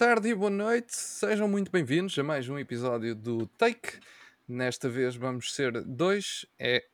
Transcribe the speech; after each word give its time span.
boa 0.00 0.14
tarde 0.14 0.28
e 0.30 0.34
boa 0.34 0.48
noite. 0.48 0.96
Sejam 0.96 1.46
muito 1.46 1.70
bem-vindos 1.70 2.18
a 2.18 2.22
mais 2.22 2.48
um 2.48 2.58
episódio 2.58 3.14
do 3.14 3.46
Take. 3.46 4.00
Nesta 4.48 4.88
vez 4.88 5.14
vamos 5.14 5.54
ser 5.54 5.72
dois, 5.84 6.46
é 6.58 6.86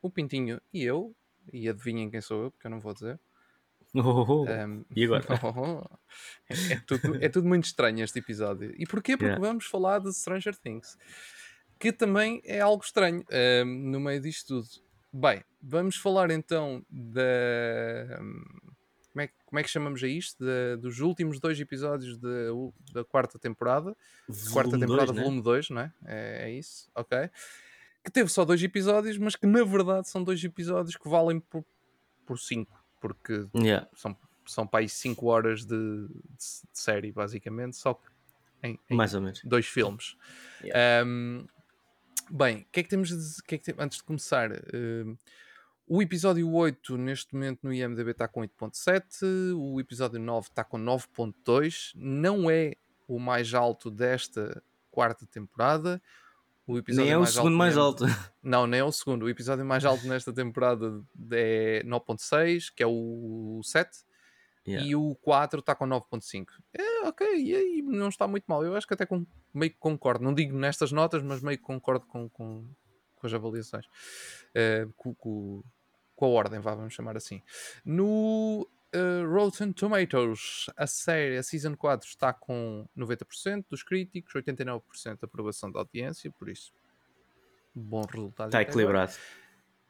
o 0.00 0.08
Pintinho 0.08 0.60
e 0.72 0.84
eu. 0.84 1.12
E 1.52 1.68
adivinhem 1.68 2.08
quem 2.08 2.20
sou 2.20 2.44
eu, 2.44 2.50
porque 2.52 2.68
eu 2.68 2.70
não 2.70 2.78
vou 2.78 2.94
dizer. 2.94 3.18
Oh, 3.94 4.44
Um, 4.44 4.84
E 4.94 5.04
agora? 5.04 5.24
é, 6.48 6.72
é 6.74 6.80
tudo, 6.86 7.24
é 7.24 7.28
tudo 7.28 7.48
muito 7.48 7.64
estranho 7.64 8.04
este 8.04 8.20
episódio. 8.20 8.72
E 8.78 8.86
porquê? 8.86 9.16
Porque 9.16 9.24
Yeah. 9.24 9.44
vamos 9.44 9.66
falar 9.66 9.98
de 9.98 10.12
Stranger 10.14 10.56
Things, 10.56 10.96
que 11.80 11.92
também 11.92 12.40
é 12.44 12.60
algo 12.60 12.84
estranho 12.84 13.24
um, 13.64 13.90
no 13.90 13.98
meio 13.98 14.20
disto 14.20 14.46
tudo. 14.46 14.68
Bem, 15.12 15.42
vamos 15.60 15.96
falar 15.96 16.30
então 16.30 16.86
da. 16.88 18.20
Como 19.52 19.60
é 19.60 19.62
que 19.62 19.68
chamamos 19.68 20.02
a 20.02 20.08
isto? 20.08 20.42
Da- 20.42 20.76
dos 20.80 20.98
últimos 21.00 21.38
dois 21.38 21.60
episódios 21.60 22.16
da, 22.16 22.54
u- 22.54 22.72
da 22.90 23.04
quarta 23.04 23.38
temporada. 23.38 23.94
quarta 24.50 24.70
Volume 24.70 24.80
temporada, 24.80 25.06
dois, 25.12 25.16
né? 25.18 25.22
volume 25.24 25.42
2, 25.42 25.68
não 25.70 25.80
é? 25.82 25.92
é? 26.06 26.44
É 26.48 26.50
isso, 26.52 26.90
ok. 26.94 27.28
Que 28.02 28.10
teve 28.10 28.30
só 28.30 28.46
dois 28.46 28.62
episódios, 28.62 29.18
mas 29.18 29.36
que 29.36 29.46
na 29.46 29.62
verdade 29.62 30.08
são 30.08 30.24
dois 30.24 30.42
episódios 30.42 30.96
que 30.96 31.06
valem 31.06 31.38
por, 31.38 31.62
por 32.24 32.38
cinco, 32.38 32.82
porque 32.98 33.46
Yeah. 33.54 33.86
são, 33.94 34.16
são 34.46 34.66
para 34.66 34.80
aí 34.80 34.88
5 34.88 35.26
horas 35.26 35.66
de, 35.66 35.76
de- 36.08 36.08
de 36.38 36.68
série, 36.72 37.12
basicamente, 37.12 37.76
só 37.76 37.92
que 37.92 38.08
em, 38.62 38.80
em 38.88 38.96
Mais 38.96 39.12
ou 39.14 39.20
menos. 39.20 39.42
dois 39.44 39.66
filmes. 39.66 40.16
Um, 41.06 41.46
bem, 42.30 42.62
o 42.62 42.66
que 42.72 42.80
é 42.80 42.82
que 42.84 42.88
temos 42.88 43.10
de 43.10 43.42
que 43.42 43.56
é 43.56 43.58
que 43.58 43.64
tem- 43.64 43.74
antes 43.78 43.98
de 43.98 44.04
começar? 44.04 44.50
um, 44.72 45.14
o 45.86 46.00
episódio 46.02 46.50
8, 46.50 46.96
neste 46.96 47.34
momento 47.34 47.60
no 47.62 47.72
IMDB, 47.72 48.12
está 48.12 48.26
com 48.28 48.40
8.7, 48.40 49.54
o 49.56 49.80
episódio 49.80 50.18
9 50.20 50.48
está 50.48 50.64
com 50.64 50.78
9.2, 50.78 51.92
não 51.94 52.50
é 52.50 52.74
o 53.08 53.18
mais 53.18 53.52
alto 53.54 53.90
desta 53.90 54.62
quarta 54.90 55.26
temporada. 55.26 56.00
O 56.66 56.78
episódio 56.78 57.04
Nem 57.04 57.12
é 57.12 57.16
o 57.16 57.20
mais 57.22 57.34
segundo 57.34 57.48
alto 57.52 57.58
mais 57.58 57.76
alto. 57.76 58.04
não, 58.42 58.66
nem 58.66 58.80
é 58.80 58.84
o 58.84 58.92
segundo. 58.92 59.24
O 59.24 59.28
episódio 59.28 59.64
mais 59.64 59.84
alto 59.84 60.06
nesta 60.06 60.32
temporada 60.32 61.02
é 61.32 61.82
9.6, 61.84 62.72
que 62.74 62.82
é 62.82 62.86
o 62.86 63.60
7. 63.64 63.90
Yeah. 64.64 64.86
E 64.86 64.94
o 64.94 65.16
4 65.22 65.58
está 65.58 65.74
com 65.74 65.84
9.5. 65.86 66.46
É, 66.72 67.08
ok, 67.08 67.26
e 67.36 67.52
aí 67.56 67.82
não 67.82 68.08
está 68.08 68.28
muito 68.28 68.44
mal. 68.46 68.64
Eu 68.64 68.76
acho 68.76 68.86
que 68.86 68.94
até 68.94 69.04
com- 69.04 69.26
meio 69.52 69.72
que 69.72 69.78
concordo. 69.78 70.22
Não 70.24 70.32
digo 70.32 70.56
nestas 70.56 70.92
notas, 70.92 71.20
mas 71.20 71.42
meio 71.42 71.58
que 71.58 71.64
concordo 71.64 72.06
com, 72.06 72.28
com, 72.28 72.64
com 73.22 73.26
as 73.28 73.32
avaliações. 73.34 73.86
Eh, 74.54 74.86
com, 74.96 75.14
com- 75.14 75.62
com 76.16 76.26
a 76.26 76.28
ordem, 76.28 76.60
vá, 76.60 76.74
vamos 76.74 76.92
chamar 76.92 77.16
assim. 77.16 77.40
No 77.84 78.68
eh, 78.92 79.22
Rotten 79.24 79.72
Tomatoes, 79.72 80.66
a 80.76 80.86
série, 80.86 81.38
a 81.38 81.42
Season 81.42 81.74
4 81.74 82.06
está 82.06 82.32
com 82.32 82.86
90% 82.96 83.64
dos 83.70 83.82
críticos, 83.82 84.34
89% 84.34 85.18
de 85.18 85.24
aprovação 85.24 85.70
da 85.70 85.78
audiência, 85.80 86.30
por 86.32 86.48
isso, 86.50 86.72
bom 87.74 88.02
resultado. 88.04 88.48
Está 88.48 88.60
equilibrado. 88.62 89.12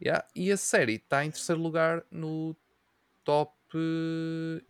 Yeah, 0.01 0.25
E 0.35 0.51
a 0.53 0.57
série 0.57 0.95
está 0.97 1.25
em 1.25 1.31
terceiro 1.31 1.61
lugar 1.61 2.05
no 2.11 2.57
top 3.25 3.53
eh, 3.75 4.63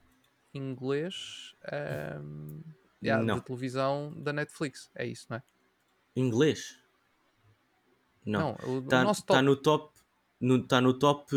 inglês 0.54 1.54
ehm, 1.70 2.60
yeah, 3.02 3.34
de 3.34 3.40
televisão 3.42 4.12
da 4.16 4.32
Netflix. 4.32 4.90
É 4.94 5.06
isso, 5.06 5.26
não 5.30 5.38
é? 5.38 5.42
Inglês? 6.14 6.78
Não. 8.24 8.56
o, 8.64 8.70
o 8.76 8.78
Está 8.80 9.04
nosso 9.04 9.24
top. 9.24 9.42
no 9.42 9.56
top. 9.56 9.92
No, 10.40 10.62
tá 10.66 10.80
no 10.80 10.94
top 10.94 11.34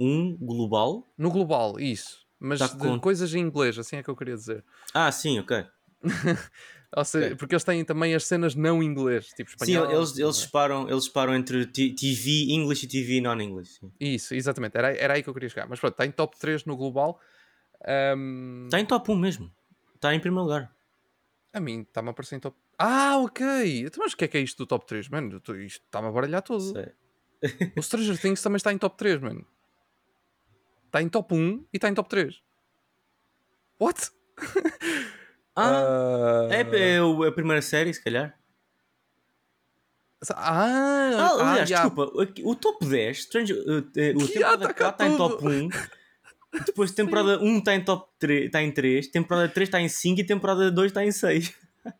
1 0.00 0.36
global. 0.40 1.06
No 1.16 1.30
global, 1.30 1.78
isso. 1.78 2.20
Mas 2.40 2.58
Tá 2.58 2.66
de 2.66 2.76
com- 2.76 2.98
coisas 2.98 3.32
em 3.34 3.38
inglês, 3.40 3.78
assim 3.78 3.96
é 3.96 4.02
que 4.02 4.10
eu 4.10 4.16
queria 4.16 4.34
dizer. 4.34 4.64
Ah, 4.92 5.10
sim, 5.12 5.38
ok. 5.38 5.64
Ou 6.94 7.04
seja, 7.04 7.26
Ok. 7.26 7.36
Porque 7.36 7.54
eles 7.54 7.64
têm 7.64 7.84
também 7.84 8.14
as 8.14 8.24
cenas 8.26 8.54
não 8.54 8.82
inglês, 8.82 9.28
tipo 9.28 9.48
Sim, 9.50 9.56
espanhol. 9.72 9.90
eles, 9.90 10.10
tudo 10.10 10.20
eles, 10.20 10.36
mais. 10.36 10.36
separam, 10.38 10.90
eles 10.90 11.04
separam 11.04 11.34
entre 11.34 11.64
TV 11.66 12.46
English 12.50 12.84
e 12.84 12.88
TV 12.88 13.20
non-English. 13.20 13.78
sim. 13.80 13.90
Isso, 13.98 14.34
exatamente. 14.34 14.76
Era, 14.76 14.92
era 14.96 15.14
aí 15.14 15.22
que 15.22 15.28
eu 15.30 15.32
queria 15.34 15.48
chegar. 15.48 15.66
Mas 15.68 15.80
pronto, 15.80 15.92
está 15.94 16.04
em 16.04 16.10
top 16.10 16.36
3 16.38 16.64
no 16.66 16.76
global. 16.76 17.18
Ehm, 17.86 18.64
Está 18.66 18.78
em 18.80 18.84
top 18.86 19.10
1 19.10 19.16
mesmo. 19.16 19.50
Está 19.94 20.14
em 20.14 20.20
primeiro 20.20 20.42
lugar. 20.44 20.70
A 21.52 21.60
mim 21.60 21.82
está-me 21.82 22.08
a 22.08 22.10
aparecer 22.12 22.36
em 22.36 22.40
top. 22.40 22.56
Ah, 22.78 23.18
ok. 23.18 23.44
Então, 23.86 24.02
mas 24.02 24.12
o 24.14 24.16
que 24.16 24.24
é 24.24 24.28
que 24.28 24.38
é 24.38 24.40
isto 24.40 24.58
do 24.58 24.66
top 24.66 24.86
3, 24.86 25.08
mano? 25.08 25.38
Tô- 25.40 25.54
Isto 25.54 25.84
está-me 25.84 26.08
a 26.08 26.10
baralhar 26.10 26.42
todo. 26.42 26.60
Sei. 26.72 26.92
O 27.76 27.82
Stranger 27.82 28.18
Things 28.20 28.40
também 28.42 28.56
está 28.56 28.72
em 28.72 28.78
top 28.78 28.96
3, 28.96 29.20
mano. 29.20 29.46
Está 30.86 31.02
em 31.02 31.08
top 31.08 31.34
1 31.34 31.64
e 31.72 31.76
está 31.76 31.88
em 31.88 31.94
top 31.94 32.08
3. 32.08 32.42
What? 33.80 34.10
Ah, 35.54 36.48
é, 36.50 36.94
é 36.94 37.02
o- 37.02 37.22
a 37.24 37.30
primeira 37.30 37.60
série, 37.60 37.92
se 37.92 38.02
calhar. 38.02 38.38
Ah, 40.30 40.34
Ah, 40.38 41.28
ah, 41.42 41.50
aliás, 41.50 41.68
já. 41.68 41.82
desculpa, 41.86 42.22
aqui- 42.22 42.42
o 42.42 42.54
top 42.54 42.86
10, 42.86 43.24
Stranger, 43.24 43.56
uh, 43.58 43.80
uh, 43.80 44.24
o 44.24 44.28
4 44.72 44.88
está 44.88 45.06
em 45.06 45.10
tudo. 45.16 45.28
top 45.36 45.46
1, 45.46 45.68
depois 46.66 46.90
temporada 46.92 47.38
1 47.42 47.58
está 47.58 47.74
em 47.74 47.84
top 47.84 48.10
3, 48.18 48.46
está 48.46 48.62
em 48.62 48.70
3, 48.70 49.08
temporada 49.08 49.48
3 49.48 49.68
está 49.68 49.80
em 49.80 49.88
5 49.88 50.20
e 50.20 50.24
temporada 50.24 50.70
2 50.70 50.90
está 50.90 51.04
em 51.04 51.10
6. 51.12 51.52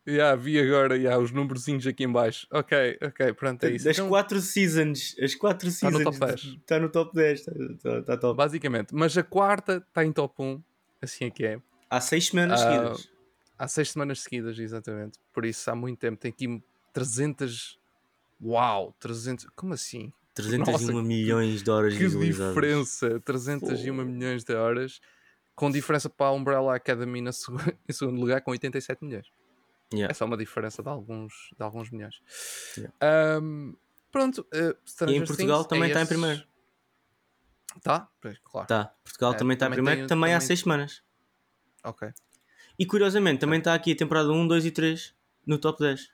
Já, 0.07 0.35
vi 0.37 0.59
agora 0.59 0.99
já, 0.99 1.17
os 1.17 1.31
númerozinhos 1.31 1.85
aqui 1.87 2.03
em 2.03 2.11
baixo. 2.11 2.47
Ok, 2.51 2.97
ok, 3.01 3.33
pronto, 3.33 3.63
é 3.65 3.71
isso. 3.71 3.89
Então, 3.89 4.07
4 4.09 4.39
seasons, 4.41 5.15
as 5.21 5.35
4 5.35 5.67
Está 5.67 5.89
no 5.91 5.97
seasons 5.97 6.19
top 6.19 6.31
10. 6.31 6.43
está 6.61 6.79
no 6.79 6.89
top 6.89 7.13
10, 7.15 7.39
está, 7.39 7.51
está- 7.51 7.99
está 7.99 8.17
top. 8.17 8.37
basicamente. 8.37 8.93
Mas 8.93 9.17
a 9.17 9.23
quarta 9.23 9.83
está 9.87 10.05
em 10.05 10.11
top 10.11 10.33
1, 10.41 10.61
assim 11.01 11.25
é 11.25 11.29
que 11.29 11.45
é. 11.45 11.59
Há 11.89 11.99
6 11.99 12.27
semanas 12.27 12.61
Ah, 12.61 12.63
seguidas. 12.71 13.13
Há 13.55 13.67
seis 13.67 13.91
semanas 13.91 14.21
seguidas, 14.21 14.57
exatamente. 14.57 15.19
Por 15.31 15.45
isso, 15.45 15.69
há 15.69 15.75
muito 15.75 15.99
tempo. 15.99 16.17
Tem 16.17 16.31
aqui 16.31 16.61
300... 16.91 17.79
Uau, 18.41 18.93
300... 18.99 19.45
Como 19.55 19.73
assim? 19.73 20.11
301 20.33 20.71
nossa, 20.93 21.07
milhões 21.07 21.61
de 21.63 21.69
horas 21.69 21.93
Que 21.93 21.99
visualizadas. 21.99 22.55
diferença! 22.55 23.19
301 23.21 23.95
Pô. 23.95 24.03
milhões 24.03 24.43
de 24.43 24.53
horas, 24.55 24.99
com 25.55 25.69
diferença 25.71 26.09
para 26.09 26.27
a 26.27 26.31
Umbrella 26.31 26.75
Academy 26.75 27.21
na 27.21 27.31
segu- 27.31 27.57
em 27.87 27.93
segundo 27.93 28.19
lugar, 28.19 28.41
com 28.41 28.51
87 28.51 29.03
milhões. 29.05 29.27
Yeah. 29.93 30.11
É 30.11 30.13
só 30.15 30.25
uma 30.25 30.35
diferença 30.37 30.81
de 30.81 30.89
alguns, 30.89 31.51
de 31.55 31.63
alguns 31.63 31.91
milhões. 31.91 32.19
Yeah. 32.75 32.95
Ahm, 32.99 33.73
pronto, 34.11 34.41
uh, 34.41 35.05
E 35.07 35.15
em 35.15 35.23
Portugal 35.23 35.63
Things 35.63 35.67
também 35.69 35.83
é 35.83 35.87
está 35.87 35.99
em 35.99 36.03
esses- 36.03 36.07
primeiro. 36.17 36.43
Tá? 37.81 38.07
Pois, 38.21 38.37
claro. 38.43 38.67
Tá, 38.67 38.85
Portugal 39.03 39.33
É, 39.33 39.37
também 39.37 39.53
está 39.53 39.67
em 39.67 39.71
primeiro, 39.71 39.99
tem- 40.01 40.07
também 40.07 40.33
há 40.33 40.37
também- 40.37 40.47
6 40.47 40.59
semanas. 40.61 41.03
Ok. 41.83 42.09
E 42.79 42.85
curiosamente, 42.87 43.39
também 43.39 43.59
está 43.59 43.73
aqui 43.75 43.91
a 43.91 43.95
temporada 43.95 44.31
1, 44.31 44.47
2 44.47 44.65
e 44.65 44.71
3 44.71 45.13
no 45.45 45.57
top 45.59 45.79
10. 45.79 46.11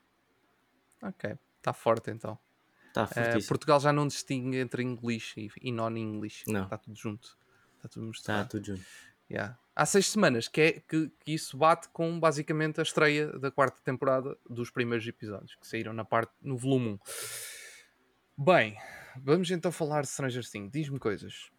Ok. 1.01 1.37
Está 1.57 1.71
forte 1.73 2.11
então. 2.11 2.37
Está 2.89 3.05
Uh. 3.05 3.47
Portugal 3.47 3.79
já 3.79 3.93
não 3.93 4.07
distingue 4.07 4.57
entre 4.57 4.83
inglês 4.83 5.33
e, 5.61 5.71
non-English. 5.71 6.43
Não. 6.47 6.63
Está 6.63 6.77
tudo 6.77 6.97
junto. 6.97 7.37
Está 7.77 7.87
tudo 7.87 8.09
Está 8.11 8.33
misturado. 8.33 8.49
tudo 8.49 8.65
junto. 8.65 8.85
Yeah. 9.31 9.57
Há 9.75 9.85
seis 9.85 10.07
semanas 10.07 10.47
que, 10.47 10.59
é, 10.59 10.71
que, 10.73 11.09
que 11.19 11.33
isso 11.33 11.55
bate 11.55 11.87
com 11.89 12.19
basicamente 12.19 12.79
a 12.79 12.83
estreia 12.83 13.27
da 13.39 13.51
quarta 13.51 13.79
temporada 13.83 14.35
dos 14.49 14.71
primeiros 14.71 15.07
episódios 15.07 15.55
que 15.55 15.67
saíram 15.67 15.93
na 15.93 16.03
parte 16.03 16.33
no 16.41 16.57
volume 16.57 16.99
1. 18.37 18.43
Bem, 18.43 18.77
vamos 19.15 19.51
então 19.51 19.71
falar 19.71 20.01
de 20.01 20.07
Stranger 20.07 20.45
Things. 20.49 20.71
Diz-me 20.71 20.99
coisas. 20.99 21.49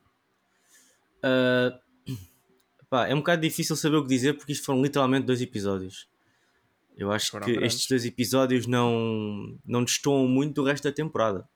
Uh, 1.19 1.79
pá, 2.91 3.07
é 3.07 3.15
um 3.15 3.19
bocado 3.19 3.41
difícil 3.43 3.77
saber 3.77 3.97
o 3.97 4.03
que 4.03 4.09
dizer 4.09 4.35
porque 4.35 4.53
isto 4.53 4.67
foram 4.67 4.83
literalmente 4.83 5.27
dois 5.27 5.41
episódios. 5.41 6.10
Eu 6.97 7.11
acho 7.11 7.31
Foram 7.31 7.47
que 7.47 7.53
grandes. 7.53 7.75
estes 7.75 7.89
dois 7.89 8.05
episódios 8.05 8.67
não, 8.67 9.59
não 9.65 9.85
destoam 9.85 10.27
muito 10.29 10.55
do 10.55 10.65
resto 10.65 10.85
da 10.85 10.93
temporada. 10.93 11.49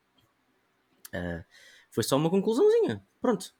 Uh, 1.08 1.44
foi 1.90 2.02
só 2.02 2.16
uma 2.16 2.30
conclusãozinha. 2.30 3.04
Pronto. 3.20 3.54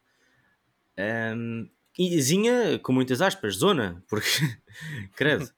Um, 0.98 1.68
e 1.98 2.20
zinha 2.20 2.78
com 2.80 2.92
muitas 2.92 3.20
aspas, 3.20 3.56
zona, 3.56 4.02
porque 4.08 4.28
credo. 5.14 5.48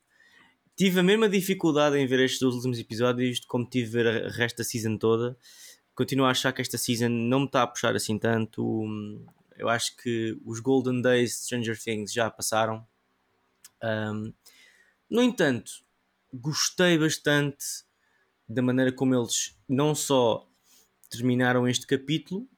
Tive 0.76 1.00
a 1.00 1.02
mesma 1.02 1.28
dificuldade 1.28 1.96
em 1.96 2.06
ver 2.06 2.20
estes 2.20 2.38
dois 2.38 2.54
últimos 2.54 2.78
episódios 2.78 3.40
como 3.40 3.66
tive 3.66 3.90
ver 3.90 4.06
a 4.06 4.28
resto 4.28 4.58
da 4.58 4.64
season 4.64 4.98
toda. 4.98 5.36
Continuo 5.94 6.26
a 6.26 6.30
achar 6.30 6.52
que 6.52 6.60
esta 6.60 6.76
season 6.76 7.08
não 7.08 7.40
me 7.40 7.46
está 7.46 7.62
a 7.62 7.66
puxar 7.66 7.96
assim 7.96 8.18
tanto. 8.18 8.84
Eu 9.56 9.70
acho 9.70 9.96
que 9.96 10.38
os 10.44 10.60
Golden 10.60 11.00
Days 11.00 11.30
de 11.30 11.36
Stranger 11.36 11.82
Things 11.82 12.12
já 12.12 12.30
passaram. 12.30 12.86
Um, 13.82 14.34
no 15.08 15.22
entanto, 15.22 15.72
gostei 16.40 16.98
bastante 16.98 17.84
da 18.48 18.62
maneira 18.62 18.92
como 18.92 19.14
eles 19.14 19.56
não 19.68 19.94
só 19.94 20.48
terminaram 21.10 21.68
este 21.68 21.86
capítulo, 21.86 22.48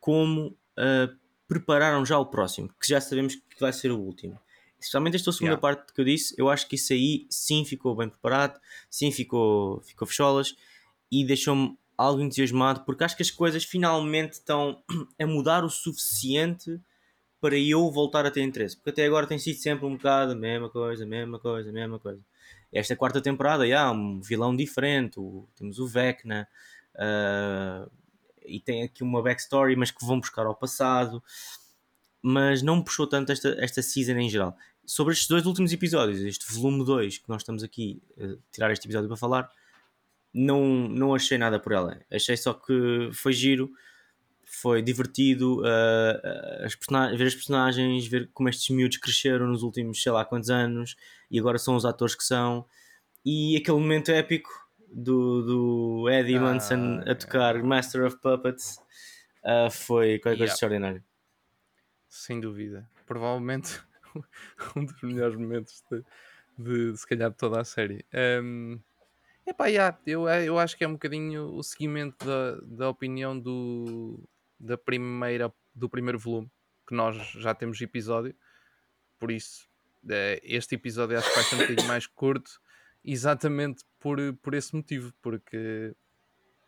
como 0.00 0.48
uh, 0.78 1.16
prepararam 1.48 2.04
já 2.04 2.18
o 2.18 2.26
próximo, 2.26 2.68
que 2.80 2.88
já 2.88 3.00
sabemos 3.00 3.34
que 3.36 3.60
vai 3.60 3.72
ser 3.72 3.90
o 3.90 3.98
último. 3.98 4.38
Especialmente 4.78 5.16
esta 5.16 5.32
segunda 5.32 5.56
Yeah. 5.56 5.60
parte 5.60 5.92
que 5.92 6.00
eu 6.00 6.04
disse, 6.04 6.34
eu 6.38 6.48
acho 6.48 6.68
que 6.68 6.76
isso 6.76 6.92
aí 6.92 7.26
sim 7.30 7.64
ficou 7.64 7.94
bem 7.96 8.08
preparado, 8.08 8.60
sim 8.90 9.10
ficou, 9.10 9.80
ficou 9.82 10.06
fecholas 10.06 10.54
e 11.10 11.24
deixou-me 11.24 11.78
algo 11.96 12.20
entusiasmado 12.20 12.84
porque 12.84 13.04
acho 13.04 13.16
que 13.16 13.22
as 13.22 13.30
coisas 13.30 13.64
finalmente 13.64 14.34
estão 14.34 14.82
a 15.18 15.26
mudar 15.26 15.64
o 15.64 15.70
suficiente 15.70 16.80
para 17.40 17.56
eu 17.58 17.90
voltar 17.90 18.26
a 18.26 18.30
ter 18.30 18.42
interesse. 18.42 18.76
Porque 18.76 18.90
até 18.90 19.06
agora 19.06 19.26
tem 19.26 19.38
sido 19.38 19.58
sempre 19.58 19.86
um 19.86 19.96
bocado 19.96 20.32
a 20.32 20.36
mesma 20.36 20.68
coisa, 20.70 21.04
a 21.04 21.06
mesma 21.06 21.38
coisa, 21.38 21.70
a 21.70 21.72
mesma 21.72 21.98
coisa. 21.98 22.20
Esta 22.72 22.96
quarta 22.96 23.20
temporada, 23.20 23.66
já, 23.66 23.90
um 23.90 24.20
vilão 24.20 24.54
diferente, 24.54 25.18
o, 25.18 25.48
temos 25.54 25.78
o 25.78 25.86
Vecna, 25.86 26.48
uh, 26.94 27.90
e 28.44 28.60
tem 28.60 28.82
aqui 28.82 29.02
uma 29.02 29.22
backstory, 29.22 29.76
mas 29.76 29.90
que 29.90 30.04
vão 30.04 30.20
buscar 30.20 30.46
ao 30.46 30.54
passado. 30.54 31.22
Mas 32.22 32.62
não 32.62 32.82
puxou 32.82 33.06
tanto 33.06 33.32
esta, 33.32 33.56
esta 33.58 33.82
season 33.82 34.18
em 34.18 34.28
geral. 34.28 34.56
Sobre 34.84 35.12
estes 35.12 35.28
dois 35.28 35.46
últimos 35.46 35.72
episódios, 35.72 36.20
este 36.20 36.52
volume 36.52 36.84
2, 36.84 37.18
que 37.18 37.28
nós 37.28 37.42
estamos 37.42 37.62
aqui 37.62 38.02
a 38.18 38.36
tirar 38.52 38.70
este 38.70 38.86
episódio 38.86 39.08
para 39.08 39.16
falar, 39.16 39.50
não, 40.32 40.88
não 40.88 41.14
achei 41.14 41.38
nada 41.38 41.58
por 41.58 41.72
ela. 41.72 42.00
Achei 42.10 42.36
só 42.36 42.52
que 42.52 43.10
foi 43.12 43.32
giro, 43.32 43.70
foi 44.46 44.80
divertido 44.80 45.60
uh, 45.60 46.64
as 46.64 46.76
ver 47.18 47.26
as 47.26 47.34
personagens, 47.34 48.06
ver 48.06 48.30
como 48.32 48.48
estes 48.48 48.74
miúdos 48.74 48.96
cresceram 48.96 49.48
nos 49.48 49.62
últimos 49.62 50.00
sei 50.00 50.12
lá 50.12 50.24
quantos 50.24 50.48
anos 50.48 50.96
e 51.30 51.38
agora 51.38 51.58
são 51.58 51.74
os 51.74 51.84
atores 51.84 52.14
que 52.14 52.22
são. 52.22 52.64
E 53.24 53.56
aquele 53.56 53.78
momento 53.78 54.12
épico 54.12 54.48
do, 54.88 55.42
do 55.42 56.08
Eddie 56.08 56.36
ah, 56.36 56.40
Munson 56.40 57.00
a 57.04 57.14
tocar 57.14 57.60
Master 57.62 58.06
of 58.06 58.16
Puppets 58.18 58.78
uh, 59.42 59.70
foi 59.70 60.20
qualquer 60.20 60.38
coisa 60.38 60.52
extraordinária. 60.52 61.04
Sem 62.08 62.40
dúvida. 62.40 62.88
Provavelmente 63.04 63.80
um 64.76 64.84
dos 64.84 65.02
melhores 65.02 65.36
momentos 65.36 65.82
de, 65.90 66.04
de, 66.56 66.92
de, 66.92 66.96
se 66.96 67.06
calhar 67.06 67.30
de 67.30 67.36
toda 67.36 67.60
a 67.60 67.64
série. 67.64 68.06
Um, 68.42 68.78
epá, 69.44 69.66
yeah, 69.66 69.98
eu, 70.06 70.28
eu 70.28 70.56
acho 70.56 70.76
que 70.76 70.84
é 70.84 70.88
um 70.88 70.92
bocadinho 70.92 71.52
o 71.52 71.62
seguimento 71.64 72.24
da, 72.24 72.60
da 72.62 72.88
opinião 72.88 73.38
do, 73.38 74.22
da 74.58 74.76
primeira, 74.76 75.52
do 75.74 75.88
primeiro 75.88 76.18
volume, 76.18 76.50
que 76.86 76.94
nós 76.94 77.16
já 77.32 77.54
temos 77.54 77.80
episódio, 77.80 78.34
por 79.18 79.30
isso 79.30 79.68
eh, 80.08 80.40
este 80.42 80.74
episódio 80.74 81.18
acho 81.18 81.28
que 81.28 81.34
vai 81.34 81.44
ser 81.44 81.54
um 81.56 81.58
bocadinho 81.58 81.88
mais 81.88 82.06
curto, 82.06 82.60
exatamente 83.04 83.84
por, 83.98 84.18
por 84.42 84.54
esse 84.54 84.74
motivo, 84.74 85.12
porque 85.20 85.94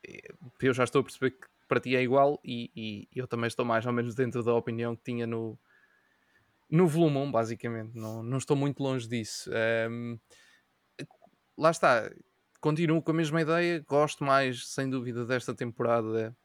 eh, 0.06 0.34
eu 0.60 0.74
já 0.74 0.84
estou 0.84 1.00
a 1.00 1.04
perceber 1.04 1.32
que 1.32 1.46
para 1.68 1.80
ti 1.80 1.94
é 1.94 2.02
igual 2.02 2.40
e, 2.42 2.70
e 2.74 3.08
eu 3.14 3.26
também 3.26 3.46
estou 3.46 3.64
mais 3.64 3.84
ou 3.84 3.92
menos 3.92 4.14
dentro 4.14 4.42
da 4.42 4.54
opinião 4.54 4.96
que 4.96 5.02
tinha 5.04 5.26
no, 5.26 5.58
no 6.70 6.86
volume 6.86 7.18
1, 7.18 7.30
basicamente. 7.30 7.96
Não, 7.96 8.22
não 8.22 8.38
estou 8.38 8.56
muito 8.56 8.82
longe 8.82 9.06
disso. 9.06 9.50
Um, 9.90 10.18
lá 11.56 11.70
está, 11.70 12.10
continuo 12.60 13.02
com 13.02 13.10
a 13.10 13.14
mesma 13.14 13.42
ideia. 13.42 13.84
Gosto 13.86 14.24
mais, 14.24 14.68
sem 14.68 14.88
dúvida, 14.88 15.24
desta 15.24 15.54
temporada 15.54 16.36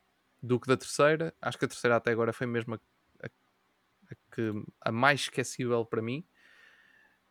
do 0.43 0.59
que 0.59 0.67
da 0.67 0.75
terceira. 0.75 1.33
Acho 1.41 1.57
que 1.57 1.65
a 1.65 1.67
terceira 1.67 1.95
até 1.95 2.11
agora 2.11 2.33
foi 2.33 2.45
mesmo 2.45 2.75
a, 2.75 2.79
a, 3.23 3.27
a, 3.27 4.15
que, 4.35 4.51
a 4.81 4.91
mais 4.91 5.21
esquecível 5.21 5.85
para 5.85 6.01
mim. 6.01 6.25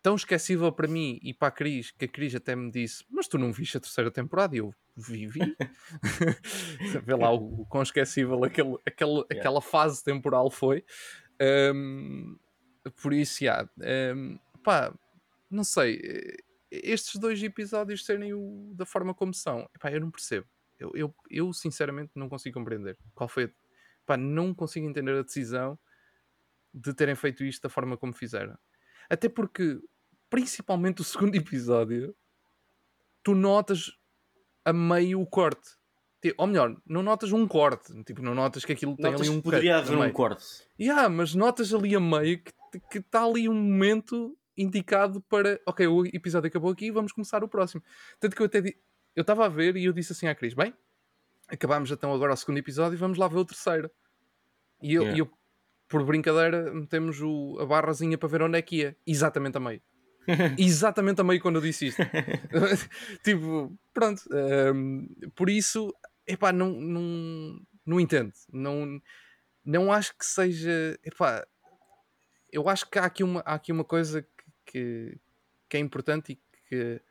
Tão 0.01 0.17
esquecível 0.17 0.73
para 0.73 0.89
mim 0.89 1.21
e 1.23 1.33
para 1.33 1.49
a 1.49 1.51
Cris, 1.53 1.93
que 1.93 2.07
a 2.07 2.09
Cris 2.09 2.35
até 2.35 2.57
me 2.57 2.71
disse: 2.73 3.05
Mas 3.09 3.29
tu 3.29 3.39
não 3.39 3.53
viste 3.53 3.77
a 3.77 3.81
terceira 3.81 4.11
temporada? 4.11 4.57
E 4.57 4.59
eu 4.59 4.75
vivi. 4.97 5.55
Vê 7.05 7.15
lá 7.15 7.31
o, 7.31 7.61
o 7.61 7.67
quão 7.67 7.83
esquecível 7.83 8.43
aquele, 8.43 8.77
aquele, 8.85 9.13
yeah. 9.13 9.27
aquela 9.39 9.61
fase 9.61 10.03
temporal 10.03 10.51
foi. 10.51 10.85
Um, 11.41 12.37
por 13.01 13.13
isso, 13.13 13.45
já, 13.45 13.69
um, 14.17 14.39
pá, 14.65 14.93
não 15.49 15.63
sei, 15.63 16.01
eh, 16.03 16.37
estes 16.71 17.21
dois 17.21 17.41
episódios 17.43 18.05
serem 18.05 18.33
o, 18.35 18.73
da 18.75 18.85
forma 18.85 19.15
como 19.15 19.33
são, 19.33 19.69
eu 19.85 20.01
não 20.01 20.11
percebo. 20.11 20.47
Eu, 20.83 20.91
eu, 20.95 21.15
eu, 21.31 21.53
sinceramente 21.53 22.13
não 22.15 22.29
consigo 22.29 22.59
compreender 22.59 22.99
qual 23.15 23.29
foi. 23.29 23.53
Pá, 24.05 24.17
não 24.17 24.53
consigo 24.55 24.87
entender 24.87 25.17
a 25.17 25.23
decisão 25.23 25.79
de 26.75 26.93
terem 26.93 27.15
feito 27.15 27.45
isto 27.45 27.63
da 27.63 27.69
forma 27.69 27.97
como 27.97 28.13
fizeram. 28.13 28.59
Até 29.09 29.29
porque, 29.29 29.81
principalmente 30.29 31.01
o 31.01 31.05
segundo 31.05 31.35
episódio, 31.35 32.15
tu 33.23 33.35
notas 33.35 33.93
a 34.65 34.73
meio 34.73 35.21
o 35.21 35.27
corte. 35.27 35.71
Ou 36.37 36.47
melhor, 36.47 36.77
não 36.87 37.03
notas 37.03 37.33
um 37.33 37.49
corte, 37.49 37.93
tipo, 38.05 38.23
não 38.23 38.33
notas 38.33 38.65
que 38.65 38.73
aquilo 38.73 38.95
notas 38.97 39.21
tem 39.21 39.29
ali 39.29 39.39
um 39.39 39.43
Poderia 39.43 39.79
haver 39.79 39.99
um 39.99 40.13
corte. 40.13 40.45
Yeah, 40.79 41.09
mas 41.09 41.35
notas 41.35 41.75
ali 41.75 41.97
a 41.97 42.01
meio 42.01 42.41
que 42.91 42.99
está 42.99 43.25
ali 43.25 43.49
um 43.49 43.55
momento 43.55 44.37
indicado 44.57 45.21
para 45.23 45.61
ok, 45.67 45.87
o 45.87 46.07
episódio 46.07 46.49
acabou 46.49 46.71
aqui, 46.71 46.91
vamos 46.91 47.13
começar 47.13 47.43
o 47.43 47.49
próximo. 47.49 47.83
Tanto 48.21 48.37
que 48.37 48.43
eu 48.43 48.47
até. 48.47 48.63
Eu 49.15 49.23
estava 49.23 49.47
a 49.47 49.49
ver 49.49 49.77
e 49.77 49.85
eu 49.85 49.93
disse 49.93 50.13
assim 50.13 50.27
à 50.27 50.35
Cris: 50.35 50.55
bem, 50.55 50.75
acabámos 51.49 51.91
então 51.91 52.13
agora 52.13 52.33
o 52.33 52.37
segundo 52.37 52.59
episódio 52.59 52.97
e 52.97 52.99
vamos 52.99 53.19
lá 53.19 53.29
ver 53.29 53.39
o 53.39 53.45
terceiro. 53.45 53.91
E 54.83 54.95
eu, 54.95 55.03
yeah. 55.03 55.19
eu 55.21 55.31
por 55.93 56.07
brincadeira, 56.07 56.73
metemos 56.73 57.21
o, 57.21 57.59
a 57.61 57.67
barrazinha 57.67 58.17
para 58.17 58.27
ver 58.27 58.41
onde 58.41 58.57
é 58.59 58.63
que 58.63 58.77
ia. 58.77 58.97
Exatamente 59.07 59.59
a 59.59 59.61
meio. 59.61 59.83
Exatamente 60.59 61.21
a 61.21 61.25
meio 61.25 61.39
quando 61.39 61.57
eu 61.57 61.61
disse 61.61 61.89
isto. 61.89 62.01
tipo, 63.23 63.79
pronto. 63.93 64.23
Um, 64.75 65.07
por 65.35 65.51
isso, 65.51 65.95
epá, 66.27 66.51
não, 66.51 66.71
não, 66.71 67.61
não 67.85 68.01
entendo. 68.01 68.33
Não, 68.51 68.99
não 69.63 69.93
acho 69.93 70.17
que 70.17 70.25
seja. 70.25 70.99
Epá, 71.05 71.47
eu 72.51 72.71
acho 72.71 72.89
que 72.89 72.99
há 72.99 73.05
aqui 73.05 73.23
uma, 73.23 73.41
há 73.41 73.53
aqui 73.53 73.71
uma 73.71 73.85
coisa 73.85 74.23
que, 74.23 74.29
que, 74.65 75.21
que 75.69 75.77
é 75.77 75.81
importante 75.81 76.33
e 76.33 76.41
que 76.71 77.03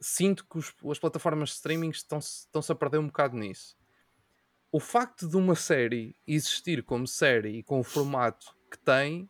sinto 0.00 0.44
que 0.46 0.58
os, 0.58 0.74
as 0.90 0.98
plataformas 0.98 1.50
de 1.50 1.54
streaming 1.56 1.90
estão-se 1.90 2.46
estão 2.46 2.62
a 2.68 2.74
perder 2.74 2.98
um 2.98 3.06
bocado 3.06 3.36
nisso. 3.36 3.76
O 4.70 4.80
facto 4.80 5.26
de 5.28 5.36
uma 5.36 5.54
série 5.54 6.14
existir 6.26 6.82
como 6.82 7.06
série 7.06 7.58
e 7.58 7.62
com 7.62 7.80
o 7.80 7.84
formato 7.84 8.54
que 8.70 8.78
tem, 8.78 9.28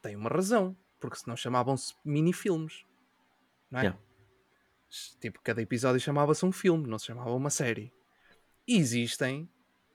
tem 0.00 0.14
uma 0.14 0.30
razão. 0.30 0.76
Porque 1.00 1.16
senão 1.16 1.36
chamavam-se 1.36 1.94
mini-filmes. 2.04 2.84
Não 3.70 3.80
é? 3.80 3.82
Yeah. 3.84 4.00
Tipo, 5.18 5.40
cada 5.42 5.62
episódio 5.62 5.98
chamava-se 5.98 6.44
um 6.44 6.52
filme, 6.52 6.86
não 6.86 6.98
se 6.98 7.06
chamava 7.06 7.30
uma 7.30 7.48
série. 7.48 7.92
E 8.68 8.76
existem, 8.76 9.48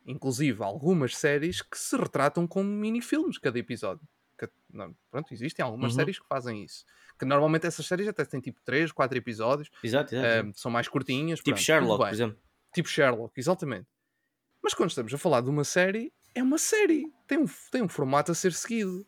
inclusive, 0.06 0.64
algumas 0.64 1.16
séries 1.16 1.62
que 1.62 1.78
se 1.78 1.96
retratam 1.96 2.48
como 2.48 2.70
mini-filmes 2.70 3.38
cada 3.38 3.60
episódio 3.60 4.06
que, 4.38 4.50
não, 4.70 4.96
pronto, 5.10 5.34
existem 5.34 5.64
algumas 5.64 5.92
uhum. 5.92 6.00
séries 6.00 6.20
que 6.20 6.28
fazem 6.28 6.64
isso. 6.64 6.86
Que 7.18 7.26
normalmente 7.26 7.66
essas 7.66 7.86
séries 7.86 8.08
até 8.08 8.26
têm 8.26 8.40
tipo 8.40 8.60
3, 8.66 8.92
4 8.92 9.18
episódios. 9.18 9.70
Exato, 9.84 10.16
exato. 10.16 10.50
Uh, 10.50 10.52
são 10.56 10.70
mais 10.70 10.88
curtinhas. 10.88 11.40
Tipo 11.40 11.52
pronto, 11.52 11.62
Sherlock, 11.62 11.98
por 11.98 12.10
exemplo. 12.10 12.38
Tipo 12.74 12.90
Sherlock, 12.90 13.40
exatamente. 13.40 13.88
Mas 14.62 14.74
quando 14.74 14.90
estamos 14.90 15.14
a 15.14 15.18
falar 15.18 15.42
de 15.42 15.50
uma 15.50 15.64
série, 15.64 16.12
é 16.34 16.44
uma 16.44 16.58
série. 16.58 17.06
Tem 17.28 17.38
um, 17.38 17.46
tem 17.72 17.82
um 17.82 17.88
formato 17.88 18.32
a 18.32 18.36
ser 18.36 18.52
seguido. 18.52 19.08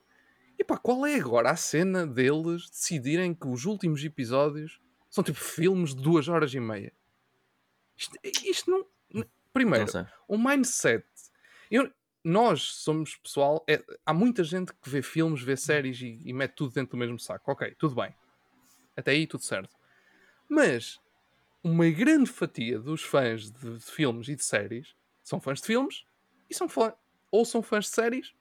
E 0.58 0.64
pá, 0.64 0.78
qual 0.78 1.06
é 1.06 1.16
agora 1.16 1.52
a 1.52 1.56
cena 1.56 2.08
deles 2.08 2.70
decidirem 2.70 3.34
que 3.34 3.48
os 3.48 3.66
últimos 3.66 4.04
episódios 4.04 4.80
são 5.10 5.24
tipo 5.24 5.40
filmes 5.40 5.94
de 5.94 6.02
duas 6.02 6.28
horas 6.28 6.54
e 6.54 6.60
meia? 6.60 6.94
Isto, 7.98 8.18
isto 8.24 8.72
não. 8.72 9.26
Primeiro, 9.52 9.86
o 10.28 10.36
um 10.36 10.44
mindset. 10.44 11.06
Eu, 11.70 11.92
nós 12.24 12.62
somos 12.62 13.16
pessoal. 13.16 13.64
É, 13.68 13.84
há 14.06 14.14
muita 14.14 14.44
gente 14.44 14.74
que 14.74 14.90
vê 14.90 15.02
filmes, 15.02 15.42
vê 15.42 15.56
séries 15.56 16.02
e, 16.02 16.22
e, 16.26 16.34
mete 16.34 16.54
tudo 16.54 16.74
dentro 16.74 16.92
do 16.92 16.98
mesmo 16.98 17.20
saco. 17.20 17.52
Ok, 17.52 17.76
tudo 17.78 17.96
bem. 17.96 18.14
Até 18.96 19.12
aí 19.12 19.28
tudo 19.28 19.44
certo. 19.44 19.76
Mas 20.50 21.00
uma 21.64 21.90
grande 21.90 22.30
fatia 22.30 22.80
dos 22.80 23.04
fãs 23.04 23.52
de, 23.52 23.78
de 23.78 23.86
filmes 23.86 24.28
e 24.28 24.36
de 24.36 24.44
séries 24.44 24.96
são 25.24 25.40
fãs 25.40 25.62
de 25.62 25.68
filmes 25.68 26.06
e 26.50 26.56
são 26.56 26.68
fã, 26.68 26.94
ou 27.32 27.46
são 27.46 27.62
fãs 27.62 27.86
de 27.86 27.92
séries 27.92 28.34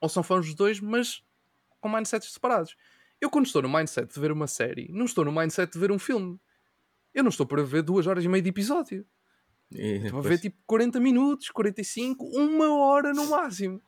ou 0.00 0.08
são 0.08 0.22
fãs 0.22 0.46
dos 0.46 0.54
dois, 0.54 0.80
mas 0.80 1.22
com 1.80 1.88
mindsets 1.88 2.32
separados. 2.32 2.76
Eu, 3.20 3.30
quando 3.30 3.46
estou 3.46 3.62
no 3.62 3.68
mindset 3.68 4.12
de 4.12 4.20
ver 4.20 4.30
uma 4.30 4.46
série, 4.46 4.88
não 4.92 5.04
estou 5.04 5.24
no 5.24 5.32
mindset 5.32 5.72
de 5.72 5.78
ver 5.78 5.90
um 5.90 5.98
filme. 5.98 6.40
Eu 7.12 7.22
não 7.24 7.30
estou 7.30 7.46
para 7.46 7.62
ver 7.62 7.82
duas 7.82 8.06
horas 8.06 8.24
e 8.24 8.28
meia 8.28 8.42
de 8.42 8.48
episódio. 8.48 9.04
E 9.70 9.96
Estou 9.96 10.20
a 10.20 10.22
ver 10.22 10.38
tipo 10.38 10.56
40 10.66 10.98
minutos, 11.00 11.50
45, 11.50 12.24
uma 12.24 12.74
hora 12.74 13.12
no 13.12 13.26
máximo. 13.28 13.82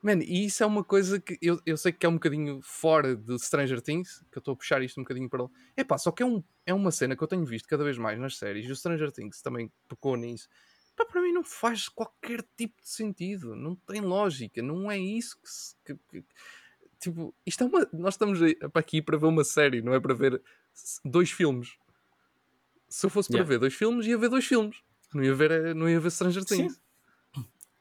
Mano, 0.00 0.22
e 0.22 0.46
isso 0.46 0.62
é 0.62 0.66
uma 0.66 0.84
coisa 0.84 1.20
que 1.20 1.36
eu, 1.42 1.60
eu 1.66 1.76
sei 1.76 1.90
que 1.90 2.06
é 2.06 2.08
um 2.08 2.14
bocadinho 2.14 2.60
fora 2.62 3.16
de 3.16 3.36
Stranger 3.38 3.80
Things, 3.80 4.24
que 4.30 4.38
eu 4.38 4.40
estou 4.40 4.54
a 4.54 4.56
puxar 4.56 4.80
isto 4.82 4.98
um 5.00 5.02
bocadinho 5.02 5.28
para 5.28 5.42
lá. 5.42 5.50
É 5.76 5.82
pá, 5.82 5.98
só 5.98 6.12
que 6.12 6.22
é, 6.22 6.26
um, 6.26 6.42
é 6.64 6.72
uma 6.72 6.92
cena 6.92 7.16
que 7.16 7.22
eu 7.22 7.26
tenho 7.26 7.44
visto 7.44 7.68
cada 7.68 7.82
vez 7.82 7.98
mais 7.98 8.18
nas 8.18 8.38
séries, 8.38 8.66
e 8.66 8.70
o 8.70 8.76
Stranger 8.76 9.10
Things 9.10 9.42
também 9.42 9.70
tocou 9.88 10.16
nisso. 10.16 10.48
Pá, 10.96 11.04
para 11.04 11.20
mim 11.20 11.32
não 11.32 11.42
faz 11.42 11.88
qualquer 11.88 12.44
tipo 12.56 12.80
de 12.80 12.88
sentido, 12.88 13.56
não 13.56 13.74
tem 13.74 14.00
lógica, 14.00 14.62
não 14.62 14.88
é 14.88 14.96
isso 14.96 15.36
que, 15.84 15.94
que, 15.94 16.00
que 16.22 16.24
tipo, 17.00 17.34
isto 17.44 17.64
é 17.64 17.66
uma. 17.66 17.88
Nós 17.92 18.14
estamos 18.14 18.38
aqui 18.74 19.02
para 19.02 19.18
ver 19.18 19.26
uma 19.26 19.44
série, 19.44 19.82
não 19.82 19.94
é 19.94 20.00
para 20.00 20.14
ver 20.14 20.40
dois 21.04 21.30
filmes 21.30 21.76
se 22.88 23.06
eu 23.06 23.10
fosse 23.10 23.28
para 23.28 23.38
yeah. 23.38 23.48
ver 23.48 23.58
dois 23.58 23.74
filmes, 23.74 24.06
ia 24.06 24.16
ver 24.16 24.28
dois 24.28 24.44
filmes. 24.44 24.76
Não 25.12 25.22
ia 25.22 25.34
ver, 25.34 25.50
eh, 25.50 25.74
não 25.74 25.88
ia 25.88 26.00
ver 26.00 26.10
Stranger 26.10 26.44
Things. 26.44 26.74
Sim. 26.74 26.80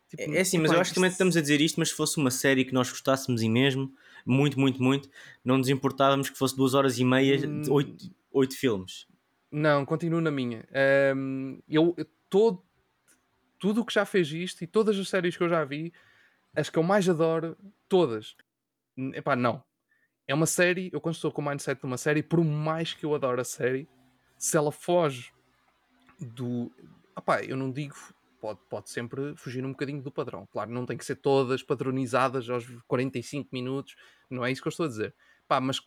Tipo, 0.10 0.24
é, 0.24 0.38
é 0.38 0.42
assim, 0.42 0.58
mas 0.58 0.72
eu 0.72 0.80
acho 0.80 0.92
que 0.92 0.96
também 0.96 1.10
estamos 1.10 1.36
a 1.36 1.42
dizer 1.42 1.60
isto, 1.60 1.80
mas 1.80 1.90
se 1.90 1.96
fosse 1.96 2.18
uma 2.18 2.32
série 2.32 2.64
que 2.64 2.74
nós 2.74 2.90
gostássemos 2.90 3.42
e 3.42 3.50
mesmo, 3.50 3.94
muito, 4.26 4.60
muito, 4.60 4.82
muito, 4.82 5.10
não 5.44 5.58
nos 5.58 5.68
importávamos 5.68 6.30
que 6.30 6.38
fosse 6.38 6.56
duas 6.56 6.74
horas 6.74 6.98
e 6.98 7.04
meia, 7.04 7.46
hum... 7.46 7.64
oito, 7.70 8.10
oito 8.32 8.58
filmes. 8.58 9.06
Não, 9.52 9.86
continuo 9.86 10.22
na 10.22 10.32
minha. 10.32 10.66
Um, 11.16 11.60
eu, 11.68 11.96
todo, 12.30 12.64
tudo 13.60 13.82
o 13.82 13.86
que 13.86 13.94
já 13.94 14.06
fez 14.06 14.32
isto 14.32 14.64
e 14.64 14.68
todas 14.68 14.98
as 14.98 15.10
séries 15.10 15.36
que 15.36 15.44
eu 15.44 15.50
já 15.50 15.64
vi, 15.66 15.94
as 16.56 16.70
que 16.70 16.78
eu 16.78 16.84
mais 16.84 17.08
adoro, 17.08 17.58
todas. 17.90 18.36
Epá, 19.14 19.36
não. 19.36 19.64
É 20.28 20.34
uma 20.34 20.46
série, 20.46 20.90
eu 20.92 21.00
quando 21.00 21.16
estou 21.16 21.32
com 21.32 21.42
o 21.42 21.46
mindset 21.46 21.80
de 21.80 21.86
uma 21.86 21.98
série, 21.98 22.22
por 22.22 22.44
mais 22.44 22.94
que 22.94 23.06
eu 23.06 23.16
adore 23.16 23.40
a 23.42 23.46
série, 23.46 23.88
se 24.38 24.58
ela 24.58 24.72
foge 24.72 25.32
do. 26.20 26.72
Epá, 27.18 27.44
eu 27.44 27.58
não 27.58 27.72
digo. 27.72 27.96
Pode, 28.40 28.60
pode 28.70 28.90
sempre 28.92 29.36
fugir 29.36 29.66
um 29.66 29.72
bocadinho 29.72 30.02
do 30.02 30.12
padrão. 30.12 30.48
Claro, 30.52 30.72
não 30.72 30.86
tem 30.86 30.96
que 30.96 31.04
ser 31.04 31.16
todas 31.16 31.64
padronizadas 31.64 32.48
aos 32.50 32.66
45 32.88 33.50
minutos, 33.52 33.96
não 34.30 34.46
é 34.46 34.52
isso 34.52 34.62
que 34.62 34.68
eu 34.68 34.70
estou 34.70 34.86
a 34.86 34.90
dizer. 34.90 35.16
Pá, 35.48 35.60
mas 35.60 35.82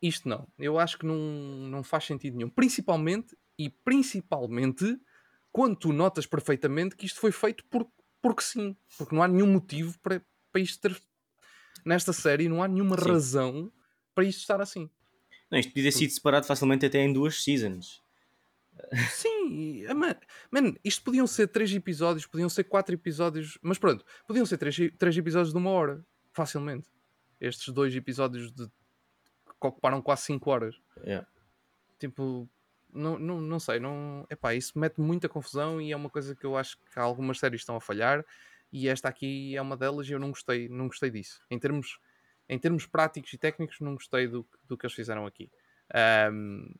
isto 0.00 0.28
não. 0.28 0.48
Eu 0.58 0.78
acho 0.78 0.98
que 0.98 1.06
não, 1.06 1.16
não 1.16 1.82
faz 1.82 2.04
sentido 2.04 2.36
nenhum. 2.36 2.48
Principalmente, 2.48 3.36
e 3.58 3.68
principalmente, 3.68 4.98
quando 5.52 5.76
tu 5.76 5.92
notas 5.92 6.26
perfeitamente 6.26 6.96
que 6.96 7.06
isto 7.06 7.20
foi 7.20 7.30
feito 7.30 7.64
por, 7.66 7.86
porque 8.22 8.42
sim. 8.42 8.76
Porque 8.96 9.14
não 9.14 9.22
há 9.22 9.28
nenhum 9.28 9.52
motivo 9.52 9.98
para, 10.00 10.24
para 10.50 10.60
isto 10.60 10.80
ter. 10.80 11.00
Nesta 11.84 12.12
série, 12.12 12.48
não 12.48 12.62
há 12.62 12.68
nenhuma 12.68 12.96
Sim. 12.98 13.10
razão 13.10 13.72
para 14.14 14.24
isto 14.24 14.40
estar 14.40 14.60
assim. 14.60 14.90
Não, 15.50 15.58
isto 15.58 15.70
podia 15.70 15.84
ter 15.84 15.92
sido 15.92 16.10
separado 16.10 16.46
facilmente 16.46 16.86
até 16.86 16.98
em 16.98 17.12
duas 17.12 17.42
seasons. 17.42 18.02
Sim, 19.10 19.86
ah, 19.86 19.94
man, 19.94 20.14
man, 20.50 20.74
isto 20.84 21.02
podiam 21.02 21.26
ser 21.26 21.48
três 21.48 21.72
episódios, 21.72 22.26
podiam 22.26 22.48
ser 22.48 22.64
quatro 22.64 22.94
episódios, 22.94 23.58
mas 23.62 23.78
pronto, 23.78 24.04
podiam 24.26 24.44
ser 24.44 24.58
três, 24.58 24.76
três 24.98 25.16
episódios 25.16 25.52
de 25.52 25.58
uma 25.58 25.70
hora, 25.70 26.04
facilmente. 26.32 26.88
Estes 27.40 27.72
dois 27.72 27.94
episódios 27.94 28.52
de, 28.52 28.66
que 28.66 29.66
ocuparam 29.66 30.02
quase 30.02 30.22
cinco 30.22 30.50
horas. 30.50 30.80
Yeah. 30.98 31.26
Tipo, 31.98 32.48
não, 32.92 33.18
não, 33.18 33.40
não 33.40 33.60
sei, 33.60 33.78
não, 33.78 34.26
epá, 34.30 34.54
isso 34.54 34.78
mete 34.78 35.00
muita 35.00 35.28
confusão 35.28 35.80
e 35.80 35.92
é 35.92 35.96
uma 35.96 36.10
coisa 36.10 36.34
que 36.34 36.44
eu 36.44 36.56
acho 36.56 36.78
que 36.78 36.98
algumas 36.98 37.38
séries 37.38 37.60
estão 37.60 37.76
a 37.76 37.80
falhar 37.80 38.24
e 38.72 38.88
esta 38.88 39.08
aqui 39.08 39.56
é 39.56 39.62
uma 39.62 39.76
delas 39.76 40.08
e 40.08 40.12
eu 40.12 40.18
não 40.18 40.30
gostei, 40.30 40.68
não 40.68 40.86
gostei 40.86 41.10
disso. 41.10 41.40
Em 41.50 41.58
termos, 41.58 41.98
em 42.48 42.58
termos 42.58 42.86
práticos 42.86 43.32
e 43.32 43.38
técnicos, 43.38 43.80
não 43.80 43.94
gostei 43.94 44.28
do, 44.28 44.46
do 44.64 44.76
que 44.76 44.86
eles 44.86 44.94
fizeram 44.94 45.26
aqui. 45.26 45.50
Ahm, 45.92 46.72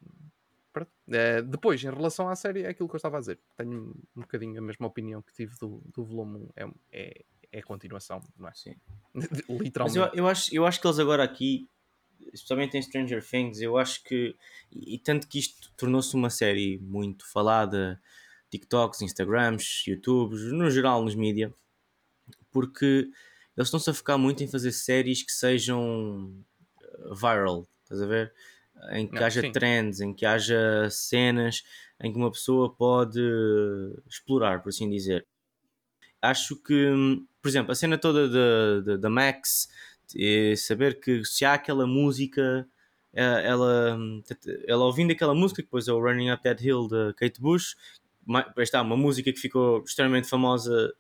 pronto. 0.73 0.91
Eh, 1.11 1.43
depois, 1.43 1.83
em 1.83 1.91
relação 1.91 2.29
à 2.29 2.37
série, 2.37 2.63
é 2.63 2.69
aquilo 2.69 2.89
que 2.89 2.95
eu 2.95 2.99
estava 2.99 3.17
a 3.17 3.21
dizer. 3.21 3.39
Tenho 3.57 3.95
um 4.17 4.21
bocadinho 4.21 4.59
a 4.59 4.63
mesma 4.63 4.87
opinião 4.87 5.23
que 5.23 5.33
tive 5.33 5.55
do, 5.59 5.83
do 5.95 6.05
volume 6.05 6.39
1. 6.39 6.51
É, 6.57 6.65
é, 6.93 7.25
é 7.53 7.59
a 7.61 7.63
continuação, 7.63 8.21
não 8.37 8.49
é? 8.49 8.55
Sim. 8.55 8.75
Literalmente. 9.49 9.79
Mas 9.79 9.97
eu, 9.97 10.11
eu, 10.15 10.29
acho, 10.29 10.55
eu 10.55 10.67
acho 10.67 10.81
que 10.81 10.87
eles 10.87 10.99
agora 10.99 11.25
aqui, 11.25 11.69
especialmente 12.33 12.77
em 12.77 12.83
Stranger 12.83 13.25
Things, 13.25 13.61
eu 13.61 13.77
acho 13.77 14.03
que, 14.05 14.37
e, 14.71 14.95
e 14.95 14.99
tanto 14.99 15.27
que 15.27 15.39
isto 15.39 15.73
tornou-se 15.77 16.15
uma 16.15 16.31
série 16.31 16.79
muito 16.79 17.31
falada, 17.31 18.01
TikToks, 18.51 19.03
Instagrams, 19.03 19.85
YouTubes, 19.87 20.53
no 20.53 20.71
geral 20.71 21.03
nos 21.03 21.15
mídia, 21.15 21.53
porque 22.51 23.11
eles 23.57 23.69
estão-se 23.69 23.91
a 23.91 23.95
focar 23.95 24.19
muito 24.19 24.43
em 24.43 24.49
fazer 24.49 24.73
séries 24.73 25.23
que 25.23 25.33
sejam 25.33 26.33
uh, 27.11 27.15
viral, 27.15 27.67
estás 27.83 28.03
a 28.03 28.07
ver? 28.07 28.33
Em 28.93 29.07
que 29.07 29.15
Não, 29.15 29.23
haja 29.23 29.41
sim. 29.41 29.53
trends, 29.53 30.01
em 30.01 30.13
que 30.13 30.27
haja 30.27 30.89
cenas 30.91 31.63
em 32.01 32.13
que 32.13 32.19
uma 32.19 32.31
pessoa 32.31 32.75
pode 32.75 33.21
explorar, 34.07 34.63
por 34.63 34.69
assim 34.69 34.89
dizer. 34.91 35.27
Acho 36.21 36.57
que, 36.57 36.93
por 37.41 37.49
exemplo, 37.49 37.73
a 37.73 37.75
cena 37.75 37.97
toda 37.99 38.99
da- 38.99 39.11
Max, 39.11 39.69
eh, 40.17 40.55
saber 40.57 41.01
que 41.01 41.25
se 41.25 41.45
há 41.45 41.55
aquela 41.55 41.87
música, 41.87 42.69
eh, 43.15 43.43
ela, 43.45 43.99
ela 44.67 44.85
ouvindo 44.85 45.13
aquela 45.13 45.35
música, 45.35 45.63
que 45.63 45.67
depois 45.67 45.89
é 45.89 45.93
o 45.93 46.01
Running 46.01 46.31
Up 46.33 46.43
That 46.43 46.67
Hill 46.67 46.89
da 46.89 47.15
Kate 47.15 47.41
Bush, 47.41 47.77
está, 48.59 48.83
uma 48.83 48.97
música 48.97 49.33
que 49.33 49.39
ficou 49.39 49.83
extremamente 49.85 50.29
famosa, 50.29 50.93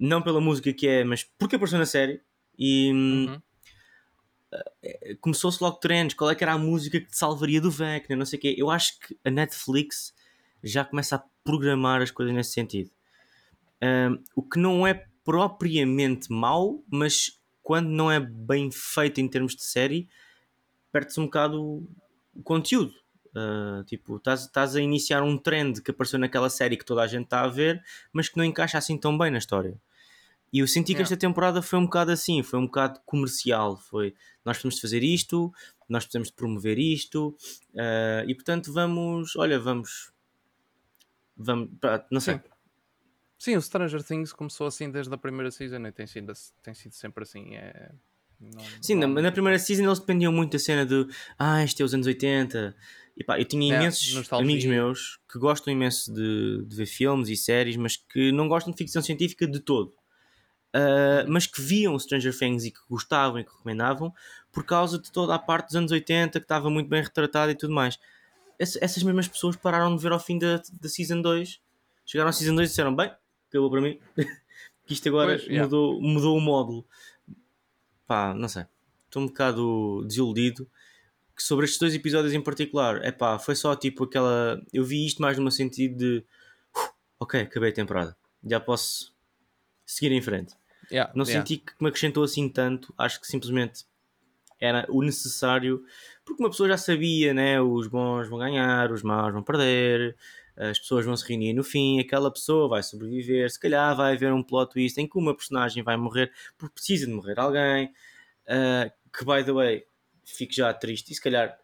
não 0.00 0.22
pela 0.22 0.40
música 0.40 0.72
que 0.72 0.88
é, 0.88 1.04
mas 1.04 1.22
porque 1.38 1.56
apareceu 1.56 1.78
na 1.78 1.86
série. 1.86 2.20
E 2.58 2.92
hum, 2.92 3.26
Uhum. 3.28 3.40
começou-se 5.20 5.62
logo 5.62 5.76
trends, 5.78 6.14
qual 6.14 6.30
é 6.30 6.34
que 6.34 6.42
era 6.42 6.54
a 6.54 6.58
música 6.58 7.00
que 7.00 7.06
te 7.06 7.16
salvaria 7.16 7.60
do 7.60 7.70
Vecna, 7.70 8.16
não 8.16 8.26
sei 8.26 8.38
o 8.38 8.42
quê. 8.42 8.54
Eu 8.58 8.70
acho 8.70 8.98
que 9.00 9.16
a 9.24 9.30
Netflix 9.30 10.12
já 10.62 10.84
começa 10.84 11.16
a 11.16 11.22
programar 11.44 12.02
as 12.02 12.10
coisas 12.10 12.34
nesse 12.34 12.52
sentido. 12.52 12.90
Um, 13.82 14.22
o 14.34 14.42
que 14.42 14.58
não 14.58 14.86
é 14.86 15.06
propriamente 15.24 16.30
mau, 16.32 16.82
mas 16.90 17.38
quando 17.62 17.88
não 17.88 18.10
é 18.10 18.18
bem 18.18 18.70
feito 18.70 19.20
em 19.20 19.28
termos 19.28 19.54
de 19.54 19.62
série, 19.62 20.08
perde-se 20.92 21.20
um 21.20 21.24
bocado 21.26 21.62
o- 21.62 21.88
conteúdo. 22.42 22.92
Uh, 23.28 23.84
tipo, 23.84 24.16
estás 24.16 24.74
a 24.74 24.80
iniciar 24.80 25.22
um 25.22 25.38
trend 25.38 25.80
que 25.82 25.92
apareceu 25.92 26.18
naquela 26.18 26.50
série 26.50 26.76
que 26.76 26.84
toda 26.84 27.02
a 27.02 27.06
gente 27.06 27.24
está 27.24 27.42
a 27.42 27.48
ver, 27.48 27.80
mas 28.12 28.28
que 28.28 28.36
não 28.36 28.44
encaixa 28.44 28.76
assim 28.76 28.98
tão 28.98 29.16
bem 29.16 29.30
na 29.30 29.38
história. 29.38 29.80
E 30.52 30.58
eu 30.58 30.66
senti 30.66 30.94
que 30.94 31.02
esta 31.02 31.16
temporada 31.16 31.62
foi 31.62 31.78
um 31.78 31.84
bocado 31.84 32.10
assim, 32.10 32.42
foi 32.42 32.58
um 32.58 32.66
bocado 32.66 33.00
comercial. 33.06 33.76
Foi 33.76 34.14
nós 34.44 34.56
precisamos 34.56 34.76
de 34.76 34.80
fazer 34.80 35.02
isto, 35.02 35.52
nós 35.88 36.04
precisamos 36.04 36.28
de 36.28 36.34
promover 36.34 36.78
isto, 36.78 37.36
uh, 37.74 38.28
e 38.28 38.34
portanto 38.34 38.72
vamos, 38.72 39.36
olha, 39.36 39.60
vamos, 39.60 40.12
vamos, 41.36 41.70
não 42.10 42.20
sei. 42.20 42.34
Sim. 42.34 42.40
Sim, 43.40 43.56
o 43.56 43.62
Stranger 43.62 44.02
Things 44.04 44.34
começou 44.34 44.66
assim 44.66 44.90
desde 44.90 45.14
a 45.14 45.16
primeira 45.16 45.50
season 45.50 45.86
e 45.86 45.92
tem 45.92 46.06
sido, 46.06 46.30
tem 46.62 46.74
sido 46.74 46.92
sempre 46.92 47.22
assim. 47.22 47.54
É... 47.56 47.90
Não, 48.38 48.64
Sim, 48.82 48.96
não 48.96 49.08
na, 49.08 49.32
primeira 49.32 49.58
season 49.58 49.84
eles 49.84 49.98
dependiam 49.98 50.30
muito 50.30 50.52
da 50.52 50.58
cena 50.58 50.84
de 50.84 51.06
ah, 51.38 51.64
isto 51.64 51.80
é 51.80 51.84
os 51.84 51.94
anos 51.94 52.06
80. 52.06 52.76
E 53.16 53.24
pá, 53.24 53.38
eu 53.40 53.46
tinha 53.46 53.74
É, 53.74 53.76
imensos 53.78 54.12
nostalgia. 54.14 54.44
amigos 54.44 54.64
meus 54.66 55.18
que 55.30 55.38
gostam 55.38 55.72
imenso 55.72 56.12
de, 56.12 56.64
de 56.66 56.76
ver 56.76 56.84
filmes 56.84 57.30
e 57.30 57.36
séries, 57.36 57.76
mas 57.76 57.96
que 57.96 58.30
não 58.30 58.46
gostam 58.46 58.72
de 58.72 58.76
ficção 58.76 59.00
científica 59.00 59.46
de 59.46 59.58
todo. 59.60 59.94
Ah, 60.72 61.24
mas 61.28 61.46
que 61.46 61.60
viam 61.60 61.98
Stranger 61.98 62.36
Things 62.36 62.64
e 62.64 62.70
que 62.70 62.80
gostavam 62.88 63.38
e 63.40 63.44
que 63.44 63.50
recomendavam 63.50 64.12
por 64.52 64.64
causa 64.64 64.98
de 64.98 65.10
toda 65.10 65.34
a 65.34 65.38
parte 65.38 65.66
dos 65.66 65.76
anos 65.76 65.92
80 65.92 66.38
que 66.38 66.44
estava 66.44 66.70
muito 66.70 66.88
bem 66.88 67.02
retratada 67.02 67.50
e 67.52 67.54
tudo 67.54 67.72
mais. 67.74 67.98
Ess- 68.58 68.78
essas 68.80 69.02
mesmas 69.02 69.26
pessoas 69.28 69.56
pararam 69.56 69.94
de 69.96 70.02
ver 70.02 70.12
ao 70.12 70.20
fim 70.20 70.38
da, 70.38 70.60
da 70.80 70.88
Season 70.88 71.20
2. 71.20 71.60
Chegaram 72.06 72.30
à 72.30 72.32
Season 72.32 72.54
2 72.54 72.68
e 72.68 72.70
disseram: 72.70 72.94
Bem, 72.94 73.12
acabou 73.48 73.70
para 73.70 73.80
mim. 73.80 73.98
que 74.86 74.92
isto 74.94 75.08
agora 75.08 75.30
Pois, 75.36 75.42
yeah. 75.44 75.62
mudou, 75.64 76.00
mudou 76.00 76.36
o 76.36 76.40
módulo. 76.40 76.84
Pá, 78.06 78.34
não 78.34 78.48
sei. 78.48 78.64
Estou 79.06 79.22
um 79.22 79.26
bocado 79.26 80.04
desiludido 80.06 80.68
que 81.36 81.42
sobre 81.42 81.64
estes 81.64 81.78
dois 81.80 81.94
episódios 81.94 82.32
em 82.34 82.40
particular. 82.42 83.02
É 83.04 83.10
pá, 83.12 83.38
foi 83.38 83.54
só 83.56 83.74
tipo 83.74 84.04
aquela. 84.04 84.60
Eu 84.72 84.84
vi 84.84 85.06
isto 85.06 85.22
mais 85.22 85.38
numa 85.38 85.50
sentido 85.50 85.96
de. 85.96 86.24
"Uf, 86.76 86.90
ok, 87.20 87.40
acabei 87.42 87.70
a 87.70 87.74
temporada. 87.74 88.16
Já 88.44 88.60
posso 88.60 89.14
seguir 89.86 90.12
em 90.12 90.20
frente. 90.22 90.54
Yeah, 90.90 91.12
Não 91.14 91.24
yeah. 91.24 91.40
senti 91.40 91.58
que 91.58 91.72
me 91.80 91.88
acrescentou 91.88 92.24
assim 92.24 92.48
tanto. 92.48 92.92
Acho 92.96 93.20
que 93.20 93.26
simplesmente 93.26 93.84
era 94.60 94.86
o 94.88 95.02
necessário. 95.02 95.84
Porque 96.24 96.42
uma 96.42 96.50
pessoa 96.50 96.68
já 96.68 96.76
sabia, 96.76 97.32
né? 97.32 97.60
Os 97.60 97.86
bons 97.86 98.28
vão 98.28 98.38
ganhar, 98.38 98.90
os 98.92 99.02
maus 99.02 99.32
vão 99.32 99.42
perder. 99.42 100.16
As 100.56 100.78
pessoas 100.78 101.06
vão 101.06 101.16
se 101.16 101.26
reunir 101.26 101.54
no 101.54 101.64
fim. 101.64 102.00
Aquela 102.00 102.30
pessoa 102.30 102.68
vai 102.68 102.82
sobreviver. 102.82 103.50
Se 103.50 103.58
calhar 103.58 103.96
vai 103.96 104.14
haver 104.14 104.32
um 104.32 104.42
plot 104.42 104.72
twist 104.72 104.98
em 105.00 105.08
que 105.08 105.18
uma 105.18 105.34
personagem 105.34 105.82
vai 105.82 105.96
morrer 105.96 106.32
porque 106.58 106.74
precisa 106.74 107.06
de 107.06 107.12
morrer 107.12 107.38
alguém. 107.38 107.92
Ah, 108.46 108.90
que, 109.16 109.24
by 109.24 109.44
the 109.44 109.52
way, 109.52 109.86
fico 110.24 110.52
já 110.52 110.72
triste. 110.74 111.12
E 111.12 111.14
se 111.14 111.20
calhar, 111.20 111.58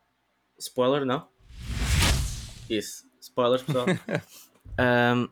spoiler, 0.59 1.05
não? 1.05 1.29
Isso, 2.71 3.05
spoilers, 3.21 3.63
pessoal. 3.63 3.87
Ahm, 4.79 5.29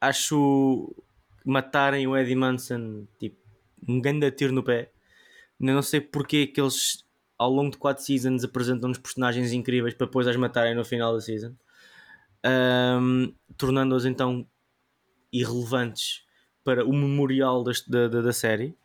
acho 0.00 0.94
matarem 1.44 2.06
o 2.06 2.16
Eddie 2.16 2.36
Munson, 2.36 3.06
tipo, 3.18 3.36
um 3.88 4.00
grande 4.00 4.30
tiro 4.30 4.52
no 4.52 4.62
pé. 4.62 4.90
Eu 5.60 5.74
não 5.74 5.82
sei 5.82 6.00
porque 6.00 6.46
que 6.46 6.60
eles, 6.60 7.04
ao 7.38 7.50
longo 7.50 7.70
de 7.70 7.78
4 7.78 8.02
seasons, 8.02 8.44
apresentam-nos 8.44 8.98
personagens 8.98 9.52
incríveis 9.52 9.94
para 9.94 10.06
depois 10.06 10.26
as 10.26 10.36
matarem 10.36 10.74
no 10.74 10.84
final 10.84 11.14
da 11.14 11.20
season, 11.20 11.54
Ahm, 12.44 13.32
tornando-os 13.56 14.04
então 14.04 14.46
irrelevantes 15.32 16.24
para 16.64 16.84
o 16.84 16.92
memorial 16.92 17.62
da, 17.62 17.72
da, 18.08 18.20
da 18.20 18.32
série. 18.32 18.76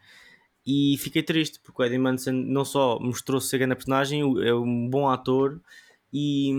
E 0.66 0.98
fiquei 1.00 1.24
triste 1.24 1.60
porque 1.62 1.82
o 1.82 1.86
Eddie 1.86 1.98
Munson 1.98 2.34
não 2.34 2.66
só 2.66 3.00
mostrou-se 3.00 3.50
ser 3.50 3.58
grande 3.60 3.76
personagem, 3.76 4.22
é 4.46 4.54
um 4.54 4.90
bom 4.90 5.10
ator 5.10 5.62
e, 6.14 6.52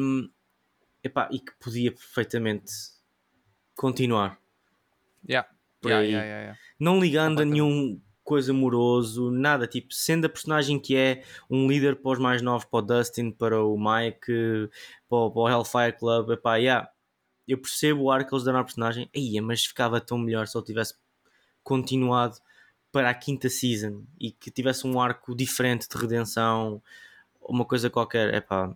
epá, 1.04 1.28
e 1.30 1.38
que 1.38 1.52
podia 1.60 1.92
perfeitamente 1.92 2.72
continuar. 3.76 4.40
Yeah. 5.28 5.48
Por 5.80 5.90
Yeah, 5.90 6.02
aí. 6.02 6.12
yeah, 6.12 6.40
yeah. 6.42 6.58
Não 6.78 7.00
ligando 7.00 7.40
a 7.40 7.44
nenhum 7.44 8.00
coisa 8.24 8.52
amoroso, 8.52 9.30
nada, 9.30 9.66
tipo, 9.66 9.92
sendo 9.94 10.26
a 10.26 10.28
personagem 10.28 10.78
que 10.78 10.94
é 10.94 11.24
um 11.48 11.66
líder 11.66 11.96
para 11.96 12.12
os 12.12 12.18
mais 12.18 12.42
novos, 12.42 12.66
para 12.66 12.78
o 12.78 12.82
Dustin, 12.82 13.30
para 13.30 13.64
o 13.64 13.76
Mike, 13.78 14.70
para 15.08 15.16
o, 15.18 15.30
para 15.30 15.40
o 15.40 15.48
Hellfire 15.48 15.92
Club, 15.98 16.30
epá, 16.32 16.56
yeah, 16.56 16.90
eu 17.46 17.58
percebo 17.58 18.02
o 18.04 18.10
ar 18.10 18.26
que 18.26 18.34
eles 18.34 18.44
deram 18.44 18.58
à 18.60 18.64
personagem, 18.64 19.08
Ia, 19.14 19.42
mas 19.42 19.64
ficava 19.64 20.00
tão 20.00 20.18
melhor 20.18 20.46
se 20.46 20.58
ele 20.58 20.64
tivesse 20.66 20.94
continuado 21.62 22.36
para 22.90 23.10
a 23.10 23.14
quinta 23.14 23.48
season 23.48 24.04
e 24.20 24.30
que 24.32 24.50
tivesse 24.50 24.86
um 24.86 25.00
arco 25.00 25.34
diferente 25.34 25.88
de 25.88 25.96
redenção, 25.96 26.82
uma 27.40 27.64
coisa 27.64 27.90
qualquer, 27.90 28.34
epá, 28.34 28.74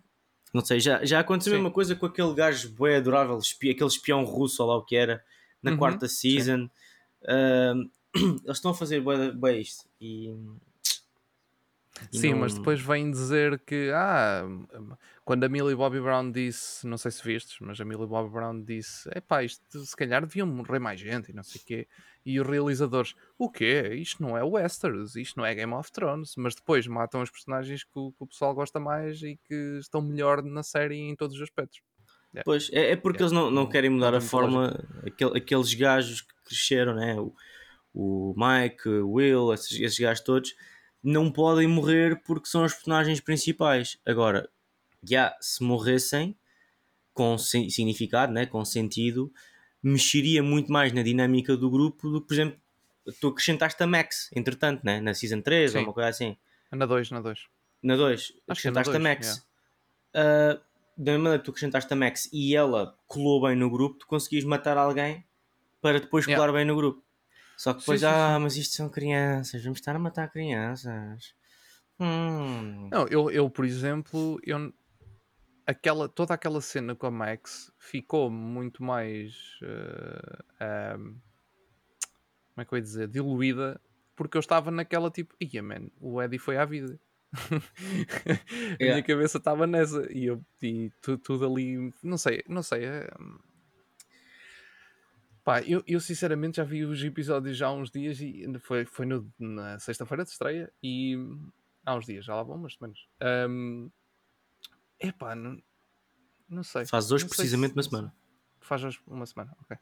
não 0.52 0.64
sei, 0.64 0.80
já, 0.80 1.04
já 1.04 1.20
aconteceu 1.20 1.52
a 1.54 1.56
Sim. 1.56 1.62
mesma 1.62 1.72
coisa 1.72 1.96
com 1.96 2.06
aquele 2.06 2.34
gajo 2.34 2.70
bué 2.72 2.96
adorável, 2.96 3.38
espi- 3.38 3.70
aquele 3.70 3.88
espião 3.88 4.24
russo 4.24 4.62
ou 4.62 4.68
lá 4.68 4.76
o 4.76 4.84
que 4.84 4.96
era, 4.96 5.24
na 5.62 5.70
Uhum, 5.70 5.78
quarta 5.78 6.08
season. 6.08 6.68
Ahm, 7.28 7.88
eles 8.44 8.56
estão 8.58 8.70
a 8.72 8.74
fazer 8.74 9.00
bem 9.34 9.60
isto 9.60 9.88
e. 10.00 10.34
e 12.12 12.18
Sim, 12.18 12.32
não- 12.32 12.40
mas 12.40 12.54
depois 12.54 12.80
vêm 12.80 13.10
dizer 13.10 13.58
que 13.60 13.90
ah, 13.94 14.42
quando 15.24 15.44
a 15.44 15.48
Millie 15.48 15.74
Bobby 15.76 16.00
Brown 16.00 16.30
disse, 16.30 16.86
não 16.86 16.96
sei 16.98 17.10
se 17.10 17.22
vistes, 17.22 17.58
mas 17.60 17.80
a 17.80 17.84
Millie 17.84 18.06
Bobby 18.06 18.30
Brown 18.30 18.62
disse: 18.62 19.08
epá, 19.14 19.42
isto 19.44 19.78
se 19.84 19.96
calhar 19.96 20.22
deviam 20.26 20.46
morrer 20.46 20.78
mais 20.78 20.98
gente 21.00 21.30
e 21.30 21.34
não 21.34 21.42
sei 21.42 21.60
o 21.60 21.64
quê. 21.64 21.88
E 22.24 22.40
os 22.40 22.46
realizadores: 22.46 23.14
o 23.38 23.50
quê? 23.50 23.94
Isto 23.94 24.22
não 24.22 24.36
é 24.36 24.42
Westeros, 24.42 25.16
isto 25.16 25.36
não 25.38 25.44
é 25.46 25.54
Game 25.54 25.72
of 25.74 25.90
Thrones. 25.92 26.34
Mas 26.36 26.54
depois 26.54 26.86
matam 26.86 27.22
os 27.22 27.30
personagens 27.30 27.84
que 27.84 27.98
o, 27.98 28.12
que 28.12 28.24
o 28.24 28.26
pessoal 28.26 28.54
gosta 28.54 28.80
mais 28.80 29.22
e 29.22 29.36
que 29.44 29.78
estão 29.80 30.00
melhor 30.02 30.42
na 30.42 30.62
série 30.62 30.96
em 30.98 31.14
todos 31.16 31.36
os 31.36 31.42
aspectos. 31.42 31.80
Pois, 32.44 32.70
é, 32.72 32.92
é 32.92 32.96
porque 32.96 33.22
Yeah, 33.22 33.24
eles 33.24 33.32
não, 33.32 33.50
não 33.50 33.62
não- 33.64 33.68
querem 33.70 33.90
não 33.90 33.96
mudar 33.96 34.10
tem 34.12 34.18
a 34.18 34.22
forma. 34.22 34.84
Aquele, 35.06 35.36
aqueles 35.38 35.74
gajos 35.74 36.22
que 36.22 36.34
cresceram, 36.46 36.94
né? 36.94 37.14
O, 37.20 37.34
o 37.94 38.34
Mike, 38.36 38.88
o 38.88 39.10
Will, 39.12 39.52
esses, 39.52 39.78
esses 39.78 39.98
gajos 39.98 40.24
todos, 40.24 40.54
não 41.02 41.30
podem 41.30 41.66
morrer 41.66 42.22
porque 42.24 42.48
são 42.48 42.64
os 42.64 42.72
personagens 42.72 43.20
principais. 43.20 43.98
Agora, 44.06 44.48
já, 45.02 45.36
se 45.40 45.62
morressem 45.62 46.34
com 47.12 47.36
si- 47.36 47.70
significado, 47.70 48.32
né? 48.32 48.46
com 48.46 48.64
sentido, 48.64 49.30
mexeria 49.82 50.42
muito 50.42 50.72
mais 50.72 50.92
na 50.92 51.02
dinâmica 51.02 51.54
do 51.56 51.70
grupo 51.70 52.08
do 52.08 52.20
que, 52.22 52.28
por 52.28 52.34
exemplo, 52.34 52.58
tu 53.20 53.28
acrescentaste 53.28 53.82
a 53.82 53.86
Max, 53.86 54.30
entretanto, 54.34 54.80
né? 54.84 55.00
na 55.00 55.12
Season 55.12 55.42
3 55.42 55.74
ou 55.74 55.80
Sim. 55.80 55.86
uma 55.86 55.92
coisa 55.92 56.08
assim. 56.08 56.36
Na 56.70 56.86
2, 56.86 57.10
na 57.10 57.20
2. 57.20 57.40
Na 57.82 57.96
2, 57.96 58.32
Acho 58.48 58.62
que 58.62 58.68
é 58.68 58.70
na 58.70 58.80
acrescentaste 58.80 58.88
a 58.90 58.92
dois, 58.92 59.02
Max. 59.02 59.46
Ah, 60.14 60.60
da 60.96 61.12
mesma 61.12 61.24
maneira 61.24 61.38
que 61.40 61.44
tu 61.46 61.50
acrescentaste 61.50 61.92
a 61.92 61.96
Max 61.96 62.28
e 62.32 62.54
ela 62.56 62.96
colou 63.06 63.40
bem 63.42 63.56
no 63.56 63.70
grupo, 63.70 63.98
tu 64.00 64.06
conseguias 64.06 64.44
matar 64.44 64.76
alguém 64.76 65.24
para 65.80 66.00
depois 66.00 66.26
Yeah. 66.26 66.46
colar 66.46 66.52
bem 66.58 66.64
no 66.66 66.76
grupo. 66.76 67.02
Só 67.56 67.72
que 67.72 67.80
depois, 67.80 68.00
Sim, 68.00 68.06
sim, 68.06 68.14
ah, 68.14 68.36
sim. 68.36 68.42
mas 68.42 68.56
isto 68.56 68.74
são 68.74 68.88
crianças, 68.88 69.62
vamos 69.62 69.78
estar 69.78 69.94
a 69.96 69.98
matar 69.98 70.30
crianças. 70.30 71.34
Hum. 72.00 72.88
Não, 72.90 73.06
eu, 73.08 73.30
eu 73.30 73.50
por 73.50 73.64
exemplo, 73.64 74.40
eu, 74.44 74.72
aquela, 75.66 76.08
toda 76.08 76.34
aquela 76.34 76.60
cena 76.60 76.94
com 76.94 77.06
a 77.06 77.10
Max 77.10 77.72
ficou 77.78 78.30
muito 78.30 78.82
mais. 78.82 79.58
eh, 79.62 80.38
ahm, 80.60 81.16
como 82.54 82.62
é 82.62 82.64
que 82.64 82.74
eu 82.74 82.76
ia 82.78 82.82
dizer? 82.82 83.08
Diluída, 83.08 83.80
porque 84.14 84.36
eu 84.36 84.40
estava 84.40 84.70
naquela 84.70 85.10
tipo, 85.10 85.34
ia 85.40 85.62
man, 85.62 85.88
o 86.00 86.20
Eddie 86.20 86.38
foi 86.38 86.56
à 86.56 86.64
vida. 86.64 86.98
a 87.32 88.76
Yeah. 88.80 88.94
minha 88.94 89.02
cabeça 89.02 89.38
estava 89.38 89.66
nessa 89.66 90.06
e, 90.12 90.26
eu, 90.26 90.44
e 90.62 90.90
tu- 91.00 91.18
tudo 91.18 91.46
ali, 91.46 91.92
não 92.02 92.18
sei, 92.18 92.42
não 92.48 92.62
sei. 92.62 92.84
é, 92.84 93.10
hum, 93.20 93.38
Pá, 95.44 95.60
eu, 95.62 95.82
eu 95.88 95.98
sinceramente 95.98 96.58
já 96.58 96.64
vi 96.64 96.84
os 96.84 97.02
episódios 97.02 97.56
já 97.56 97.66
há 97.66 97.72
uns 97.72 97.90
dias 97.90 98.20
e 98.20 98.46
foi, 98.60 98.84
foi 98.84 99.04
no- 99.06 99.28
na 99.38 99.76
sexta-feira 99.80 100.22
de 100.24 100.30
estreia 100.30 100.72
e 100.82 101.16
há 101.84 101.96
uns 101.96 102.06
dias, 102.06 102.24
já 102.24 102.36
lá 102.36 102.44
vão 102.44 102.56
umas 102.56 102.74
semanas. 102.74 103.08
Um, 103.50 103.90
epá, 105.00 105.34
não, 105.34 105.60
não 106.48 106.62
sei. 106.62 106.86
Faz 106.86 107.10
hoje 107.10 107.24
Não 107.24 107.28
precisamente 107.30 107.70
se- 107.72 107.76
uma 107.76 107.82
semana. 107.82 108.14
Faz 108.60 108.84
hoje 108.84 109.00
uma 109.04 109.26
semana, 109.26 109.52
ok. 109.62 109.76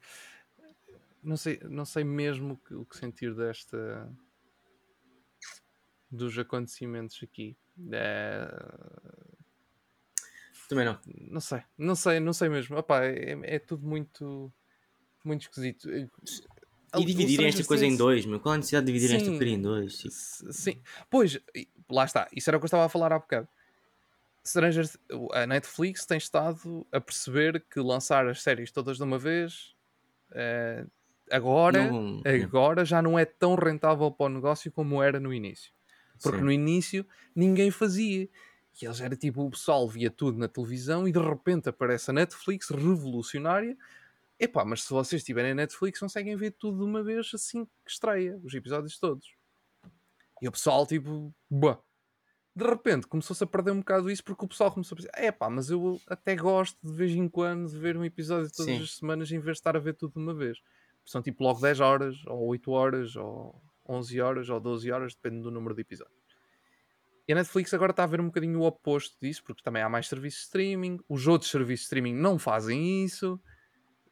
Não 1.22 1.36
sei, 1.36 1.60
não 1.64 1.84
sei 1.84 2.04
mesmo 2.04 2.56
que- 2.66 2.74
o 2.74 2.86
que 2.86 2.96
sentir 2.96 3.34
desta 3.34 4.10
dos 6.10 6.36
acontecimentos 6.38 7.20
aqui. 7.22 7.56
É, 7.92 8.48
Também 10.68 10.84
não. 10.84 10.98
não 11.30 11.40
sei, 11.40 11.62
não 11.78 11.94
sei, 11.94 12.20
não 12.20 12.32
sei 12.32 12.48
mesmo. 12.48 12.76
Opá, 12.76 13.04
é, 13.04 13.38
é 13.42 13.58
tudo 13.58 13.86
muito, 13.86 14.52
muito 15.24 15.42
esquisito. 15.42 15.88
E 15.88 17.04
dividirem 17.04 17.46
esta 17.46 17.64
coisa 17.64 17.86
em 17.86 17.96
dois, 17.96 18.26
meu. 18.26 18.40
Qual 18.40 18.54
a 18.54 18.56
necessidade 18.56 18.86
de 18.86 18.92
dividirem 18.92 19.16
esta 19.16 19.30
porcaria 19.30 19.54
em 19.54 19.62
dois? 19.62 19.96
Tipo, 19.98 20.52
Sim, 20.52 20.80
pois, 21.08 21.38
lá 21.88 22.04
está, 22.04 22.28
isso 22.34 22.50
era 22.50 22.56
o 22.56 22.60
que 22.60 22.64
eu 22.64 22.68
estava 22.68 22.84
a 22.84 22.88
falar 22.88 23.12
há 23.12 23.18
bocado. 23.18 23.48
Stranger, 24.44 24.88
a 25.32 25.46
Netflix 25.46 26.06
tem 26.06 26.16
estado 26.18 26.86
a 26.90 27.00
perceber 27.00 27.64
que 27.70 27.78
lançar 27.78 28.26
as 28.26 28.42
séries 28.42 28.72
todas 28.72 28.96
de 28.96 29.02
uma 29.02 29.18
vez 29.18 29.74
eh, 30.32 30.86
agora, 31.30 31.90
não- 31.90 32.22
agora 32.24 32.84
já 32.84 33.02
não 33.02 33.18
é 33.18 33.24
tão 33.26 33.54
rentável 33.54 34.10
para 34.10 34.26
o 34.26 34.28
negócio 34.30 34.72
como 34.72 35.02
era 35.02 35.20
no 35.20 35.32
início. 35.34 35.72
Porque 36.22 36.38
Sim. 36.38 36.44
no 36.44 36.52
início 36.52 37.06
ninguém 37.34 37.70
fazia. 37.70 38.28
E 38.80 38.84
eles 38.84 39.00
era 39.00 39.16
tipo, 39.16 39.44
o 39.44 39.50
pessoal 39.50 39.88
via 39.88 40.10
tudo 40.10 40.38
na 40.38 40.48
televisão 40.48 41.06
e 41.06 41.12
de 41.12 41.18
repente 41.18 41.68
aparece 41.68 42.10
a 42.10 42.14
Netflix 42.14 42.70
revolucionária. 42.70 43.76
Epá, 44.38 44.64
mas 44.64 44.84
se 44.84 44.90
vocês 44.90 45.22
tiverem 45.22 45.52
a 45.52 45.54
Netflix 45.54 46.00
conseguem 46.00 46.34
ver 46.36 46.52
tudo 46.52 46.78
de 46.78 46.84
uma 46.84 47.02
vez 47.02 47.30
assim 47.34 47.66
que 47.84 47.90
estreia, 47.90 48.40
os 48.42 48.54
episódios 48.54 48.98
todos. 48.98 49.34
E 50.40 50.48
o 50.48 50.52
pessoal 50.52 50.86
tipo, 50.86 51.34
buah. 51.50 51.78
De 52.56 52.64
repente 52.64 53.06
começou-se 53.06 53.44
a 53.44 53.46
perder 53.46 53.70
um 53.70 53.78
bocado 53.78 54.10
isso 54.10 54.24
porque 54.24 54.44
o 54.44 54.48
pessoal 54.48 54.72
começou 54.72 54.96
a 54.96 55.00
pensar, 55.00 55.24
epá, 55.24 55.48
mas 55.48 55.70
eu 55.70 56.00
até 56.06 56.34
gosto 56.34 56.76
de 56.82 56.92
vez 56.92 57.12
em 57.12 57.28
quando 57.28 57.68
de 57.68 57.78
ver 57.78 57.96
um 57.96 58.04
episódio 58.04 58.50
todas 58.50 58.74
Sim. 58.74 58.82
as 58.82 58.96
semanas 58.96 59.30
em 59.30 59.38
vez 59.38 59.56
de 59.56 59.60
estar 59.60 59.76
a 59.76 59.80
ver 59.80 59.94
tudo 59.94 60.14
de 60.14 60.18
uma 60.18 60.34
vez. 60.34 60.58
São 61.04 61.22
tipo 61.22 61.44
logo 61.44 61.60
10 61.60 61.80
horas, 61.80 62.16
ou 62.26 62.46
8 62.48 62.70
horas, 62.70 63.16
ou 63.16 63.60
11 63.90 64.20
horas, 64.20 64.48
ou 64.48 64.60
12 64.60 64.90
horas, 64.90 65.14
depende 65.14 65.42
do 65.42 65.50
número 65.50 65.74
de 65.74 65.82
episódios. 65.82 66.16
E 67.26 67.32
a 67.32 67.36
Netflix 67.36 67.74
agora 67.74 67.90
está 67.90 68.04
a 68.04 68.06
ver 68.06 68.20
um 68.20 68.26
bocadinho 68.26 68.60
o 68.60 68.64
oposto 68.64 69.16
disso, 69.20 69.42
porque 69.44 69.62
também 69.62 69.82
há 69.82 69.88
mais 69.88 70.08
serviços 70.08 70.40
de 70.40 70.44
streaming, 70.46 70.98
os 71.08 71.26
outros 71.26 71.50
serviços 71.50 71.80
de 71.80 71.84
streaming 71.84 72.14
não 72.14 72.38
fazem 72.38 73.04
isso, 73.04 73.40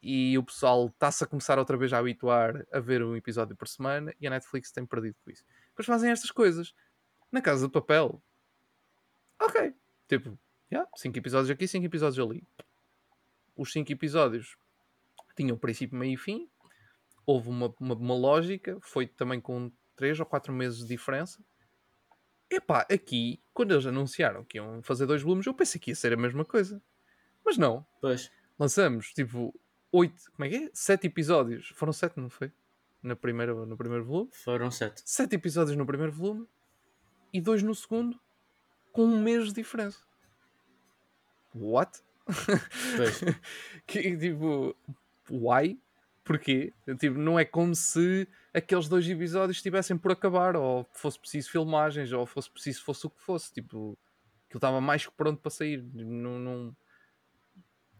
e 0.02 0.36
o 0.38 0.42
pessoal 0.42 0.86
está-se 0.86 1.24
a 1.24 1.26
começar 1.26 1.58
outra 1.58 1.76
vez 1.76 1.92
a 1.92 1.98
habituar 1.98 2.66
a 2.72 2.80
ver 2.80 3.02
um 3.02 3.16
episódio 3.16 3.56
por 3.56 3.66
semana, 3.66 4.14
e 4.20 4.26
a 4.26 4.30
Netflix 4.30 4.70
tem 4.70 4.86
perdido 4.86 5.16
com 5.24 5.30
isso. 5.30 5.44
Depois 5.70 5.86
fazem 5.86 6.10
estas 6.10 6.30
coisas. 6.30 6.74
Na 7.30 7.42
Casa 7.42 7.66
de 7.66 7.72
Papel, 7.72 8.22
ok, 9.40 9.74
tipo, 10.08 10.38
5 10.96 11.18
episódios 11.18 11.50
aqui, 11.50 11.68
5 11.68 11.84
episódios 11.84 12.18
ali. 12.18 12.42
Os 13.56 13.72
5 13.72 13.92
episódios 13.92 14.56
tinham 15.36 15.56
princípio, 15.56 15.98
meio 15.98 16.14
e 16.14 16.16
fim, 16.16 16.48
houve 17.28 17.50
uma, 17.50 17.74
uma, 17.78 17.94
uma 17.94 18.14
lógica, 18.14 18.78
foi 18.80 19.06
também 19.06 19.38
com 19.38 19.70
3 19.96 20.18
ou 20.18 20.24
4 20.24 20.50
meses 20.50 20.78
de 20.78 20.86
diferença. 20.86 21.44
Epá, 22.50 22.86
aqui, 22.90 23.38
quando 23.52 23.72
eles 23.72 23.84
anunciaram 23.84 24.42
que 24.42 24.56
iam 24.56 24.82
fazer 24.82 25.04
dois 25.04 25.20
volumes, 25.20 25.44
eu 25.44 25.52
pensei 25.52 25.78
que 25.78 25.90
ia 25.90 25.94
ser 25.94 26.14
a 26.14 26.16
mesma 26.16 26.42
coisa. 26.42 26.82
Mas 27.44 27.58
não. 27.58 27.86
Pois. 28.00 28.30
Lançamos, 28.58 29.12
tipo, 29.12 29.54
oito, 29.92 30.32
como 30.32 30.46
é 30.46 30.48
que 30.48 30.56
é? 30.56 30.70
Sete 30.72 31.06
episódios. 31.06 31.68
Foram 31.74 31.92
sete, 31.92 32.18
não 32.18 32.30
foi? 32.30 32.50
Na 33.02 33.14
primeira, 33.14 33.52
no 33.52 33.76
primeiro 33.76 34.06
volume. 34.06 34.30
Foram 34.32 34.70
sete. 34.70 35.02
Sete 35.04 35.34
episódios 35.34 35.76
no 35.76 35.84
primeiro 35.84 36.12
volume 36.12 36.48
e 37.30 37.42
dois 37.42 37.62
no 37.62 37.74
segundo, 37.74 38.18
com 38.90 39.04
um 39.04 39.22
mês 39.22 39.48
de 39.48 39.52
diferença. 39.52 40.02
What? 41.54 42.00
Pois. 42.96 43.20
que, 43.86 44.16
tipo, 44.16 44.74
why? 45.28 45.78
Porquê? 46.28 46.74
Tipo, 46.98 47.16
não 47.16 47.38
é 47.38 47.44
como 47.46 47.74
se 47.74 48.28
aqueles 48.52 48.86
dois 48.86 49.08
episódios 49.08 49.56
estivessem 49.56 49.96
por 49.96 50.12
acabar, 50.12 50.56
ou 50.56 50.86
fosse 50.92 51.18
preciso 51.18 51.50
filmagens, 51.50 52.12
ou 52.12 52.26
fosse 52.26 52.50
preciso 52.50 52.84
fosse 52.84 53.06
o 53.06 53.10
que 53.10 53.18
fosse. 53.18 53.50
Tipo, 53.50 53.98
aquilo 54.46 54.58
estava 54.58 54.78
mais 54.78 55.06
que 55.06 55.12
pronto 55.12 55.40
para 55.40 55.50
sair. 55.50 55.82
Não, 55.94 56.38
não... 56.38 56.76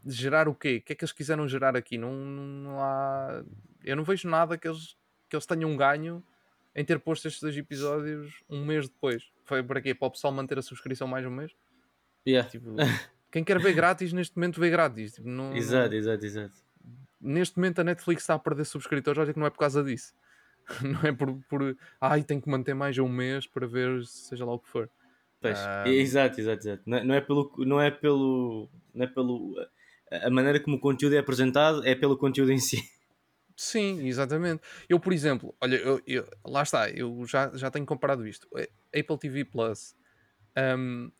Gerar 0.05 0.47
o 0.47 0.53
quê? 0.53 0.77
O 0.79 0.85
que 0.85 0.93
é 0.93 0.95
que 0.95 1.03
eles 1.03 1.11
quiseram 1.11 1.47
gerar 1.47 1.75
aqui? 1.75 1.97
Não, 1.97 2.13
não 2.13 2.79
há. 2.79 3.43
Eu 3.83 3.95
não 3.95 4.03
vejo 4.03 4.29
nada 4.29 4.59
que 4.59 4.67
eles, 4.67 4.95
que 5.27 5.35
eles 5.35 5.47
tenham 5.47 5.75
ganho 5.75 6.23
em 6.75 6.85
ter 6.85 6.99
posto 6.99 7.27
estes 7.27 7.41
dois 7.41 7.57
episódios 7.57 8.43
um 8.47 8.63
mês 8.63 8.87
depois. 8.87 9.31
Foi 9.43 9.63
para 9.63 9.81
quê? 9.81 9.95
Para 9.95 10.07
o 10.07 10.11
pessoal 10.11 10.31
manter 10.31 10.59
a 10.59 10.61
subscrição 10.61 11.07
mais 11.07 11.25
um 11.25 11.31
mês? 11.31 11.51
Yeah. 12.27 12.47
Tipo, 12.47 12.75
quem 13.31 13.43
quer 13.43 13.59
ver 13.59 13.73
grátis 13.73 14.13
neste 14.13 14.37
momento 14.37 14.59
vê 14.61 14.69
grátis. 14.69 15.13
Tipo, 15.13 15.27
não, 15.27 15.55
Exato, 15.55 15.95
exato, 15.95 16.23
exato. 16.23 16.68
Neste 17.19 17.57
momento 17.57 17.79
a 17.79 17.83
Netflix 17.83 18.23
está 18.23 18.33
a 18.35 18.39
perder 18.39 18.65
subscritores, 18.65 19.17
olha 19.19 19.33
que 19.33 19.39
não 19.39 19.47
é 19.47 19.49
por 19.49 19.59
causa 19.59 19.83
disso. 19.83 20.13
Não 20.83 21.01
é 21.01 21.11
por, 21.11 21.33
por 21.49 21.75
ai, 21.99 22.23
tem 22.23 22.39
que 22.39 22.47
manter 22.47 22.75
mais 22.75 22.95
um 22.99 23.09
mês 23.09 23.47
para 23.47 23.65
ver 23.65 24.05
seja 24.05 24.45
lá 24.45 24.53
o 24.53 24.59
que 24.59 24.69
for. 24.69 24.87
Pois. 25.41 25.57
Ah. 25.57 25.83
Exato, 25.87 26.39
exato, 26.39 26.59
exato. 26.67 26.83
Não 26.85 26.97
é, 26.97 27.03
não 27.03 27.15
é 27.15 27.21
pelo. 27.21 27.51
Não 27.65 27.81
é 27.81 27.89
pelo. 27.89 28.69
Não 28.93 29.03
é 29.03 29.07
pelo. 29.07 29.55
A 30.11 30.27
a 30.27 30.29
maneira 30.29 30.59
como 30.59 30.77
o 30.77 30.79
conteúdo 30.79 31.15
é 31.15 31.19
apresentado 31.19 31.83
é 31.87 31.95
pelo 31.95 32.15
conteúdo 32.17 32.51
em 32.51 32.59
si. 32.59 32.77
Sim, 33.55 34.05
exatamente. 34.07 34.61
Eu, 34.87 34.99
por 34.99 35.11
exemplo, 35.11 35.55
olha, 35.59 35.75
eu, 35.77 36.01
eu- 36.05 36.27
lá 36.45 36.61
está, 36.63 36.89
eu 36.89 37.25
já, 37.25 37.49
já 37.55 37.69
tenho 37.71 37.85
comparado 37.85 38.27
isto. 38.27 38.47
Eh, 38.55 38.69
Apple 38.99 39.17
TV 39.17 39.45
Plus 39.45 39.95
hum, 40.77 41.11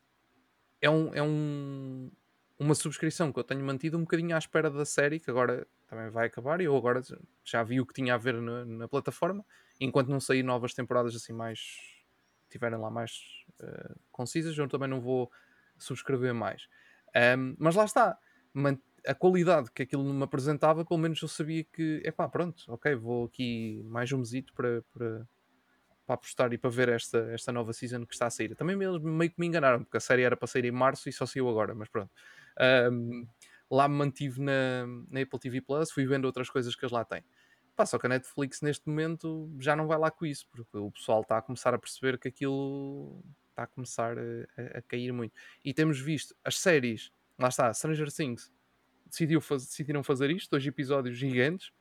é, 0.81 0.89
um, 0.89 1.13
é 1.13 1.21
um, 1.23 2.11
uma 2.59 2.75
subscrição 2.75 3.31
que 3.31 3.39
eu 3.39 3.43
tenho 3.43 3.63
mantido 3.63 3.97
um 3.97 4.01
bocadinho 4.01 4.35
à 4.35 4.37
espera 4.37 4.69
da 4.69 4.85
série, 4.85 5.19
que 5.19 5.29
agora 5.31 5.65
também 5.87 6.09
vai 6.09 6.27
acabar, 6.27 6.59
e 6.59 6.65
eu 6.65 6.75
agora 6.75 7.01
já 7.43 7.63
vi 7.63 7.79
o 7.79 7.85
que 7.85 7.93
tinha 7.93 8.13
a 8.13 8.17
ver 8.17 8.41
na, 8.41 8.65
na 8.65 8.87
plataforma, 8.87 9.45
enquanto 9.79 10.09
não 10.09 10.19
sair 10.19 10.43
novas 10.43 10.73
temporadas 10.73 11.15
assim 11.15 11.31
mais 11.31 11.59
tiverem 12.49 12.77
lá 12.77 12.89
mais 12.89 13.21
eh, 13.61 13.95
concisas, 14.11 14.57
eu 14.57 14.67
também 14.67 14.89
não 14.89 14.99
vou 14.99 15.31
subscrever 15.77 16.33
mais. 16.33 16.67
Hum, 17.37 17.55
mas 17.57 17.75
lá 17.75 17.85
está, 17.85 18.17
a 19.07 19.15
qualidade 19.15 19.71
que 19.71 19.83
aquilo 19.83 20.03
me 20.03 20.23
apresentava, 20.23 20.85
pelo 20.85 20.99
menos 20.99 21.21
eu 21.21 21.27
sabia 21.27 21.63
que, 21.63 22.01
é 22.03 22.11
pá, 22.11 22.27
pronto, 22.27 22.63
ok, 22.67 22.95
vou 22.95 23.25
aqui 23.25 23.81
mais 23.85 24.11
um 24.11 24.19
mesito 24.19 24.53
para, 24.53 24.83
para, 24.91 25.27
para 26.05 26.15
apostar 26.15 26.51
e 26.53 26.57
para 26.57 26.69
ver 26.69 26.89
esta, 26.89 27.19
esta 27.31 27.51
nova 27.51 27.71
season 27.71 28.05
que 28.05 28.13
está 28.13 28.27
a 28.27 28.29
sair. 28.29 28.55
Também 28.55 28.81
eles 28.81 29.01
meio 29.01 29.31
que 29.31 29.39
me 29.39 29.47
enganaram, 29.47 29.83
porque 29.83 29.97
a 29.97 30.01
série 30.01 30.23
era 30.23 30.35
para 30.35 30.47
sair 30.47 30.65
em 30.65 30.71
março 30.71 31.07
e 31.07 31.13
só 31.13 31.25
saiu 31.25 31.49
agora, 31.49 31.73
mas 31.73 31.87
pronto. 31.89 32.11
Um, 32.91 33.27
lá 33.69 33.87
me 33.87 33.95
mantive 33.95 34.41
na, 34.41 34.85
na 35.09 35.21
Apple 35.21 35.39
TV 35.39 35.61
Plus, 35.61 35.91
fui 35.91 36.05
vendo 36.05 36.25
outras 36.25 36.49
coisas 36.49 36.75
que 36.75 36.83
eles 36.83 36.91
lá 36.91 37.05
têm. 37.05 37.23
Pá, 37.75 37.85
só 37.85 37.97
que 37.97 38.07
a 38.07 38.09
Netflix 38.09 38.61
neste 38.61 38.89
momento 38.89 39.49
já 39.59 39.75
não 39.75 39.87
vai 39.87 39.97
lá 39.97 40.11
com 40.11 40.25
isso, 40.25 40.47
porque 40.51 40.77
o 40.77 40.91
pessoal 40.91 41.21
está 41.21 41.37
a 41.37 41.41
começar 41.41 41.73
a 41.73 41.77
perceber 41.77 42.17
que 42.17 42.27
aquilo 42.27 43.23
está 43.49 43.63
a 43.63 43.67
começar 43.67 44.17
a, 44.17 44.77
a, 44.77 44.81
cair 44.81 45.11
muito. 45.13 45.33
E 45.63 45.73
temos 45.73 45.99
visto 45.99 46.35
as 46.43 46.57
séries, 46.57 47.11
lá 47.37 47.47
está, 47.47 47.73
Stranger 47.73 48.11
Things, 48.11 48.51
decidiu 49.05 49.39
faz, 49.41 49.65
decidiram 49.65 50.03
fazer 50.03 50.29
isto, 50.31 50.49
dois 50.51 50.65
episódios 50.65 51.17
gigantes. 51.17 51.71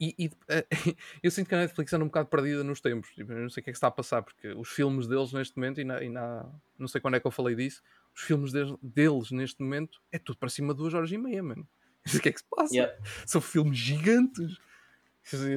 E, 0.00 0.14
e 0.18 0.26
uh, 0.26 0.66
eu 1.22 1.30
sinto 1.30 1.48
que 1.48 1.54
a 1.54 1.58
Netflix 1.58 1.92
anda 1.92 2.04
um 2.04 2.08
bocado 2.08 2.28
perdida 2.28 2.64
nos 2.64 2.80
tempos. 2.80 3.10
Não 3.16 3.48
sei 3.48 3.60
o 3.60 3.64
que 3.64 3.70
é 3.70 3.72
que 3.72 3.76
está 3.76 3.88
a 3.88 3.90
passar, 3.90 4.22
porque 4.22 4.48
os 4.48 4.68
filmes 4.68 5.06
deles 5.06 5.32
neste 5.32 5.56
momento, 5.56 5.80
e, 5.80 5.84
na, 5.84 6.02
e 6.02 6.08
na, 6.08 6.50
não 6.78 6.88
sei 6.88 7.00
quando 7.00 7.16
é 7.16 7.20
que 7.20 7.26
eu 7.26 7.30
falei 7.30 7.54
disso, 7.54 7.82
os 8.14 8.22
filmes 8.22 8.52
deles, 8.52 8.74
deles 8.82 9.30
neste 9.30 9.62
momento 9.62 10.00
é 10.12 10.18
tudo 10.18 10.38
para 10.38 10.48
cima 10.48 10.72
de 10.72 10.78
duas 10.78 10.94
horas 10.94 11.10
e 11.10 11.18
meia, 11.18 11.42
mano. 11.42 11.66
O 12.14 12.20
que 12.20 12.28
é 12.28 12.32
que 12.32 12.38
se 12.38 12.46
passa? 12.48 12.74
Yeah. 12.74 12.94
São 13.26 13.40
filmes 13.40 13.78
gigantes. 13.78 14.58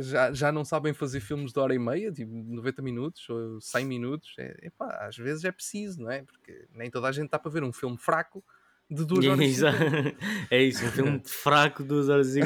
Já, 0.02 0.32
já 0.32 0.50
não 0.50 0.63
sabem 0.63 0.93
fazer 0.93 1.20
filmes 1.20 1.52
de 1.52 1.60
hora 1.60 1.76
e 1.76 1.80
meia, 1.80 2.10
tipo 2.10 2.32
90 2.32 2.82
minutos 2.82 3.28
ou 3.28 3.60
100 3.60 3.86
minutos. 3.86 4.34
É, 4.39 4.67
epá, 4.67 5.06
às 5.06 5.17
vezes 5.17 5.43
é 5.43 5.52
preciso, 5.52 6.02
não 6.02 6.10
é? 6.10 6.24
Porque 6.24 6.65
nem 6.72 6.89
toda 6.89 7.10
a 7.10 7.12
gente 7.12 7.26
está 7.26 7.38
para 7.38 7.52
ver 7.52 7.63
um 7.63 7.74
filme 7.74 7.98
fraco 7.98 8.41
de 8.89 9.04
duas 9.04 9.26
horas 9.26 9.60
e 9.60 9.65
É 10.50 10.63
isso, 10.63 10.86
um 10.86 10.91
filme 10.91 11.22
fraco 11.28 11.84
de 11.84 11.89
duas 11.89 12.08
horas 12.08 12.34
e 12.38 12.41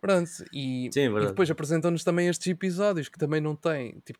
Pronto, 0.00 0.30
e, 0.52 0.88
Sim, 0.92 1.00
é 1.00 1.22
e 1.22 1.26
depois 1.26 1.50
apresentam-nos 1.50 2.04
também 2.04 2.28
estes 2.28 2.46
episódios 2.46 3.08
que 3.08 3.18
também 3.18 3.40
não 3.40 3.54
têm, 3.54 4.00
tipo, 4.04 4.18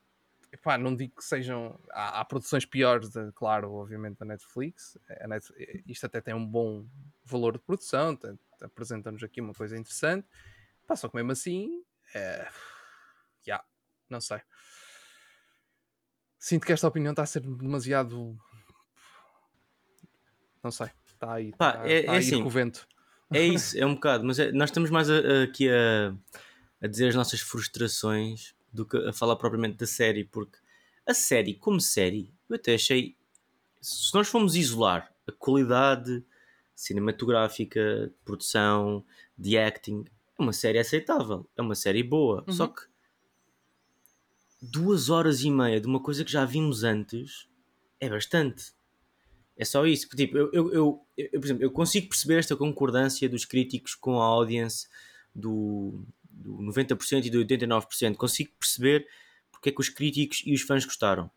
epá, 0.57 0.77
não 0.77 0.95
digo 0.95 1.17
que 1.17 1.25
sejam. 1.25 1.79
Há, 1.91 2.21
há 2.21 2.25
produções 2.25 2.65
piores, 2.65 3.11
de, 3.11 3.31
claro, 3.33 3.73
obviamente, 3.73 4.19
da 4.19 4.27
Netflix. 4.27 4.99
A 5.21 5.29
Net, 5.29 5.47
isto 5.87 6.07
até 6.07 6.21
tem 6.21 6.35
um 6.35 6.47
bom 6.47 6.87
valor 7.25 7.53
de 7.53 7.59
produção, 7.59 8.19
apresenta-nos 8.61 9.23
aqui 9.23 9.41
uma 9.41 9.55
coisa 9.55 9.77
interessante. 9.77 10.27
Pá, 10.87 10.97
só 10.97 11.09
que 11.09 11.17
mesmo 11.17 11.33
assim, 11.33 11.83
é... 12.15 12.49
yeah, 13.47 13.65
não 14.09 14.21
sei. 14.21 14.41
Sinto 16.39 16.67
que 16.67 16.73
esta 16.73 16.89
opinião 16.89 17.13
está 17.13 17.23
a 17.23 17.27
ser 17.27 17.41
demasiado. 17.41 18.39
Não 20.63 20.71
sei, 20.71 20.91
está 21.07 21.35
aí. 21.35 21.53
Pá, 21.57 21.71
está, 21.71 21.89
é, 21.89 22.01
está 22.01 22.13
é 22.13 22.17
a 22.17 22.19
assim, 22.19 22.41
com 22.41 22.49
o 22.49 22.51
vento. 22.51 22.89
É 23.33 23.43
isso, 23.43 23.77
é 23.79 23.85
um 23.85 23.95
bocado, 23.95 24.25
mas 24.25 24.39
é, 24.39 24.53
nós 24.53 24.71
estamos 24.71 24.91
mais 24.91 25.11
a, 25.11 25.15
a, 25.15 25.43
aqui 25.43 25.69
a, 25.69 26.15
a 26.81 26.87
dizer 26.87 27.09
as 27.09 27.15
nossas 27.15 27.41
frustrações 27.41 28.56
do 28.77 28.85
que 28.87 28.97
a 28.97 29.13
falar 29.13 29.37
propriamente 29.37 29.77
da 29.79 29.87
série, 29.87 30.25
porque 30.25 30.59
a 31.07 31.15
série, 31.15 31.55
como 31.55 31.81
série, 31.81 32.33
eu 32.49 32.57
até 32.57 32.75
achei. 32.75 33.17
Se 33.81 34.15
nós 34.15 34.29
formos 34.29 34.55
isolar 34.55 35.13
a 35.27 35.33
qualidade 35.33 36.23
cinematográfica, 36.75 38.13
produção, 38.25 39.05
de 39.37 39.57
acting, 39.57 40.05
é 40.39 40.43
uma 40.43 40.53
série 40.53 40.79
aceitável, 40.79 41.49
é 41.57 41.63
uma 41.63 41.75
série 41.75 42.03
boa. 42.03 42.45
Uhum. 42.47 42.53
Só 42.53 42.67
que 42.69 42.83
duas 44.61 45.09
horas 45.09 45.43
e 45.43 45.51
meia 45.51 45.81
de 45.81 45.87
uma 45.87 46.01
coisa 46.01 46.25
que 46.25 46.31
já 46.31 46.45
vimos 46.45 46.85
antes 46.85 47.49
é 47.99 48.09
bastante. 48.09 48.73
É 49.57 49.65
só 49.65 49.87
isso. 49.87 50.09
Tipo, 50.09 50.37
eu, 50.37 50.53
eu, 50.53 50.73
eu, 50.73 51.07
eu, 51.17 51.41
por 51.41 51.47
exemplo, 51.47 51.63
eu 51.63 51.71
consigo 51.71 52.09
perceber 52.09 52.39
esta 52.39 52.55
concordância 52.55 53.29
dos 53.29 53.45
críticos 53.45 53.95
com 53.95 54.21
a 54.21 54.25
audience 54.25 54.87
do, 55.35 56.05
do 56.37 56.59
90% 56.59 57.25
e 57.25 57.31
do 57.31 57.45
89%. 57.45 58.17
Consigo 58.17 58.51
perceber 58.59 59.07
porque 59.51 59.71
é 59.71 59.73
que 59.73 59.81
os 59.81 59.89
críticos 59.89 60.43
e 60.45 60.55
os 60.55 60.63
fãs 60.63 60.85
gostaram. 60.85 61.31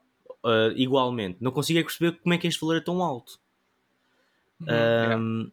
Uh, 0.44 0.72
igualmente. 0.76 1.38
Não 1.42 1.52
consigo 1.52 1.80
é 1.80 1.84
perceber 1.84 2.20
como 2.20 2.34
é 2.34 2.38
que 2.38 2.48
este 2.48 2.62
valor 2.62 2.78
é 2.78 2.82
tão 2.82 3.02
alto. 3.02 3.40
Uhum, 4.62 5.18
um, 5.18 5.52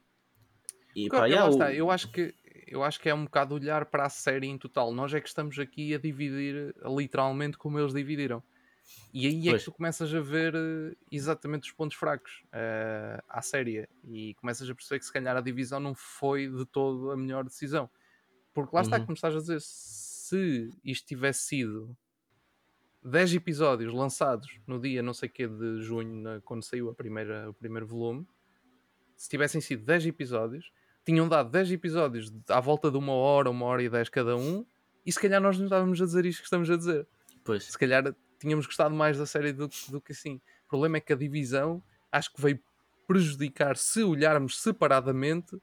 e, 0.94 1.08
pá, 1.08 1.26
yeah, 1.26 1.48
está, 1.48 1.72
eu 1.72 1.90
acho 1.90 2.10
que 2.10 2.34
eu 2.66 2.82
acho 2.82 2.98
que 2.98 3.08
é 3.08 3.14
um 3.14 3.24
bocado 3.24 3.54
olhar 3.54 3.86
para 3.86 4.06
a 4.06 4.08
série 4.08 4.48
em 4.48 4.58
total. 4.58 4.92
Nós 4.92 5.14
é 5.14 5.20
que 5.20 5.28
estamos 5.28 5.56
aqui 5.58 5.94
a 5.94 5.98
dividir 5.98 6.74
literalmente 6.84 7.56
como 7.56 7.78
eles 7.78 7.94
dividiram. 7.94 8.42
E 9.12 9.26
aí 9.26 9.48
é 9.48 9.50
pois. 9.52 9.62
que 9.62 9.70
tu 9.70 9.72
começas 9.72 10.12
a 10.12 10.20
ver 10.20 10.54
uh, 10.54 10.96
exatamente 11.10 11.68
os 11.68 11.72
pontos 11.72 11.96
fracos 11.96 12.42
uh, 12.46 13.22
à 13.28 13.40
série 13.40 13.88
e 14.04 14.34
começas 14.34 14.68
a 14.68 14.74
perceber 14.74 14.98
que 14.98 15.06
se 15.06 15.12
calhar 15.12 15.36
a 15.36 15.40
divisão 15.40 15.80
não 15.80 15.94
foi 15.94 16.48
de 16.48 16.64
todo 16.66 17.10
a 17.10 17.16
melhor 17.16 17.44
decisão. 17.44 17.88
Porque 18.56 18.74
lá 18.74 18.80
uhum. 18.80 18.86
está, 18.86 18.98
como 19.00 19.12
estás 19.12 19.36
a 19.36 19.38
dizer, 19.38 19.60
se 19.60 20.70
isto 20.82 21.06
tivesse 21.06 21.40
sido 21.40 21.94
10 23.04 23.34
episódios 23.34 23.92
lançados 23.92 24.48
no 24.66 24.80
dia 24.80 25.02
não 25.02 25.12
sei 25.12 25.28
que 25.28 25.46
de 25.46 25.82
junho, 25.82 26.40
quando 26.42 26.62
saiu 26.62 26.88
a 26.88 26.94
primeira, 26.94 27.50
o 27.50 27.52
primeiro 27.52 27.86
volume, 27.86 28.26
se 29.14 29.28
tivessem 29.28 29.60
sido 29.60 29.84
10 29.84 30.06
episódios, 30.06 30.72
tinham 31.04 31.28
dado 31.28 31.50
10 31.50 31.70
episódios 31.72 32.32
à 32.48 32.58
volta 32.58 32.90
de 32.90 32.96
uma 32.96 33.12
hora, 33.12 33.50
uma 33.50 33.66
hora 33.66 33.82
e 33.82 33.90
10 33.90 34.08
cada 34.08 34.34
um, 34.34 34.64
e 35.04 35.12
se 35.12 35.20
calhar 35.20 35.38
nós 35.38 35.58
não 35.58 35.66
estávamos 35.66 36.00
a 36.00 36.06
dizer 36.06 36.24
isto 36.24 36.38
que 36.38 36.46
estamos 36.46 36.70
a 36.70 36.78
dizer. 36.78 37.06
Pois. 37.44 37.64
Se 37.64 37.78
calhar 37.78 38.16
tínhamos 38.40 38.64
gostado 38.64 38.94
mais 38.94 39.18
da 39.18 39.26
série 39.26 39.52
do, 39.52 39.68
do 39.90 40.00
que 40.00 40.12
assim. 40.12 40.40
O 40.64 40.68
problema 40.70 40.96
é 40.96 41.00
que 41.00 41.12
a 41.12 41.16
divisão 41.16 41.82
acho 42.10 42.32
que 42.32 42.40
veio 42.40 42.58
prejudicar 43.06 43.76
se 43.76 44.02
olharmos 44.02 44.62
separadamente 44.62 45.60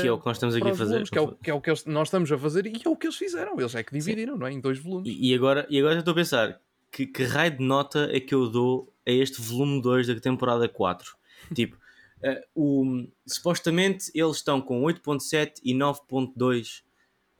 que 0.00 0.08
é 0.08 0.12
o 0.12 0.18
que 0.18 0.26
nós 0.26 0.36
estamos 0.36 0.54
aqui 0.54 0.68
a 0.68 0.74
fazer. 0.74 0.90
Volumes, 0.90 1.10
que, 1.10 1.18
é 1.18 1.20
o, 1.20 1.32
que 1.32 1.50
é 1.50 1.54
o 1.54 1.60
que 1.60 1.70
nós 1.86 2.08
estamos 2.08 2.32
a 2.32 2.38
fazer 2.38 2.66
e 2.66 2.82
é 2.84 2.88
o 2.88 2.96
que 2.96 3.06
eles 3.06 3.16
fizeram. 3.16 3.58
Eles 3.58 3.74
é 3.74 3.82
que 3.82 3.92
dividiram, 3.92 4.34
Sim. 4.34 4.40
não 4.40 4.46
é? 4.46 4.52
Em 4.52 4.60
dois 4.60 4.78
volumes. 4.78 5.08
E, 5.08 5.30
e, 5.30 5.34
agora, 5.34 5.66
e 5.68 5.78
agora 5.78 5.94
eu 5.94 5.98
estou 6.00 6.12
a 6.12 6.14
pensar 6.14 6.60
que, 6.90 7.06
que 7.06 7.24
raio 7.24 7.56
de 7.56 7.64
nota 7.64 8.08
é 8.12 8.20
que 8.20 8.34
eu 8.34 8.48
dou 8.48 8.92
a 9.06 9.10
este 9.10 9.40
volume 9.40 9.80
2 9.82 10.06
da 10.08 10.20
temporada 10.20 10.68
4? 10.68 11.16
tipo, 11.54 11.76
uh, 11.76 12.42
o, 12.54 13.06
supostamente 13.26 14.10
eles 14.14 14.36
estão 14.36 14.60
com 14.60 14.82
8.7 14.82 15.60
e 15.62 15.74
9.2 15.74 16.82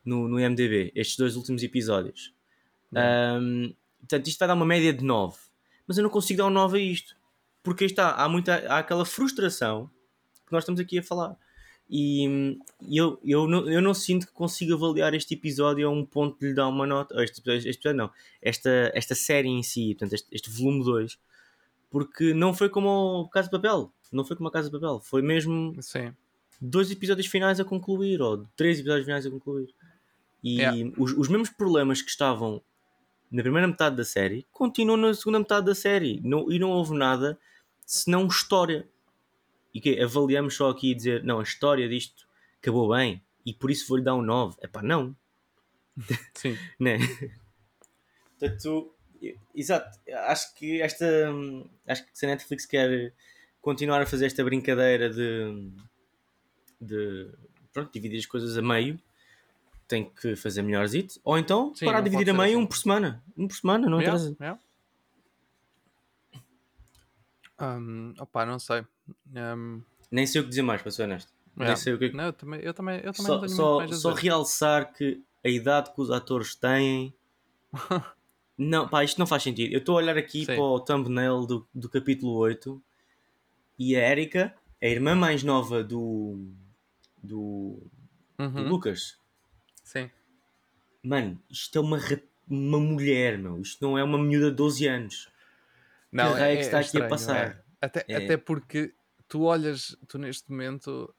no, 0.04 0.28
no 0.28 0.36
MDB, 0.36 0.92
estes 0.94 1.16
dois 1.16 1.36
últimos 1.36 1.62
episódios. 1.62 2.32
Um, 2.92 3.74
portanto, 3.98 4.26
isto 4.28 4.38
vai 4.38 4.48
dar 4.48 4.54
uma 4.54 4.64
média 4.64 4.92
de 4.92 5.04
9. 5.04 5.36
Mas 5.86 5.98
eu 5.98 6.02
não 6.02 6.10
consigo 6.10 6.38
dar 6.38 6.46
um 6.46 6.50
9 6.50 6.78
a 6.78 6.80
isto. 6.80 7.16
Porque 7.62 7.84
está, 7.84 8.12
há, 8.14 8.28
muita, 8.28 8.54
há 8.68 8.78
aquela 8.78 9.04
frustração 9.04 9.90
que 10.46 10.52
nós 10.52 10.62
estamos 10.62 10.80
aqui 10.80 10.98
a 10.98 11.02
falar. 11.02 11.36
E, 11.88 12.58
eu, 12.90 13.18
eu, 13.24 13.46
não, 13.46 13.70
eu 13.70 13.80
não 13.80 13.94
sinto 13.94 14.26
que 14.26 14.32
consiga 14.32 14.74
avaliar 14.74 15.14
este 15.14 15.34
episódio 15.34 15.86
a 15.86 15.90
um 15.90 16.04
ponto 16.04 16.38
de 16.40 16.48
lhe 16.48 16.54
dar 16.54 16.68
uma 16.68 16.86
nota. 16.86 17.22
Este, 17.22 17.40
este 17.50 17.70
episódio 17.70 17.98
não. 17.98 18.10
Esta, 18.42 18.90
esta 18.94 19.14
série 19.14 19.48
em 19.48 19.62
si, 19.62 19.94
portanto, 19.94 20.14
este, 20.14 20.28
este 20.32 20.50
volume 20.50 20.84
2. 20.84 21.18
Porque 21.90 22.34
não 22.34 22.52
foi 22.52 22.68
como 22.68 22.88
o 23.20 23.28
Casa 23.28 23.48
de 23.48 23.52
Papel. 23.52 23.92
Não 24.12 24.24
foi 24.24 24.36
como 24.36 24.48
a 24.48 24.52
Casa 24.52 24.68
de 24.68 24.78
Papel. 24.78 25.00
Foi 25.00 25.22
mesmo 25.22 25.76
Sim. 25.80 26.12
dois 26.60 26.90
episódios 26.90 27.28
finais 27.28 27.60
a 27.60 27.64
concluir. 27.64 28.20
Ou 28.20 28.46
três 28.56 28.80
episódios 28.80 29.04
finais 29.04 29.24
a 29.24 29.30
concluir. 29.30 29.72
E 30.42 30.58
yeah. 30.58 30.92
os, 30.98 31.12
os 31.12 31.28
mesmos 31.28 31.50
problemas 31.50 32.02
que 32.02 32.10
estavam 32.10 32.60
na 33.30 33.42
primeira 33.42 33.66
metade 33.66 33.96
da 33.96 34.04
série 34.04 34.46
continuam 34.52 34.96
na 34.96 35.14
segunda 35.14 35.38
metade 35.38 35.66
da 35.66 35.74
série. 35.74 36.20
Não, 36.24 36.50
e 36.50 36.58
não 36.58 36.70
houve 36.70 36.94
nada 36.94 37.38
senão 37.86 38.26
história. 38.26 38.88
E 39.76 39.80
que 39.80 40.00
avaliamos 40.00 40.56
só 40.56 40.70
aqui 40.70 40.92
e 40.92 40.94
dizer, 40.94 41.22
não, 41.22 41.38
a 41.38 41.42
história 41.42 41.86
disto 41.86 42.26
acabou 42.58 42.88
bem 42.88 43.22
e 43.44 43.52
por 43.52 43.70
isso 43.70 43.86
vou-lhe 43.86 44.02
dar 44.02 44.14
um 44.14 44.22
9. 44.22 44.56
É 44.62 44.66
pá, 44.66 44.82
não. 44.82 45.14
Sim. 46.32 46.56
né? 46.80 46.96
Portanto, 48.38 48.94
exato. 49.54 49.98
Acho 50.28 50.54
que 50.54 50.80
esta. 50.80 51.06
Acho 51.86 52.06
que 52.06 52.18
se 52.18 52.24
a 52.24 52.30
Netflix 52.30 52.64
quer 52.64 53.12
continuar 53.60 54.00
a 54.00 54.06
fazer 54.06 54.24
esta 54.24 54.42
brincadeira 54.42 55.10
de. 55.10 55.70
de 56.80 57.28
pronto, 57.70 57.92
dividir 57.92 58.18
as 58.18 58.24
coisas 58.24 58.56
a 58.56 58.62
meio, 58.62 58.98
tem 59.86 60.08
que 60.08 60.36
fazer 60.36 60.62
melhores 60.62 60.94
it, 60.94 61.20
ou 61.22 61.36
então 61.36 61.74
Sim, 61.74 61.84
parar 61.84 62.00
de 62.00 62.08
dividir 62.08 62.30
a 62.30 62.34
meio 62.34 62.56
assim. 62.56 62.56
um 62.56 62.66
por 62.66 62.78
semana. 62.78 63.22
Um 63.36 63.46
por 63.46 63.56
semana, 63.56 63.90
não 63.90 64.00
yeah, 64.00 64.18
interessa. 64.18 64.36
Yeah. 64.40 64.58
Um, 67.60 68.14
opa, 68.18 68.46
não 68.46 68.58
sei. 68.58 68.82
Um... 69.34 69.82
Nem 70.10 70.26
sei 70.26 70.40
o 70.40 70.44
que 70.44 70.50
dizer 70.50 70.62
mais, 70.62 70.82
para 70.82 70.90
ser 70.90 71.04
honesto. 71.04 71.32
Yeah. 71.56 71.74
Nem 71.74 71.76
sei 71.76 71.94
o 71.94 71.98
que... 71.98 72.12
Não, 72.12 72.24
eu 72.24 72.32
também, 72.32 72.60
eu 72.60 72.74
também, 72.74 72.96
eu 72.96 73.12
também 73.12 73.48
só, 73.48 73.48
só, 73.48 73.86
só 73.88 74.12
realçar 74.12 74.92
que 74.92 75.22
a 75.44 75.48
idade 75.48 75.92
que 75.92 76.00
os 76.00 76.10
atores 76.10 76.54
têm. 76.54 77.14
não, 78.56 78.88
pá, 78.88 79.04
isto 79.04 79.18
não 79.18 79.26
faz 79.26 79.42
sentido. 79.42 79.72
Eu 79.72 79.78
estou 79.78 79.96
a 79.96 79.98
olhar 79.98 80.16
aqui 80.16 80.40
Sim. 80.40 80.46
para 80.46 80.60
o 80.60 80.80
thumbnail 80.80 81.46
do, 81.46 81.66
do 81.74 81.88
capítulo 81.88 82.34
8 82.34 82.82
e 83.78 83.96
a 83.96 84.10
Erika, 84.10 84.54
a 84.82 84.86
irmã 84.86 85.14
mais 85.14 85.42
nova 85.42 85.82
do, 85.82 86.46
do, 87.22 87.82
uhum. 88.38 88.52
do 88.52 88.62
Lucas, 88.62 89.18
Sim. 89.86 90.10
Mano, 91.00 91.40
isto 91.48 91.78
é 91.78 91.80
uma, 91.80 92.00
uma 92.48 92.80
mulher, 92.80 93.38
meu. 93.38 93.60
Isto 93.60 93.86
não 93.86 93.96
é 93.96 94.02
uma 94.02 94.18
miúda 94.18 94.50
de 94.50 94.56
12 94.56 94.88
anos. 94.88 95.28
Não, 96.10 96.34
que 96.34 96.40
é, 96.40 96.56
que 96.56 96.62
está 96.62 96.78
é 96.78 96.80
aqui 96.80 96.86
estranho, 96.86 97.06
a 97.06 97.08
passar. 97.08 97.46
É. 97.46 97.62
Até, 97.80 98.04
é. 98.08 98.16
até 98.16 98.36
porque 98.36 98.92
tu 99.28 99.42
olhas, 99.42 99.96
tu 100.08 100.18
neste 100.18 100.50
momento, 100.50 101.14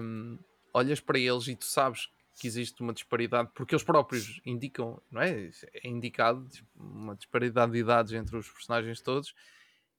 hum, 0.00 0.38
olhas 0.72 1.00
para 1.00 1.18
eles 1.18 1.46
e 1.48 1.56
tu 1.56 1.64
sabes 1.64 2.08
que 2.38 2.46
existe 2.46 2.80
uma 2.80 2.92
disparidade, 2.94 3.50
porque 3.54 3.74
eles 3.74 3.84
próprios 3.84 4.40
indicam, 4.46 5.00
não 5.10 5.20
é? 5.20 5.50
É 5.74 5.88
indicado 5.88 6.48
uma 6.74 7.14
disparidade 7.14 7.72
de 7.72 7.78
idades 7.78 8.12
entre 8.12 8.36
os 8.36 8.48
personagens 8.48 9.00
todos. 9.00 9.34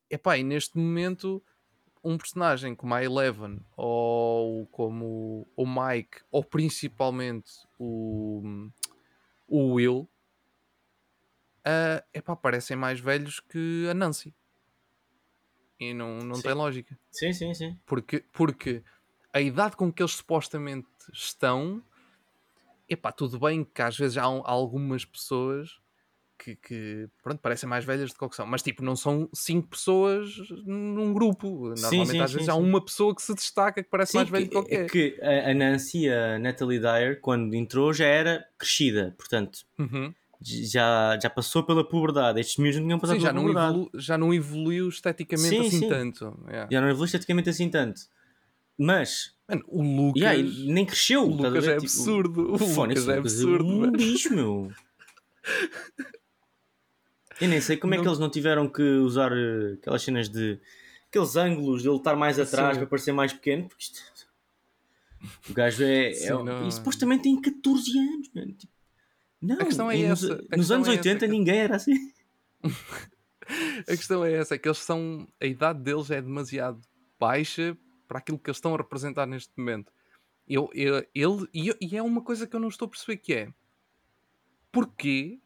Epá, 0.09 0.37
e 0.37 0.43
neste 0.43 0.77
momento, 0.77 1.43
um 2.03 2.17
personagem 2.17 2.73
como 2.73 2.95
a 2.95 3.03
Eleven, 3.03 3.59
ou 3.77 4.65
como 4.67 5.47
o 5.55 5.65
Mike, 5.67 6.21
ou 6.31 6.43
principalmente 6.43 7.51
o, 7.77 8.41
o 9.47 9.73
Will, 9.73 10.09
uh, 11.59 12.03
epá, 12.13 12.35
parecem 12.35 12.75
mais 12.75 12.99
velhos 12.99 13.39
que 13.39 13.87
a 13.89 13.93
Nancy. 13.93 14.33
E 15.81 15.93
não, 15.93 16.19
não 16.19 16.35
Sim. 16.35 16.43
tem 16.43 16.53
lógica. 16.53 16.97
Sim, 17.11 17.33
sim, 17.33 17.53
sim. 17.53 17.79
Porque, 17.85 18.23
porque 18.31 18.83
a 19.33 19.41
idade 19.41 19.75
com 19.75 19.91
que 19.91 20.01
eles 20.01 20.13
supostamente 20.13 20.87
estão, 21.11 21.83
epá, 22.87 23.11
tudo 23.11 23.39
bem 23.39 23.63
que 23.63 23.81
às 23.81 23.97
vezes 23.97 24.17
há, 24.17 24.29
um- 24.29 24.41
há 24.45 24.51
algumas 24.51 25.05
pessoas 25.05 25.79
que, 26.37 26.55
que, 26.55 27.09
pronto, 27.23 27.39
parecem 27.41 27.69
mais 27.69 27.85
velhas 27.85 28.13
do 28.13 28.29
que 28.29 28.35
são, 28.35 28.45
mas 28.47 28.63
tipo, 28.63 28.83
não 28.83 28.95
são 28.95 29.29
cinco 29.33 29.69
pessoas 29.69 30.35
num 30.65 31.13
grupo. 31.13 31.69
Normalmente 31.75 32.17
sim, 32.17 32.23
às 32.23 32.33
vezes 32.33 32.47
sim, 32.47 32.49
há 32.49 32.55
sim. 32.55 32.63
uma 32.63 32.83
pessoa 32.83 33.15
que 33.15 33.21
se 33.21 33.33
destaca 33.35 33.83
que 33.83 33.89
parece 33.89 34.15
mais 34.15 34.29
velha 34.29 34.45
do 34.47 34.63
que 34.65 34.75
é 34.75 34.77
é. 34.77 34.85
que 34.85 35.19
a 35.21 35.51
a 35.51 35.53
Nancy, 35.53 36.09
a 36.09 36.39
Natalie 36.39 36.79
Dyer, 36.79 37.21
quando 37.21 37.53
entrou, 37.55 37.93
já 37.93 38.05
era 38.05 38.47
crescida. 38.57 39.13
Portanto, 39.17 39.59
Uhum. 39.79 40.13
Já, 40.41 41.17
já 41.21 41.29
passou 41.29 41.63
pela 41.63 41.83
puberdade. 41.87 42.39
Estes 42.39 42.57
miúdos 42.57 42.79
não 42.79 42.85
tinham 42.87 42.99
passado 42.99 43.17
Sim, 43.17 43.21
já 43.21 43.29
pela 43.29 43.41
não, 43.41 43.47
puberdade. 43.49 43.73
evolu 43.75 43.89
já 43.93 44.17
não 44.17 44.33
evoluiu 44.33 44.89
esteticamente 44.89 45.49
Sim, 45.49 45.59
assim 45.67 45.79
sim. 45.79 45.89
tanto. 45.89 46.39
Yeah. 46.47 46.67
Já 46.71 46.81
não 46.81 46.87
evoluiu 46.89 47.05
esteticamente 47.05 47.49
assim 47.49 47.69
tanto. 47.69 48.01
Mas, 48.77 49.35
Mano, 49.47 49.63
o 49.67 49.81
Lucas, 49.83 50.21
yeah, 50.23 50.49
nem 50.73 50.85
cresceu. 50.85 51.23
o 51.23 51.35
Lucas 51.35 51.67
é 51.67 51.71
Tipo, 51.73 51.83
absurdo. 51.83 52.41
O 52.41 52.57
Lucas 52.57 53.07
é 53.07 53.17
absurdo. 53.17 53.65
um 53.65 53.91
bicho, 53.91 54.33
meu. 54.33 54.71
Eu 57.39 57.47
nem 57.47 57.59
sei 57.61 57.75
como 57.77 57.93
é 57.93 57.97
que 57.97 58.03
Não- 58.03 58.11
eles 58.11 58.19
não 58.19 58.29
tiveram 58.29 58.67
que 58.69 58.81
usar 58.83 59.31
eh, 59.31 59.73
aquelas 59.79 60.01
cenas 60.03 60.29
de. 60.29 60.59
aqueles 61.09 61.35
ângulos 61.35 61.81
de 61.81 61.89
ele 61.89 61.97
estar 61.97 62.15
mais 62.15 62.39
atrás 62.39 62.77
para 62.77 62.85
parecer 62.87 63.11
mais 63.11 63.33
pequeno, 63.33 63.67
porque 63.67 63.83
isto. 63.83 63.99
O 65.49 65.53
gajo 65.53 65.83
é. 65.83 66.13
Sim, 66.13 66.27
é 66.27 66.31
não- 66.43 66.67
E 66.67 66.71
supostamente 66.71 67.23
tem 67.23 67.39
14 67.41 67.97
anos, 67.97 68.29
mano. 68.33 68.51
Tipo, 68.53 68.71
não, 69.41 69.55
A 69.57 69.65
questão 69.65 69.89
é 69.91 70.07
nos, 70.07 70.23
essa, 70.23 70.45
a 70.51 70.57
nos 70.57 70.71
anos 70.71 70.87
é 70.87 70.91
essa, 70.91 70.99
80 70.99 71.25
que- 71.25 71.31
ninguém 71.31 71.57
era 71.59 71.75
assim. 71.75 72.11
A 73.81 73.97
questão 73.97 74.23
é 74.23 74.33
essa, 74.33 74.55
é 74.55 74.57
que 74.57 74.67
eles 74.67 74.77
são. 74.77 75.27
A 75.41 75.45
idade 75.45 75.79
deles 75.81 76.09
é 76.09 76.21
demasiado 76.21 76.79
baixa 77.19 77.75
para 78.07 78.19
aquilo 78.19 78.39
que 78.39 78.49
eles 78.49 78.57
estão 78.57 78.73
a 78.73 78.77
representar 78.77 79.25
neste 79.25 79.51
momento. 79.57 79.91
Eu, 80.47 80.69
eu- 80.73 81.05
ele, 81.13 81.47
e, 81.53 81.75
e 81.81 81.97
é 81.97 82.01
uma 82.01 82.21
coisa 82.21 82.47
que 82.47 82.55
eu 82.55 82.59
não 82.59 82.69
estou 82.69 82.85
a 82.85 82.89
perceber 82.89 83.17
que 83.17 83.33
é 83.33 83.53
porquê? 84.71 85.39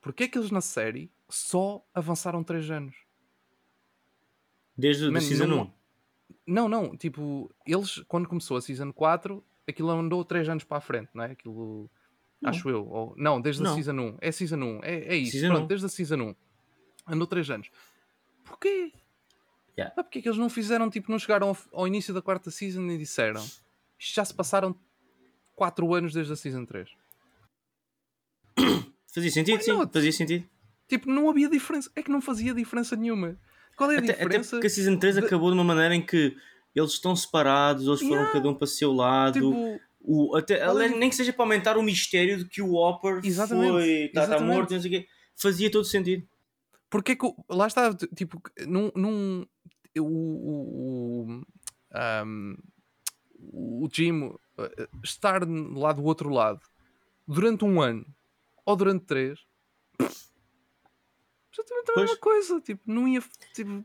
Porquê 0.00 0.24
é 0.24 0.28
que 0.28 0.38
eles 0.38 0.50
na 0.52 0.60
série 0.60 1.10
só 1.28 1.84
avançaram 1.92 2.44
3 2.44 2.70
anos? 2.70 2.94
Desde 4.76 5.06
o 5.06 5.12
Man, 5.12 5.20
Season 5.20 5.46
não- 5.46 5.62
1. 5.64 5.70
Não, 6.46 6.68
não, 6.68 6.96
tipo, 6.96 7.50
eles 7.66 7.98
quando 8.08 8.28
começou 8.28 8.56
a 8.56 8.60
Season 8.62 8.92
4, 8.92 9.44
aquilo 9.66 9.90
andou 9.90 10.24
3 10.24 10.48
anos 10.48 10.64
para 10.64 10.78
a 10.78 10.80
frente, 10.80 11.08
não 11.12 11.24
é? 11.24 11.32
Aquilo. 11.32 11.90
Não. 12.40 12.50
Acho 12.50 12.68
eu. 12.70 12.86
Ou, 12.86 13.14
não, 13.16 13.40
desde 13.40 13.62
a 13.62 13.64
Não. 13.64 13.74
Season 13.74 13.92
1. 13.94 14.18
É 14.20 14.30
Season 14.32 14.56
1. 14.56 14.80
É, 14.84 14.94
é 15.08 15.16
isso. 15.16 15.32
Season 15.32 15.48
Pronto, 15.48 15.64
1. 15.64 15.66
desde 15.66 15.86
a 15.86 15.88
Season 15.88 16.16
1. 16.16 16.34
Andou 17.08 17.26
3 17.26 17.50
anos. 17.50 17.70
Porquê? 18.44 18.92
Yeah. 19.76 19.94
Ah, 19.96 20.02
porque 20.04 20.18
é 20.18 20.22
que 20.22 20.28
eles 20.28 20.38
não 20.38 20.48
fizeram, 20.50 20.88
tipo, 20.90 21.10
não 21.10 21.18
chegaram 21.18 21.48
ao, 21.48 21.56
ao 21.72 21.86
início 21.86 22.12
da 22.14 22.20
quarta 22.22 22.50
Season 22.50 22.82
e 22.86 22.98
disseram 22.98 23.42
isto 23.98 24.14
já 24.14 24.24
se 24.24 24.32
passaram 24.34 24.74
4 25.56 25.94
anos 25.94 26.12
desde 26.12 26.32
a 26.32 26.36
Season 26.36 26.64
3. 26.64 26.88
Fazia 29.14 29.30
sentido, 29.30 29.62
sim. 29.62 29.72
Fazia 29.92 30.12
sentido. 30.12 30.48
Tipo, 30.88 31.10
não 31.10 31.28
havia 31.28 31.48
diferença. 31.48 31.90
É 31.96 32.02
que 32.02 32.10
não 32.10 32.20
fazia 32.20 32.54
diferença 32.54 32.96
nenhuma. 32.96 33.36
Qual 33.76 33.90
é 33.90 33.96
a 33.96 33.98
Até, 33.98 34.12
até 34.12 34.22
diferença? 34.24 34.50
porque 34.56 34.66
a 34.66 34.70
Season 34.70 34.96
3 34.96 35.16
de- 35.16 35.24
acabou 35.24 35.50
de 35.50 35.54
uma 35.54 35.64
maneira 35.64 35.94
em 35.94 36.04
que 36.04 36.36
eles 36.74 36.92
estão 36.92 37.14
separados, 37.16 37.86
eles 37.86 38.00
foram 38.00 38.14
Yeah. 38.14 38.32
cada 38.32 38.48
um 38.48 38.54
para 38.54 38.64
o 38.64 38.68
seu 38.68 38.92
lado. 38.92 39.34
Tipo, 39.34 39.80
O, 40.00 40.36
até, 40.36 40.58
é- 40.60 40.88
Nem 40.88 41.10
que 41.10 41.16
seja 41.16 41.32
para 41.32 41.44
aumentar 41.44 41.76
o 41.76 41.82
mistério 41.82 42.38
de 42.38 42.44
que 42.46 42.62
o 42.62 42.74
Hopper 42.74 43.20
Exatamente, 43.24 43.72
foi, 43.72 43.88
está, 44.06 44.22
exatamente. 44.24 44.54
morto, 44.54 44.74
não 44.74 44.80
sei 44.80 44.90
o 44.90 45.00
quê. 45.00 45.08
Fazia 45.36 45.70
todo 45.70 45.84
sentido. 45.84 46.26
Porque 46.90 47.12
é 47.12 47.16
que 47.16 47.34
lá 47.48 47.66
está, 47.66 47.92
tipo, 48.14 48.40
num, 48.66 48.90
num 48.94 49.46
o, 49.98 50.02
o, 50.02 51.26
o, 51.28 51.42
ahm, 51.92 52.54
o 53.52 53.88
Jim 53.92 54.32
eh, 54.58 54.88
estar 55.04 55.42
lá 55.46 55.92
do 55.92 56.02
outro 56.04 56.30
lado 56.30 56.60
durante 57.26 57.64
um 57.64 57.80
ano 57.82 58.06
ou 58.64 58.74
durante 58.76 59.04
três 59.04 59.38
exatamente 61.52 61.90
a 61.90 61.94
Pois. 61.94 62.10
mesma 62.10 62.16
coisa, 62.18 62.60
tipo, 62.60 62.82
não 62.86 63.08
ia 63.08 63.22
tipo, 63.54 63.84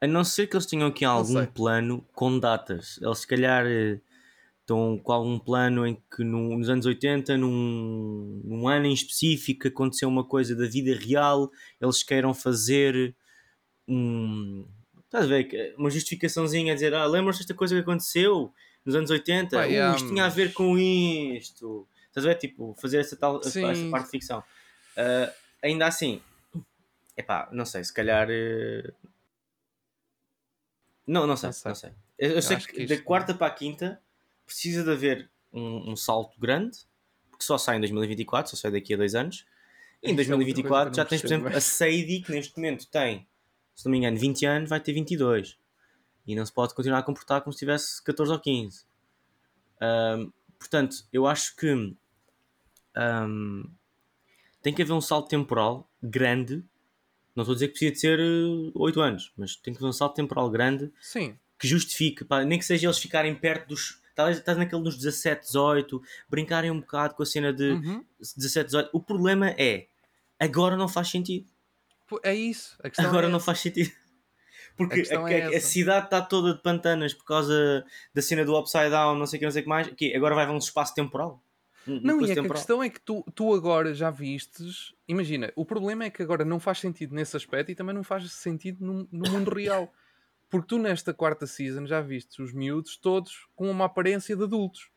A 0.00 0.06
não 0.06 0.24
ser 0.24 0.46
que 0.46 0.56
eles 0.56 0.66
tenham 0.66 0.88
aqui 0.88 1.04
algum 1.04 1.44
plano 1.46 2.04
com 2.14 2.38
datas. 2.38 2.98
Eles 3.02 3.18
se 3.20 3.26
calhar 3.26 3.64
estão 4.68 4.98
com 4.98 5.12
algum 5.12 5.38
plano 5.38 5.86
em 5.86 5.94
que 6.14 6.22
no- 6.22 6.58
nos 6.58 6.68
anos 6.68 6.84
80, 6.84 7.38
num, 7.38 8.42
num 8.44 8.68
ano 8.68 8.84
em 8.84 8.92
específico, 8.92 9.66
aconteceu 9.66 10.06
uma 10.10 10.22
coisa 10.22 10.54
da 10.54 10.66
vida 10.66 10.94
real, 10.94 11.50
eles 11.80 12.02
queiram 12.02 12.34
fazer 12.34 13.14
um. 13.88 14.66
Estás 15.06 15.24
a 15.24 15.28
ver? 15.28 15.74
Uma 15.78 15.88
justificaçãozinha 15.88 16.72
a 16.72 16.74
dizer: 16.74 16.92
Ah, 16.94 17.06
lembras-te 17.06 17.38
desta 17.40 17.54
coisa 17.54 17.74
que 17.74 17.80
aconteceu 17.80 18.52
nos 18.84 18.94
anos 18.94 19.10
80? 19.10 19.56
Pá, 19.56 19.66
Uh, 19.66 19.96
isto 19.96 20.08
tinha 20.08 20.26
a 20.26 20.28
ver 20.28 20.52
com 20.52 20.76
isto. 20.78 21.88
Estás 22.08 22.26
a 22.26 22.28
ver? 22.28 22.34
Tipo, 22.36 22.74
fazer 22.78 22.98
essa, 22.98 23.16
tal, 23.16 23.40
essa 23.40 23.58
parte 23.90 24.04
de 24.06 24.10
ficção. 24.10 24.44
Ah, 24.96 25.32
ainda 25.62 25.86
assim, 25.86 26.20
epá, 27.16 27.48
não 27.52 27.64
sei, 27.64 27.82
se 27.84 27.94
calhar. 27.94 28.28
eh, 28.30 28.92
Não, 31.06 31.26
não 31.26 31.36
sei, 31.38 31.46
Não 31.48 31.52
sei. 31.54 31.68
não 31.70 31.74
sei. 31.74 31.90
Eu, 32.18 32.30
eu 32.32 32.42
sei 32.42 32.56
que, 32.58 32.66
que 32.72 32.86
da 32.86 33.00
quarta 33.02 33.32
para 33.32 33.46
a 33.46 33.50
quinta 33.50 33.98
precisa 34.48 34.82
de 34.82 34.90
haver 34.90 35.30
um, 35.52 35.92
um 35.92 35.96
salto 35.96 36.38
grande, 36.40 36.78
porque 37.30 37.44
só 37.44 37.56
sai 37.56 37.76
em 37.76 37.80
2024, 37.80 38.50
só 38.50 38.56
sai 38.56 38.72
daqui 38.72 38.94
a 38.94 38.96
dois 38.96 39.14
anos. 39.14 39.46
E 40.02 40.10
em 40.10 40.14
Isso 40.14 40.32
é 40.32 40.34
outra 40.34 40.44
coisa 40.44 40.54
que 40.54 40.60
eu 40.60 40.64
2024 40.72 40.90
não 40.90 40.94
já 40.94 41.04
tens, 41.04 41.20
por 41.20 41.26
exemplo, 41.26 41.48
a 41.48 41.60
Sadie, 41.60 42.22
que 42.22 42.32
neste 42.32 42.56
momento 42.56 42.86
tem, 42.88 43.26
se 43.74 43.84
não 43.84 43.92
me 43.92 43.98
engano, 43.98 44.16
20 44.18 44.46
anos, 44.46 44.68
vai 44.68 44.80
ter 44.80 44.92
22. 44.92 45.58
E 46.26 46.34
não 46.34 46.44
se 46.44 46.52
pode 46.52 46.74
continuar 46.74 46.98
a 46.98 47.02
comportar 47.02 47.40
como 47.42 47.52
se 47.52 47.60
tivesse 47.60 48.02
14 48.02 48.32
ou 48.32 48.38
15. 48.38 48.84
Ahm, 49.80 50.30
portanto, 50.58 51.06
eu 51.12 51.26
acho 51.26 51.56
que 51.56 51.96
ahm, 52.94 53.62
tem 54.62 54.74
que 54.74 54.82
haver 54.82 54.92
um 54.92 55.00
salto 55.00 55.28
temporal 55.28 55.90
grande. 56.02 56.64
Não 57.34 57.42
estou 57.42 57.52
a 57.52 57.54
dizer 57.54 57.68
que 57.68 57.72
precisa 57.72 57.92
de 57.92 58.00
ser 58.00 58.20
eh, 58.20 58.72
8 58.74 59.00
anos, 59.00 59.32
mas 59.36 59.56
tem 59.56 59.72
que 59.72 59.78
haver 59.78 59.88
um 59.88 59.92
salto 59.92 60.16
temporal 60.16 60.50
grande 60.50 60.92
sim, 61.00 61.38
que 61.58 61.66
justifique, 61.66 62.24
pá, 62.24 62.44
nem 62.44 62.58
que 62.58 62.64
seja 62.64 62.86
eles 62.86 62.98
ficarem 62.98 63.34
perto 63.34 63.68
dos. 63.68 64.00
Talvez 64.18 64.36
estás 64.38 64.58
naquele 64.58 64.82
dos 64.82 64.96
17, 64.96 65.42
18, 65.46 66.02
brincarem 66.28 66.72
um 66.72 66.80
bocado 66.80 67.14
com 67.14 67.22
a 67.22 67.26
cena 67.26 67.52
de 67.52 67.70
Uhum. 67.70 68.04
17, 68.36 68.66
18. 68.66 68.90
O 68.92 69.00
problema 69.00 69.50
é, 69.50 69.86
agora 70.40 70.76
não 70.76 70.88
faz 70.88 71.06
sentido. 71.08 71.46
É 72.24 72.34
isso. 72.34 72.76
Agora 72.98 73.28
é 73.28 73.30
não 73.30 73.36
essa. 73.36 73.46
faz 73.46 73.60
sentido. 73.60 73.92
Porque 74.76 75.02
A 75.14 75.24
a, 75.24 75.30
é 75.32 75.56
a- 75.56 75.60
cidade 75.60 76.06
está 76.06 76.20
toda 76.20 76.52
de 76.52 76.60
pantanas 76.60 77.14
por 77.14 77.24
causa 77.24 77.84
da 78.12 78.20
cena 78.20 78.44
do 78.44 78.58
Upside 78.58 78.90
Down, 78.90 79.16
não 79.16 79.24
sei 79.24 79.36
o 79.36 79.40
que, 79.40 79.44
não 79.46 79.52
sei 79.52 79.60
o 79.60 79.64
que 79.64 79.68
mais. 79.68 79.86
Aqui, 79.86 80.12
agora 80.16 80.34
vai 80.34 80.42
haver 80.42 80.52
um 80.54 80.58
espaço 80.58 80.94
temporal. 80.96 81.40
Um- 81.86 82.00
Não, 82.02 82.20
e 82.20 82.30
é 82.30 82.34
que 82.34 82.40
a 82.40 82.48
questão 82.48 82.82
é 82.82 82.90
que 82.90 83.00
tu, 83.00 83.24
tu 83.36 83.54
agora 83.54 83.94
já 83.94 84.10
vistes. 84.10 84.94
Imagina, 85.06 85.52
o 85.54 85.64
problema 85.64 86.04
é 86.06 86.10
que 86.10 86.22
agora 86.24 86.44
não 86.44 86.58
faz 86.58 86.80
sentido 86.80 87.14
nesse 87.14 87.36
aspecto 87.36 87.70
e 87.70 87.74
também 87.76 87.94
não 87.94 88.02
faz 88.02 88.28
sentido 88.32 88.84
no, 88.84 89.08
no 89.12 89.30
mundo 89.30 89.48
real. 89.54 89.92
Porque 90.50 90.66
tu, 90.68 90.78
nesta 90.78 91.12
quarta 91.14 91.46
season, 91.46 91.86
já 91.86 92.00
vistes 92.00 92.38
os 92.38 92.52
miúdos 92.52 92.96
todos 92.96 93.46
com 93.54 93.70
uma 93.70 93.84
aparência 93.86 94.36
de 94.36 94.42
adultos. 94.44 94.90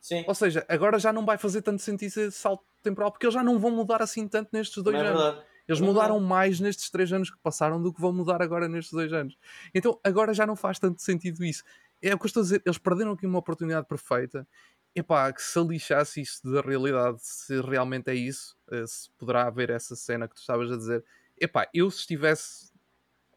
Sim, 0.00 0.24
Ou 0.26 0.34
seja, 0.34 0.64
agora 0.68 0.98
já 0.98 1.12
não 1.12 1.24
vai 1.24 1.36
fazer 1.38 1.62
tanto 1.62 1.82
sentido 1.82 2.08
esse 2.18 2.32
salto 2.32 2.64
temporal 2.82 3.10
porque 3.12 3.26
eles 3.26 3.34
já 3.34 3.42
não 3.42 3.58
vão 3.58 3.70
mudar 3.70 4.02
assim 4.02 4.26
tanto 4.28 4.50
nestes 4.52 4.82
dois 4.82 4.96
não 4.96 5.00
é 5.00 5.02
anos. 5.02 5.30
verdade. 5.32 5.46
Eles 5.68 5.80
Não 5.80 5.88
é 5.88 5.90
mudaram 5.92 6.20
mais 6.20 6.60
nestes 6.60 6.90
três 6.90 7.12
anos 7.12 7.30
que 7.30 7.38
passaram 7.42 7.80
do 7.82 7.92
que 7.92 8.00
vão 8.00 8.12
mudar 8.12 8.42
agora 8.42 8.68
nestes 8.68 8.92
dois 8.92 9.12
anos. 9.12 9.36
Então 9.74 9.98
agora 10.04 10.34
já 10.34 10.46
não 10.46 10.56
faz 10.56 10.78
tanto 10.78 11.02
sentido 11.02 11.44
isso. 11.44 11.62
É 12.02 12.14
o 12.14 12.18
que 12.18 12.24
eu 12.24 12.28
estou 12.28 12.40
a 12.40 12.44
dizer, 12.44 12.62
eles 12.64 12.78
perderam 12.78 13.12
aqui 13.12 13.26
uma 13.26 13.38
oportunidade 13.38 13.86
perfeita. 13.86 14.46
Epá, 14.94 15.32
que 15.32 15.42
se 15.42 15.58
lixasse 15.60 16.20
isso 16.20 16.40
da 16.50 16.60
realidade, 16.60 17.18
se 17.20 17.60
realmente 17.60 18.08
é 18.10 18.14
isso, 18.14 18.56
eh, 18.70 18.86
se 18.86 19.10
poderá 19.18 19.46
haver 19.48 19.70
essa 19.70 19.96
cena 19.96 20.28
que 20.28 20.34
tu 20.36 20.38
estavas 20.40 20.70
a 20.70 20.76
dizer. 20.76 21.04
Epá, 21.40 21.68
eu 21.74 21.90
se 21.90 22.00
estivesse 22.00 22.70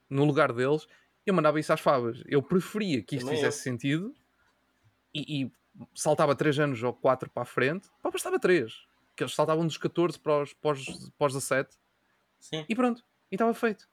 no 0.09 0.25
lugar 0.25 0.53
deles, 0.53 0.87
eu 1.29 1.33
mandava 1.33 1.59
isso 1.59 1.73
às 1.73 1.79
favas. 1.79 2.23
Eu 2.25 2.41
preferia 2.41 3.01
que 3.03 3.15
isto 3.15 3.25
Também 3.25 3.41
eu. 3.41 3.45
fizesse 3.45 3.63
sentido 3.63 4.13
e, 5.13 5.43
e 5.43 5.51
saltava 5.93 6.35
3 6.35 6.59
anos 6.59 6.83
ou 6.83 6.93
4 6.93 7.29
para 7.29 7.43
a 7.43 7.45
frente, 7.45 7.89
pá, 8.01 8.09
bastava 8.09 8.39
3. 8.39 8.73
Que 9.15 9.23
eles 9.23 9.33
saltavam 9.33 9.65
dos 9.65 9.77
14 9.77 10.19
para 10.19 10.43
os, 10.43 10.53
para 10.53 10.71
os, 10.71 10.85
para 11.17 11.27
os 11.27 11.33
17 11.33 11.75
Sim. 12.39 12.65
e 12.69 12.75
pronto. 12.75 13.03
E 13.31 13.35
estava 13.35 13.53
feito. 13.53 13.89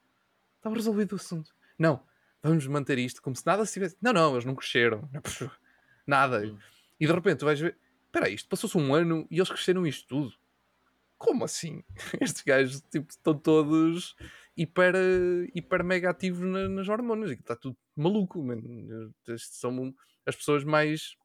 Estava 0.57 0.75
resolvido 0.75 1.13
o 1.13 1.17
assunto. 1.17 1.55
Não, 1.79 2.03
vamos 2.43 2.67
manter 2.67 2.99
isto 2.99 3.21
como 3.21 3.35
se 3.35 3.45
nada 3.45 3.65
se 3.67 3.73
tivesse. 3.73 3.97
Não, 4.01 4.13
não, 4.13 4.33
eles 4.33 4.45
não 4.45 4.55
cresceram. 4.55 5.09
Nada. 6.07 6.47
Hum. 6.47 6.59
E 7.01 7.07
de 7.07 7.13
repente 7.13 7.39
tu 7.39 7.47
vais 7.47 7.59
ver, 7.59 7.77
espera 8.07 8.29
isto 8.29 8.49
passou-se 8.49 8.79
um 8.79 8.95
ano 8.95 9.27
e 9.31 9.39
eles 9.39 9.49
cresceram 9.49 9.87
isto 9.87 10.07
tudo. 10.07 10.35
Como 11.19 11.45
assim? 11.45 11.83
Estes 12.21 12.43
gajos 12.43 12.81
tipo, 12.91 13.11
estão 13.11 13.37
todos 13.37 14.15
hiper, 14.57 14.95
hiper 15.55 15.83
mega 15.85 16.11
ativos 16.11 16.41
na- 16.41 16.69
nas 16.69 16.89
hormonas 16.89 17.31
e 17.31 17.37
que 17.37 17.43
está 17.43 17.57
tudo 17.57 17.77
maluco. 17.97 18.43
man. 18.43 18.61
Estes 19.29 19.59
são 19.59 19.95
as 20.27 20.37
pessoas 20.37 20.65
mais. 20.65 21.17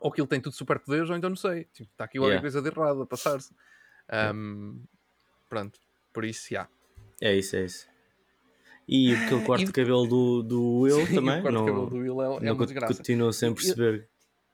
Ou 0.00 0.12
que 0.12 0.20
ele 0.20 0.28
tem 0.28 0.40
tudo 0.40 0.54
superpoderes, 0.54 1.10
ou 1.10 1.16
então 1.16 1.28
não 1.30 1.36
sei. 1.36 1.64
Tipo, 1.72 1.90
está 1.90 2.04
aqui 2.04 2.18
qualquer 2.18 2.34
Yeah. 2.34 2.40
coisa 2.42 2.62
de 2.62 2.68
errado 2.68 3.02
a 3.02 3.06
passar-se. 3.06 3.52
Yeah. 4.10 4.30
Ahm, 4.30 4.84
pronto, 5.48 5.78
por 6.12 6.24
isso, 6.24 6.48
já. 6.54 6.68
É 7.20 7.34
isso, 7.36 7.56
é 7.56 7.64
isso. 7.64 7.88
E 8.86 9.12
aquele 9.14 9.44
corte 9.44 9.64
E 9.64 9.66
de 9.66 9.72
cabelo 9.72 10.06
do, 10.06 10.42
do 10.42 10.78
Will 10.80 11.04
Sim, 11.06 11.14
também. 11.16 11.40
o 11.40 11.42
corte 11.42 11.48
de 11.48 11.52
não, 11.54 11.66
cabelo 11.66 11.90
do 11.90 11.96
Will 11.96 12.22
é, 12.22 12.46
é 12.46 12.52
uma 12.52 12.64
desgraça. 12.64 12.94
continuo 12.96 13.32
sem 13.32 13.48
E- 13.48 13.52
e- 13.52 13.54
perceber. 13.54 14.08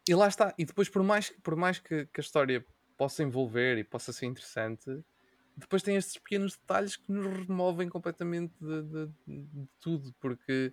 E 0.09 0.15
lá 0.15 0.27
está. 0.29 0.55
E 0.59 0.65
depois, 0.65 0.89
por 0.89 1.03
mais, 1.03 1.31
por 1.43 1.55
mais 1.57 1.79
que, 1.79 2.07
que 2.07 2.21
a 2.21 2.23
história 2.23 2.65
possa 2.97 3.23
envolver 3.23 3.77
e 3.79 3.85
possa 3.85 4.13
ser 4.13 4.27
interessante, 4.27 5.05
depois 5.57 5.83
tem 5.83 5.97
estes 5.97 6.17
pequenos 6.19 6.57
detalhes 6.57 6.97
que 6.97 7.11
nos 7.13 7.47
removem 7.47 7.89
completamente 7.89 8.53
de, 8.61 8.83
de- 8.83 9.13
de 9.27 9.69
tudo. 9.81 10.15
Porque, 10.21 10.73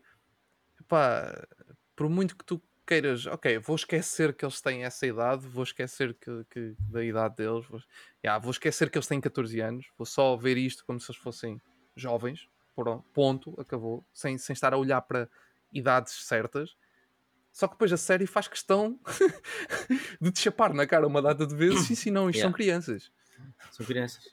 pá, 0.88 1.48
por 1.96 2.10
muito 2.10 2.36
que 2.38 2.46
tu 2.46 2.62
queiras, 2.86 3.26
ok, 3.26 3.60
vou 3.60 3.76
esquecer 3.76 4.34
que 4.36 4.44
eles 4.44 4.60
têm 4.62 4.84
essa 4.84 5.06
idade, 5.08 5.48
vou 5.48 5.64
esquecer 5.64 6.14
que, 6.16 6.46
que- 6.50 6.76
da 6.80 7.04
idade 7.04 7.36
deles, 7.38 7.66
vou, 7.68 7.82
Ya, 8.24 8.38
vou 8.38 8.52
esquecer 8.52 8.90
que 8.90 8.98
eles 8.98 9.08
têm 9.08 9.22
14 9.22 9.60
anos, 9.62 9.88
vou 9.98 10.06
só 10.06 10.36
ver 10.36 10.58
isto 10.58 10.86
como 10.86 11.00
se 11.00 11.12
eles 11.12 11.22
fossem 11.22 11.62
jovens, 11.96 12.48
pronto, 12.76 13.06
ponto, 13.14 13.60
acabou, 13.62 14.06
sem, 14.14 14.38
sem 14.38 14.54
estar 14.54 14.74
a 14.74 14.78
olhar 14.78 15.02
para 15.02 15.30
idades 15.72 16.14
certas. 16.26 16.76
Só 17.52 17.68
que 17.68 17.74
depois 17.76 17.92
a 17.94 17.98
série 17.98 18.26
faz 18.28 18.48
questão 18.48 19.00
de 20.22 20.32
te 20.32 20.40
chapar 20.42 20.74
na 20.74 20.88
cara 20.88 21.08
uma 21.08 21.22
data 21.22 21.46
de 21.46 21.56
vezes 21.56 21.90
e 21.90 21.96
se 21.96 22.12
não, 22.12 22.30
isto 22.30 22.42
são 22.42 22.50
Yeah. 22.50 22.56
crianças. 22.58 23.12
São 23.72 23.86
crianças. 23.86 24.28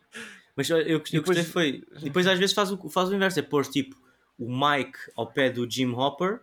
Mas 0.56 0.68
eu, 0.70 0.78
eu 0.78 0.98
depois- 1.00 1.22
gostei 1.24 1.44
foi. 1.44 1.84
E 1.98 2.04
depois 2.04 2.26
às 2.26 2.38
vezes 2.38 2.54
faz 2.54 2.70
o, 2.72 2.88
faz 2.88 3.08
o 3.08 3.14
inverso, 3.14 3.38
é 3.38 3.42
pôr 3.42 3.64
tipo 3.66 3.96
o 4.38 4.48
Mike 4.48 4.98
ao 5.16 5.30
pé 5.32 5.50
do 5.50 5.68
Jim 5.70 5.92
Hopper 5.92 6.40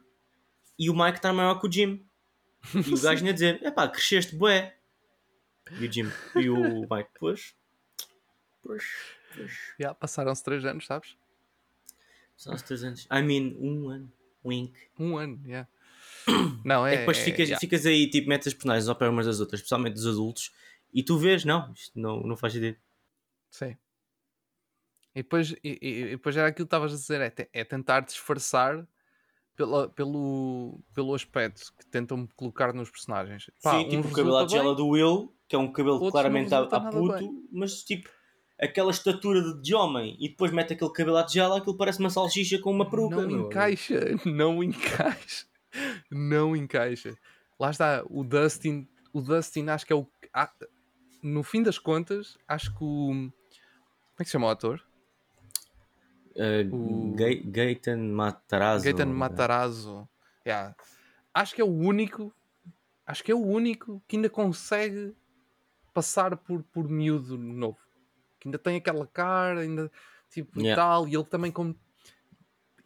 e 0.79 0.89
o 0.89 0.93
Mike 0.95 1.17
está 1.17 1.31
maior 1.33 1.59
que 1.59 1.67
o 1.67 1.71
Jim. 1.71 2.05
E 2.73 2.93
o 2.93 2.99
gajo 3.01 3.23
ia 3.25 3.33
dizer: 3.33 3.61
epá, 3.63 3.87
cresceste 3.87 4.35
bué. 4.35 4.75
E 5.79 5.85
o 5.87 5.91
Jim 5.91 6.09
e 6.35 6.49
o 6.49 6.81
Mike, 6.81 7.09
pois. 7.19 7.55
Pois. 8.61 8.83
Pois. 9.35 9.51
Ya, 9.79 9.93
Passaram-se 9.93 10.43
3 10.43 10.63
anos, 10.65 10.85
sabes? 10.85 11.15
Os 12.47 12.61
3 12.61 12.83
anos. 12.83 13.07
I 13.11 13.21
mean, 13.21 13.55
um 13.59 13.89
ano. 13.89 14.11
Wink. 14.43 14.73
Um 14.99 15.17
ano, 15.17 15.39
yeah. 15.45 15.67
Não, 16.63 16.85
É, 16.85 16.91
é. 16.91 16.93
que 16.93 16.99
depois 16.99 17.17
é- 17.17 17.23
ficas, 17.23 17.47
yeah. 17.49 17.59
ficas 17.59 17.85
aí, 17.85 18.09
tipo, 18.09 18.27
metes 18.29 18.47
as 18.47 18.53
personagens 18.53 18.87
ao 18.87 18.95
pé 18.95 19.07
umas 19.09 19.25
das 19.25 19.39
outras, 19.39 19.59
especialmente 19.59 19.93
dos 19.93 20.05
adultos, 20.07 20.51
e 20.95 21.03
tu 21.03 21.17
vês, 21.17 21.45
não, 21.45 21.71
isto 21.73 21.99
não, 21.99 22.21
não 22.21 22.35
faz 22.37 22.55
ideia. 22.55 22.79
Sim. 23.51 23.75
E 25.13 25.21
depois, 25.23 25.51
e, 25.63 25.79
e- 25.81 26.09
depois 26.11 26.35
era 26.35 26.47
aquilo 26.47 26.65
que 26.65 26.75
estavas 26.75 26.91
a 26.91 26.95
dizer, 26.95 27.21
é, 27.21 27.49
é 27.53 27.63
tentar 27.63 28.01
disfarçar 28.01 28.85
pela- 29.55 29.87
pelo, 29.89 30.81
pelo 30.93 31.13
aspecto 31.13 31.73
que 31.79 31.85
tentam 31.87 32.27
colocar 32.35 32.73
nos 32.73 32.89
personagens. 32.89 33.49
Pá, 33.63 33.79
Sim, 33.79 33.89
tipo 33.89 34.07
o 34.07 34.11
cabelo 34.11 34.37
à 34.37 34.45
bem, 34.45 34.75
do 34.75 34.87
Will, 34.87 35.33
que 35.47 35.55
é 35.55 35.59
um 35.59 35.71
cabelo 35.71 35.95
outros 35.95 36.11
claramente 36.11 36.53
a, 36.53 36.59
a 36.59 36.91
puto, 36.91 37.47
mas 37.51 37.83
tipo, 37.83 38.09
aquela 38.59 38.91
estatura 38.91 39.41
de, 39.41 39.61
de 39.61 39.73
homem, 39.73 40.17
e 40.19 40.27
depois 40.29 40.51
mete 40.51 40.73
aquele 40.73 40.91
cabelo 40.91 41.17
à 41.17 41.23
tigela, 41.23 41.57
aquilo 41.57 41.77
parece 41.77 41.99
uma 41.99 42.09
salsicha 42.09 42.59
com 42.59 42.71
uma 42.71 42.89
peruca. 42.89 43.15
não 43.15 43.27
meu 43.27 43.45
encaixa, 43.45 43.99
não 44.25 44.61
encaixa, 44.63 45.45
não 46.11 46.55
encaixa. 46.55 47.17
Lá 47.57 47.69
está, 47.69 48.03
o 48.09 48.21
Dustin, 48.23 48.85
o 49.13 49.21
Dustin 49.21 49.67
acho 49.69 49.85
que 49.85 49.93
é 49.93 49.95
o. 49.95 50.05
no 51.25 51.43
fim 51.43 51.63
das 51.63 51.77
contas, 51.79 52.37
acho 52.47 52.71
que 52.71 52.83
o. 52.83 53.07
Como 53.07 53.33
é 54.19 54.23
que 54.23 54.25
se 54.25 54.31
chama 54.31 54.47
o 54.47 54.49
ator? 54.49 54.81
Uh, 56.35 56.75
O- 56.75 57.15
Gai- 57.15 57.41
Gaten 57.45 57.97
Matarazzo. 58.11 58.85
Gaten 58.85 59.05
Matarazzo. 59.07 60.07
Yeah. 60.45 60.75
Acho 61.33 61.55
que 61.55 61.61
é 61.61 61.65
o 61.65 61.71
único. 61.73 62.33
Acho 63.05 63.23
que 63.23 63.31
é 63.31 63.35
o 63.35 63.39
único 63.45 64.01
que 64.07 64.15
ainda 64.17 64.29
consegue 64.29 65.15
passar 65.93 66.35
por, 66.37 66.63
por 66.63 66.89
miúdo 66.89 67.37
novo. 67.37 67.77
Que 68.39 68.47
ainda 68.47 68.57
tem 68.59 68.75
aquela 68.77 69.07
cara, 69.07 69.61
ainda 69.61 69.91
tipo 70.29 70.59
e 70.59 70.63
Yeah. 70.63 70.81
tal. 70.81 71.07
E 71.07 71.15
ele 71.15 71.23
também, 71.23 71.51
como 71.51 71.75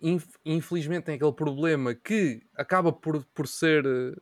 inf- 0.02 0.38
infelizmente, 0.46 1.06
tem 1.06 1.16
aquele 1.16 1.34
problema 1.34 1.96
que 1.96 2.42
acaba 2.56 2.92
por, 2.92 3.26
por 3.34 3.48
ser 3.48 3.86
eh, 3.86 4.16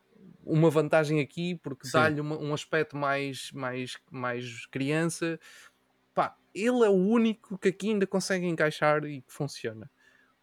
uma 0.48 0.70
vantagem 0.70 1.20
aqui, 1.20 1.56
porque 1.56 1.90
dá-lhe 1.92 2.22
um 2.22 2.54
aspecto 2.54 2.96
mais, 2.96 3.52
mais, 3.52 3.98
mais 4.10 4.66
criança. 4.68 5.40
Pá, 6.14 6.36
ele 6.54 6.86
é 6.86 6.90
o 6.90 6.96
único 6.96 7.58
que 7.58 7.70
aqui 7.70 7.90
ainda 7.90 8.08
consegue 8.08 8.48
encaixar 8.48 9.04
e 9.06 9.22
que 9.22 9.32
funciona. 9.32 9.90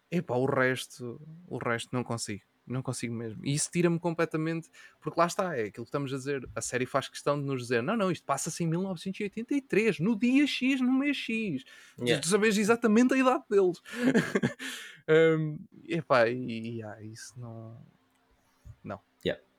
Epá, 0.09 0.35
o 0.35 0.45
resto, 0.45 1.19
o 1.47 1.57
resto 1.57 1.89
não 1.93 2.03
consigo. 2.03 2.43
Não 2.67 2.81
consigo 2.81 3.13
mesmo. 3.13 3.45
E 3.45 3.53
isso 3.53 3.69
tira-me 3.69 3.99
completamente, 3.99 4.69
porque 4.99 5.19
lá 5.19 5.27
está, 5.27 5.55
é 5.55 5.65
aquilo 5.65 5.85
que 5.85 5.89
estamos 5.89 6.11
a 6.11 6.17
dizer. 6.17 6.49
A 6.55 6.61
série 6.61 6.87
faz 6.87 7.07
questão 7.07 7.39
de 7.39 7.45
nos 7.45 7.61
dizer: 7.61 7.83
não, 7.83 7.95
não, 7.95 8.09
isto 8.09 8.25
passa-se 8.25 8.63
em 8.63 8.67
1983, 8.67 9.99
no 9.99 10.17
dia 10.17 10.47
X, 10.47 10.81
no 10.81 10.91
mês 10.91 11.15
X. 11.15 11.63
Yeah. 11.99 12.21
Tu 12.21 12.27
sabes 12.27 12.57
exatamente 12.57 13.13
a 13.13 13.17
idade 13.17 13.43
deles. 13.47 13.79
um, 15.37 15.59
epá, 15.87 16.27
e, 16.27 16.77
e 16.77 16.83
ah, 16.83 16.97
isso 17.03 17.39
não. 17.39 17.77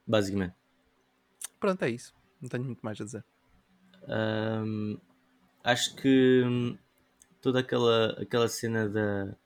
Basicamente. 0.07 0.55
Pronto, 1.59 1.83
é 1.83 1.90
isso. 1.90 2.14
Não 2.40 2.49
tenho 2.49 2.64
muito 2.64 2.81
mais 2.83 3.01
a 3.01 3.05
dizer. 3.05 3.25
Um, 4.09 4.99
acho 5.64 5.97
que 5.97 6.42
hum, 6.47 6.79
toda 7.40 7.61
aquela, 7.61 8.12
aquela 8.21 8.49
cena 8.49 8.88
da 8.88 9.37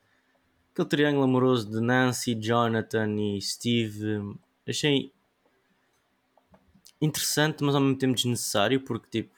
aquele 0.72 0.88
triângulo 0.88 1.24
amoroso 1.24 1.70
de 1.70 1.80
Nancy, 1.80 2.34
Jonathan 2.34 3.16
e 3.16 3.40
Steve 3.40 4.18
hum, 4.18 4.38
achei 4.68 5.12
interessante, 7.00 7.64
mas 7.64 7.74
ao 7.74 7.80
mesmo 7.80 7.96
tempo 7.96 8.14
desnecessário, 8.14 8.80
porque 8.82 9.08
tipo 9.08 9.34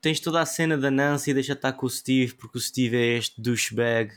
tens 0.00 0.20
toda 0.20 0.40
a 0.40 0.46
cena 0.46 0.76
da 0.76 0.90
Nancy 0.90 1.32
deixa 1.32 1.52
estar 1.54 1.72
com 1.72 1.86
o 1.86 1.90
Steve 1.90 2.34
porque 2.34 2.58
o 2.58 2.60
Steve 2.60 2.96
é 2.96 3.16
este 3.16 3.40
douchebag 3.40 4.12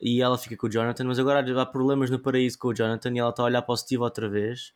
e 0.00 0.20
ela 0.20 0.36
fica 0.36 0.56
com 0.56 0.66
o 0.66 0.70
Jonathan, 0.70 1.04
mas 1.04 1.18
agora 1.18 1.60
há 1.60 1.66
problemas 1.66 2.10
no 2.10 2.18
paraíso 2.18 2.58
com 2.58 2.68
o 2.68 2.74
Jonathan 2.74 3.12
e 3.14 3.18
ela 3.18 3.30
está 3.30 3.42
a 3.42 3.46
olhar 3.46 3.62
para 3.62 3.72
o 3.72 3.76
Steve 3.76 4.02
outra 4.02 4.28
vez 4.28 4.74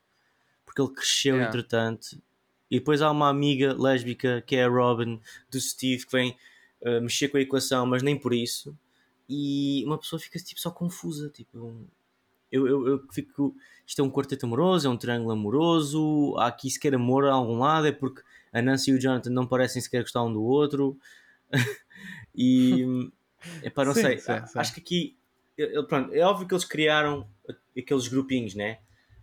porque 0.68 0.82
ele 0.82 0.92
cresceu 0.92 1.34
Yeah. 1.36 1.48
entretanto. 1.48 2.22
E 2.70 2.78
depois 2.78 3.00
há 3.00 3.10
uma 3.10 3.28
amiga 3.28 3.74
lésbica 3.74 4.42
que 4.42 4.56
é 4.56 4.64
a 4.64 4.68
Robin 4.68 5.20
do 5.50 5.60
Steve 5.60 6.04
que 6.04 6.12
vem 6.12 6.36
uh, 6.82 7.00
mexer 7.00 7.28
com 7.28 7.38
a 7.38 7.40
equação, 7.40 7.86
mas 7.86 8.02
nem 8.02 8.18
por 8.18 8.34
isso. 8.34 8.76
E 9.28 9.82
uma 9.86 9.98
pessoa 9.98 10.20
fica 10.20 10.38
tipo 10.38 10.60
só 10.60 10.70
confusa. 10.70 11.30
Tipo, 11.30 11.74
eu, 12.52 12.66
eu, 12.66 12.86
eu 12.86 13.06
fico. 13.10 13.54
Isto 13.86 14.02
é 14.02 14.04
um 14.04 14.10
quarteto 14.10 14.44
amoroso, 14.44 14.86
é 14.86 14.90
um 14.90 14.96
triângulo 14.96 15.32
amoroso. 15.32 16.34
Há 16.36 16.48
aqui 16.48 16.70
sequer 16.70 16.94
amor 16.94 17.24
a 17.24 17.32
algum 17.32 17.58
lado, 17.58 17.86
é 17.86 17.92
porque 17.92 18.22
a 18.52 18.60
Nancy 18.60 18.90
e 18.90 18.94
o 18.94 19.00
Jonathan 19.00 19.30
não 19.30 19.46
parecem 19.46 19.80
sequer 19.80 20.02
gostar 20.02 20.22
um 20.22 20.32
do 20.32 20.42
outro. 20.42 20.98
e 22.34 23.10
epá, 23.62 23.84
não 23.84 23.94
Sim, 23.94 24.02
sei. 24.02 24.18
sim, 24.18 24.46
sim. 24.46 24.58
Acho 24.58 24.74
que 24.74 24.80
aqui. 24.80 25.17
Eu- 25.58 25.84
pronto, 25.86 26.12
é 26.14 26.20
óbvio 26.20 26.46
que 26.46 26.54
eles 26.54 26.64
criaram 26.64 27.28
aqueles 27.76 28.08
grupinhos, 28.08 28.54
né? 28.54 28.78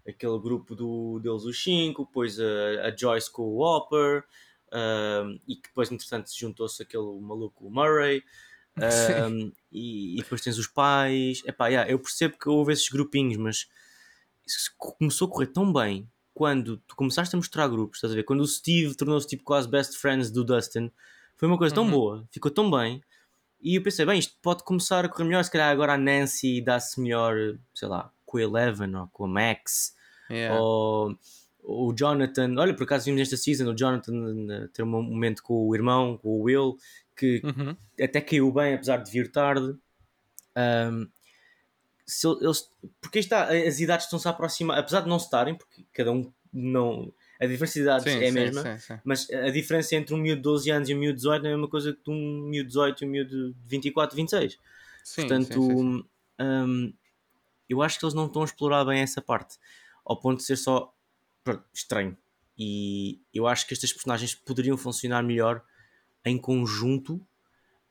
Aquele 0.07 0.38
grupo 0.39 0.75
do, 0.75 1.19
deles, 1.19 1.43
os 1.43 1.61
cinco, 1.63 2.05
depois 2.05 2.39
a, 2.39 2.88
a 2.88 2.95
Joyce 2.95 3.31
com 3.31 3.43
o 3.43 3.61
Hopper, 3.63 4.23
um, 4.71 5.39
e 5.47 5.55
que 5.55 5.69
depois, 5.69 5.91
entretanto, 5.91 6.29
se 6.29 6.39
juntou-se 6.39 6.81
aquele 6.83 7.19
maluco 7.21 7.69
Murray. 7.69 8.23
um, 9.31 9.51
e, 9.71 10.15
e 10.15 10.17
depois 10.17 10.41
tens 10.41 10.57
os 10.57 10.67
pais. 10.67 11.41
Epá, 11.45 11.67
yeah, 11.69 11.89
eu 11.89 11.97
percebo 11.97 12.38
que 12.38 12.49
houve 12.49 12.73
esses 12.73 12.89
grupinhos, 12.89 13.38
mas 13.38 13.67
começou 14.77 15.27
a 15.27 15.31
correr 15.31 15.47
tão 15.47 15.71
bem 15.71 16.09
quando 16.33 16.77
tu 16.86 16.95
começaste 16.95 17.33
a 17.36 17.38
mostrar 17.38 17.67
grupos, 17.67 17.97
estás 17.97 18.11
a 18.11 18.15
ver? 18.15 18.23
Quando 18.23 18.41
o 18.41 18.47
Steve 18.47 18.93
tornou-se 18.95 19.25
tipo 19.27 19.43
quase 19.43 19.67
best 19.69 19.97
friends 19.97 20.29
do 20.29 20.43
Dustin, 20.43 20.91
foi 21.38 21.47
uma 21.47 21.57
coisa 21.57 21.73
tão 21.73 21.86
Uhum. 21.86 21.91
boa, 21.91 22.27
ficou 22.31 22.51
tão 22.51 22.69
bem. 22.69 23.01
E 23.62 23.76
eu 23.76 23.84
pensei, 23.84 24.06
bem, 24.06 24.20
isto 24.20 24.36
pode 24.41 24.64
começar 24.64 25.03
a 25.06 25.10
correr 25.10 25.24
melhor. 25.26 25.43
Se 25.43 25.51
calhar 25.51 25.70
agora 25.72 25.93
a 25.93 25.97
Nancy 25.97 26.62
dá-se 26.62 26.99
melhor, 27.01 27.36
sei 27.74 27.88
lá, 27.88 28.12
com 28.26 28.38
a 28.38 28.41
Eleven 28.41 28.95
ou 28.95 29.08
com 29.08 29.26
a 29.26 29.28
Max 29.28 29.95
Yeah. 30.30 30.60
ou 30.60 31.16
o 31.64 31.93
Jonathan. 31.95 32.53
Olha, 32.58 32.74
por 32.76 32.84
acaso 32.84 33.06
vimos 33.06 33.20
nesta 33.20 33.38
season 33.38 33.72
o 33.72 33.76
Jonathan 33.78 34.14
eh, 34.51 34.68
ter 34.74 34.82
um 34.84 34.88
momento 34.88 35.41
com 35.43 35.68
o 35.68 35.76
irmão, 35.76 36.18
com 36.18 36.30
o 36.30 36.41
Will, 36.43 36.78
que 37.16 37.41
Uhum. 37.43 37.76
até 38.01 38.22
caiu 38.22 38.51
bem, 38.51 38.74
apesar 38.74 38.97
de 38.97 39.12
vir 39.12 39.32
tarde. 39.32 39.76
Um, 40.58 41.08
se 42.08 42.28
ele- 42.28 42.43
eles, 42.45 42.70
porque 43.01 43.20
está, 43.20 43.45
as 43.51 43.80
idades 43.80 44.06
estão-se 44.06 44.28
a 44.28 44.32
aproximar, 44.32 44.78
apesar 44.80 45.01
de 45.01 45.10
não 45.10 45.18
estarem, 45.18 45.56
porque 45.56 45.86
cada 45.93 46.12
um 46.12 46.32
não. 46.53 47.12
A 47.39 47.45
diferença 47.45 47.73
de 47.73 47.81
idades 47.81 48.05
Sim, 48.05 48.11
é 48.11 48.27
a 48.27 48.31
sim, 48.31 48.31
mesma, 48.31 48.79
sim, 48.79 48.99
mas 49.03 49.29
a 49.29 49.49
diferença 49.49 49.95
entre 49.95 50.13
um 50.13 50.17
miúdo 50.17 50.38
de 50.38 50.43
12 50.43 50.69
anos 50.71 50.89
e 50.89 50.95
um 50.95 50.99
miúdo 50.99 51.15
de 51.15 51.21
18 51.21 51.43
não 51.43 51.49
é 51.49 51.53
a 51.53 51.55
mesma 51.57 51.69
coisa 51.69 51.93
que 51.93 52.09
um 52.09 52.41
miúdo 52.49 52.67
de 52.67 52.73
18 52.73 53.03
e 53.03 53.07
um 53.07 53.09
miúdo 53.11 53.53
de 53.53 53.55
24, 53.67 54.15
26. 54.15 54.59
Sim, 55.03 55.21
Portanto, 55.21 55.61
hum, 56.39 56.93
eu 57.67 57.81
acho 57.81 57.99
que 57.99 58.05
eles 58.05 58.13
não 58.13 58.27
estão 58.27 58.41
a 58.41 58.45
explorar 58.45 58.86
bem 58.86 59.01
essa 59.01 59.21
parte, 59.21 59.57
ao 60.05 60.19
ponto 60.19 60.38
de 60.38 60.43
ser 60.43 60.55
só 60.55 60.93
pronto, 61.43 61.63
estranho. 61.73 62.17
E 62.57 63.21
eu 63.33 63.47
acho 63.47 63.67
que 63.67 63.73
estas 63.73 63.91
personagens 63.91 64.33
poderiam 64.33 64.77
funcionar 64.77 65.21
melhor 65.23 65.63
em 66.23 66.38
conjunto 66.38 67.25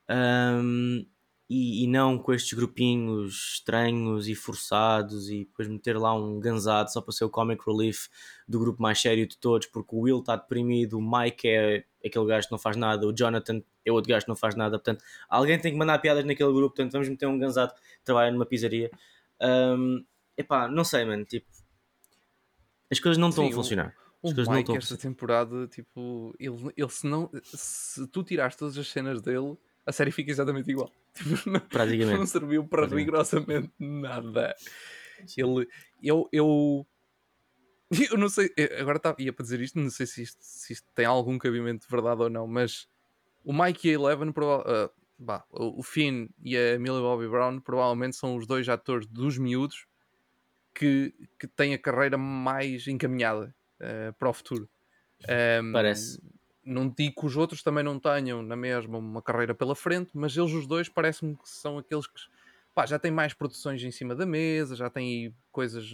um, 0.08 1.06
e, 1.48 1.84
e, 1.84 1.86
não 1.86 2.18
com 2.18 2.32
estes 2.32 2.54
grupinhos 2.54 3.54
estranhos 3.54 4.28
e 4.28 4.34
forçados 4.34 5.28
e 5.28 5.40
depois 5.40 5.68
meter 5.68 5.98
lá 5.98 6.14
um 6.14 6.40
ganzado 6.40 6.90
só 6.90 7.02
para 7.02 7.12
ser 7.12 7.24
o 7.24 7.30
comic 7.30 7.62
relief 7.66 8.08
do 8.48 8.58
grupo 8.58 8.80
mais 8.80 8.98
sério 8.98 9.26
de 9.26 9.36
todos, 9.36 9.66
porque 9.66 9.94
o 9.94 10.00
Will 10.00 10.20
está 10.20 10.36
deprimido, 10.36 10.98
o 10.98 11.02
Mike 11.02 11.46
é 11.46 11.84
aquele 12.04 12.26
gajo 12.26 12.46
que 12.46 12.52
não 12.52 12.58
faz 12.58 12.76
nada, 12.76 13.06
o 13.06 13.12
Jonathan 13.12 13.62
é 13.84 13.92
outro 13.92 14.08
gajo 14.08 14.24
que 14.24 14.30
não 14.30 14.36
faz 14.36 14.54
nada, 14.54 14.78
portanto 14.78 15.04
alguém 15.28 15.58
tem 15.58 15.72
que 15.72 15.78
mandar 15.78 15.98
piadas 15.98 16.24
naquele 16.24 16.52
grupo, 16.52 16.74
portanto 16.74 16.92
vamos 16.92 17.08
meter 17.08 17.26
um 17.26 17.38
ganzado 17.38 17.74
que 17.74 18.04
trabalha 18.04 18.32
numa 18.32 18.46
pizzaria. 18.46 18.90
Um, 19.40 20.02
epá, 20.38 20.66
não 20.66 20.82
sei, 20.84 21.04
mano, 21.04 21.26
tipo, 21.26 21.46
as 22.90 22.98
coisas 22.98 23.18
não 23.18 23.28
estão 23.28 23.46
a 23.46 23.52
funcionar. 23.52 23.94
O, 24.22 24.30
o 24.30 24.50
Mike, 24.54 24.74
esta 24.74 24.96
temporada, 24.96 25.66
tipo, 25.66 26.34
ele, 26.38 26.72
ele 26.74 26.88
se 26.88 27.06
não. 27.06 27.30
Se 27.42 28.06
tu 28.06 28.22
tirares 28.22 28.56
todas 28.56 28.78
as 28.78 28.88
cenas 28.88 29.20
dele, 29.20 29.54
a 29.86 29.92
série 29.92 30.10
fica 30.10 30.30
exatamente 30.30 30.70
igual. 30.70 30.90
Tipo, 31.14 31.50
não, 31.50 31.60
Praticamente. 31.60 32.18
Não 32.18 32.26
serviu 32.26 32.66
para 32.66 32.86
rigorosamente 32.86 33.72
nada. 33.78 34.54
Ele. 35.36 35.68
Eu. 36.02 36.28
Eu, 36.32 36.86
eu 38.10 38.18
não 38.18 38.28
sei. 38.28 38.50
Agora 38.78 38.98
tá, 38.98 39.14
ia 39.18 39.32
para 39.32 39.44
dizer 39.44 39.60
isto, 39.60 39.78
não 39.78 39.90
sei 39.90 40.06
se 40.06 40.22
isto, 40.22 40.38
se 40.40 40.72
isto 40.72 40.86
tem 40.94 41.06
algum 41.06 41.38
cabimento 41.38 41.86
de 41.86 41.90
verdade 41.90 42.22
ou 42.22 42.30
não, 42.30 42.46
mas 42.46 42.88
o 43.44 43.52
Mike 43.52 43.88
e 43.88 43.90
a 43.90 43.94
Eleven. 43.94 44.30
Uh, 44.30 44.90
bah, 45.18 45.44
o 45.50 45.82
Finn 45.82 46.28
e 46.42 46.56
a 46.56 46.78
Millie 46.78 47.00
Bobby 47.00 47.28
Brown 47.28 47.60
provavelmente 47.60 48.16
são 48.16 48.36
os 48.36 48.46
dois 48.46 48.68
atores 48.68 49.06
dos 49.06 49.38
miúdos 49.38 49.86
que, 50.74 51.14
que 51.38 51.46
têm 51.46 51.72
a 51.72 51.78
carreira 51.78 52.18
mais 52.18 52.88
encaminhada 52.88 53.54
uh, 53.80 54.12
para 54.14 54.28
o 54.28 54.32
futuro. 54.32 54.68
Um, 55.22 55.72
Parece. 55.72 56.20
Não 56.64 56.88
digo 56.88 57.20
que 57.20 57.26
os 57.26 57.36
outros 57.36 57.62
também 57.62 57.84
não 57.84 57.98
tenham 57.98 58.42
na 58.42 58.56
mesma 58.56 58.98
uma 58.98 59.22
carreira 59.22 59.54
pela 59.54 59.74
frente, 59.74 60.10
mas 60.14 60.36
eles 60.36 60.52
os 60.52 60.66
dois 60.66 60.88
parecem-me 60.88 61.36
que 61.36 61.48
são 61.48 61.78
aqueles 61.78 62.06
que 62.06 62.20
pá, 62.74 62.84
já 62.86 62.98
têm 62.98 63.10
mais 63.10 63.32
produções 63.32 63.82
em 63.82 63.90
cima 63.90 64.14
da 64.14 64.26
mesa, 64.26 64.74
já 64.74 64.90
têm 64.90 65.34
coisas 65.52 65.84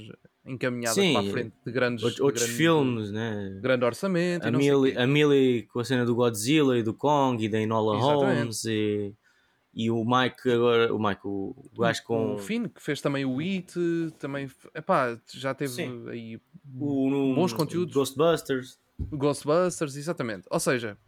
encaminhadas 0.44 1.02
Sim, 1.02 1.12
para 1.12 1.28
a 1.28 1.30
frente 1.30 1.54
de 1.64 1.72
grandes, 1.72 2.04
outros, 2.04 2.20
outros 2.20 2.44
grande, 2.44 2.56
filmes, 2.56 3.12
né? 3.12 3.58
grande 3.60 3.84
orçamento. 3.84 4.48
A 4.48 4.50
Millie, 4.50 4.96
a 4.96 5.06
Millie 5.06 5.64
com 5.64 5.80
a 5.80 5.84
cena 5.84 6.06
do 6.06 6.14
Godzilla 6.14 6.78
e 6.78 6.82
do 6.82 6.94
Kong 6.94 7.44
e 7.44 7.48
da 7.48 7.60
Enola 7.60 7.98
Exatamente. 7.98 8.38
Holmes 8.38 8.64
e 8.64 9.14
e 9.72 9.90
o 9.90 10.04
Mike 10.04 10.50
agora, 10.50 10.92
o 10.92 10.98
Mike, 10.98 11.20
o, 11.24 11.54
o 11.72 11.80
gajo 11.80 12.02
com. 12.02 12.34
O 12.34 12.38
Finn, 12.38 12.66
que 12.68 12.82
fez 12.82 13.00
também 13.00 13.24
o 13.24 13.38
It, 13.38 13.72
também. 14.18 14.50
Epá, 14.74 15.18
já 15.32 15.54
teve 15.54 15.72
Sim. 15.72 16.08
aí 16.08 16.40
o, 16.78 17.34
bons 17.34 17.52
conteúdos. 17.52 17.94
Ghostbusters. 17.94 18.80
Ghostbusters, 18.98 19.96
exatamente. 19.96 20.48
Ou 20.50 20.58
seja, 20.58 20.98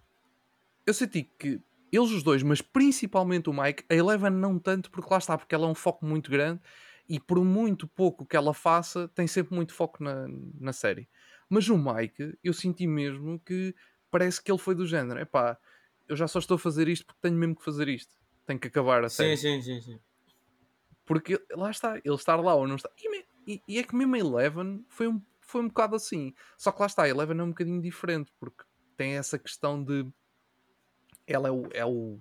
eu 0.87 0.95
senti 0.95 1.25
que 1.25 1.61
eles 1.91 2.11
os 2.11 2.23
dois, 2.23 2.43
mas 2.43 2.63
principalmente 2.63 3.51
o 3.51 3.53
Mike, 3.53 3.85
a 3.91 3.95
Eleven 3.95 4.31
não 4.31 4.59
tanto, 4.59 4.91
porque 4.91 5.11
lá 5.11 5.19
está, 5.19 5.37
porque 5.37 5.55
ela 5.55 5.67
é 5.67 5.71
um 5.71 5.75
foco 5.75 6.07
muito 6.07 6.31
grande 6.31 6.61
e 7.09 7.19
por 7.19 7.45
muito 7.45 7.89
pouco 7.89 8.25
que 8.25 8.37
ela 8.37 8.55
faça, 8.55 9.09
tem 9.09 9.27
sempre 9.27 9.55
muito 9.55 9.75
foco 9.75 10.03
na, 10.03 10.27
na 10.59 10.73
série. 10.73 11.09
Mas 11.51 11.69
o 11.69 11.77
Mike, 11.77 12.39
eu 12.43 12.55
senti 12.55 12.87
mesmo 12.87 13.41
que 13.41 13.75
parece 14.09 14.41
que 14.41 14.51
ele 14.51 14.59
foi 14.59 14.77
do 14.77 14.87
género: 14.87 15.19
epá, 15.19 15.59
eu 16.09 16.15
já 16.15 16.29
só 16.29 16.39
estou 16.39 16.55
a 16.55 16.59
fazer 16.59 16.89
isto 16.89 17.05
porque 17.05 17.21
tenho 17.21 17.37
mesmo 17.37 17.57
que 17.57 17.65
fazer 17.65 17.89
isto 17.89 18.22
tem 18.47 18.59
que 18.59 18.69
acabar 18.69 19.05
a 19.05 19.09
série. 19.09 19.37
Sim, 19.37 19.61
sim, 19.61 19.81
sim, 19.81 19.81
sim. 19.81 20.01
Porque 21.05 21.41
lá 21.53 21.71
está, 21.71 21.97
ele 21.97 22.15
estar 22.15 22.37
lá 22.37 22.55
ou 22.55 22.67
não 22.67 22.77
está. 22.77 22.91
E, 22.99 23.25
e, 23.47 23.63
e, 23.67 23.79
é 23.79 23.83
que 23.83 23.95
mesmo 23.95 24.17
Eleven 24.17 24.85
foi 24.89 25.09
um, 25.09 25.21
foi 25.41 25.61
um 25.61 25.69
bocado 25.69 25.97
assim. 25.97 26.35
Só 26.57 26.71
que 26.71 26.81
lá 26.81 26.87
está, 26.87 27.03
a 27.03 27.09
Eleven 27.09 27.39
é 27.39 27.43
um 27.43 27.49
bocadinho 27.49 27.83
diferente, 27.83 28.33
porque 28.39 28.65
tem 28.97 29.17
essa 29.17 29.39
questão 29.39 29.83
de. 29.83 30.07
Ela 31.27 31.49
é 31.49 31.51
o, 31.51 31.69
é 31.73 31.85
o, 31.85 32.21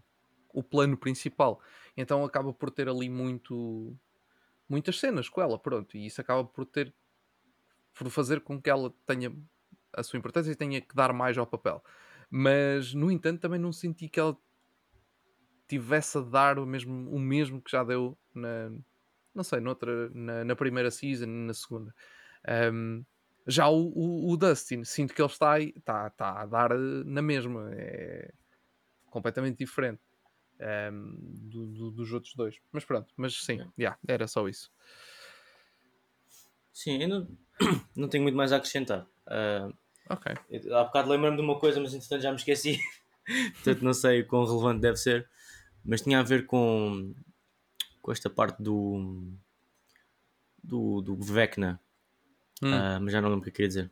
o 0.53 0.63
plano 0.63 0.97
principal. 0.97 1.61
Então 1.95 2.23
acaba 2.23 2.53
por 2.53 2.71
ter 2.71 2.89
ali 2.89 3.09
muito. 3.09 3.95
Muitas 4.67 4.99
cenas 4.99 5.27
com 5.27 5.41
ela, 5.41 5.59
pronto. 5.59 5.97
E 5.97 6.05
isso 6.05 6.21
acaba 6.21 6.43
por 6.43 6.65
ter. 6.65 6.93
Por 7.93 8.09
fazer 8.09 8.41
com 8.41 8.59
que 8.59 8.69
ela 8.69 8.93
tenha 9.05 9.35
a 9.93 10.01
sua 10.01 10.17
importância 10.17 10.51
e 10.51 10.55
tenha 10.55 10.81
que 10.81 10.95
dar 10.95 11.13
mais 11.13 11.37
ao 11.37 11.45
papel. 11.45 11.83
Mas, 12.29 12.93
no 12.93 13.11
entanto, 13.11 13.41
também 13.41 13.59
não 13.59 13.73
senti 13.73 14.07
que 14.07 14.19
ela 14.19 14.37
tivesse 15.71 16.17
a 16.17 16.21
dar 16.21 16.59
o 16.59 16.65
mesmo, 16.65 17.09
o 17.09 17.19
mesmo 17.19 17.61
que 17.61 17.71
já 17.71 17.83
deu 17.83 18.17
na, 18.35 18.71
não 19.33 19.43
sei, 19.43 19.59
noutra, 19.61 20.09
na, 20.09 20.43
na 20.43 20.55
primeira 20.55 20.91
season 20.91 21.25
e 21.25 21.27
na 21.27 21.53
segunda. 21.53 21.93
Um, 22.73 23.05
já 23.47 23.69
o, 23.69 23.87
o, 23.87 24.31
o, 24.31 24.37
Dustin, 24.37 24.83
sinto 24.83 25.13
que 25.13 25.21
ele 25.21 25.29
está, 25.29 25.59
está, 25.59 26.07
está 26.07 26.41
a 26.41 26.45
dar 26.45 26.77
na 26.77 27.21
mesma, 27.21 27.71
é 27.73 28.33
completamente 29.09 29.57
diferente 29.57 30.01
um, 30.91 31.15
do, 31.49 31.65
do, 31.67 31.91
dos 31.91 32.11
outros 32.11 32.35
dois. 32.35 32.59
Mas 32.71 32.83
pronto, 32.83 33.13
mas 33.15 33.33
sim, 33.33 33.65
yeah, 33.79 33.97
era 34.07 34.27
só 34.27 34.47
isso. 34.47 34.69
Sim, 36.73 37.01
eu 37.03 37.07
não, 37.07 37.27
não 37.95 38.09
tenho 38.09 38.23
muito 38.23 38.35
mais 38.35 38.51
a 38.51 38.57
acrescentar. 38.57 39.07
Uh, 39.25 39.73
ok. 40.09 40.33
Eu, 40.49 40.77
há 40.77 40.83
bocado 40.83 41.09
lembro-me 41.09 41.37
de 41.37 41.41
uma 41.41 41.57
coisa, 41.57 41.79
mas 41.79 41.93
entretanto 41.93 42.21
já 42.21 42.29
me 42.29 42.37
esqueci. 42.37 42.77
Portanto, 43.53 43.83
não 43.83 43.93
sei 43.93 44.21
o 44.21 44.27
quão 44.27 44.45
relevante 44.45 44.81
deve 44.81 44.97
ser 44.97 45.29
mas 45.83 46.01
tinha 46.01 46.19
a 46.19 46.23
ver 46.23 46.45
com, 46.45 47.13
com 48.01 48.11
esta 48.11 48.29
parte 48.29 48.61
do 48.61 49.23
do, 50.63 51.01
do 51.01 51.15
Vecna, 51.15 51.79
hum. 52.61 52.71
uh, 52.71 53.01
mas 53.01 53.11
já 53.11 53.21
não 53.21 53.29
lembro 53.29 53.41
o 53.41 53.43
que 53.43 53.49
eu 53.49 53.53
queria 53.53 53.67
dizer. 53.67 53.91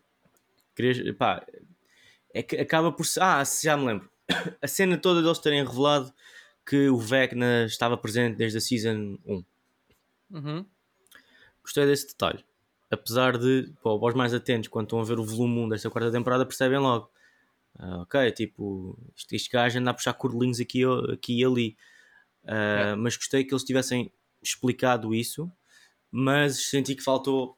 Queria, 0.76 1.14
pá, 1.14 1.46
é 2.34 2.44
que 2.44 2.56
acaba 2.58 2.92
por 2.92 3.06
ser. 3.06 3.22
Ah, 3.22 3.44
já 3.44 3.76
me 3.76 3.86
lembro. 3.86 4.10
A 4.62 4.68
cena 4.68 4.98
toda 4.98 5.22
deles 5.22 5.40
terem 5.40 5.66
revelado 5.66 6.14
que 6.66 6.88
o 6.90 6.98
Vecna 6.98 7.66
estava 7.66 7.98
presente 7.98 8.38
desde 8.38 8.60
a 8.60 8.62
Season 8.62 9.18
1. 9.26 9.44
Uhum. 10.32 10.66
Gostei 11.64 11.86
desse 11.86 12.08
detalhe. 12.08 12.46
Apesar 12.92 13.38
de, 13.38 13.74
pô, 13.82 14.00
os 14.00 14.14
mais 14.14 14.34
atentos, 14.34 14.70
quando 14.70 14.86
estão 14.86 15.00
a 15.00 15.04
ver 15.04 15.20
o 15.20 15.24
volume 15.24 15.60
1 15.62 15.70
desta 15.70 15.90
quarta 15.90 16.12
temporada, 16.12 16.46
percebem 16.46 16.78
logo 16.78 17.12
Uh, 17.78 18.02
ok, 18.02 18.32
tipo, 18.32 18.98
este, 19.16 19.36
este 19.36 19.50
gajo 19.50 19.80
anda 19.80 19.92
a 19.92 19.94
puxar 19.94 20.14
cordelinhos 20.14 20.60
aqui, 20.60 20.84
aqui 21.12 21.40
e 21.40 21.46
ali. 21.46 21.78
Uh, 22.44 22.50
é. 22.52 22.96
Mas 22.96 23.16
gostei 23.16 23.44
que 23.44 23.54
eles 23.54 23.64
tivessem 23.64 24.12
explicado 24.42 25.14
isso, 25.14 25.52
mas 26.12 26.70
senti 26.70 26.96
que 26.96 27.04
faltou. 27.04 27.58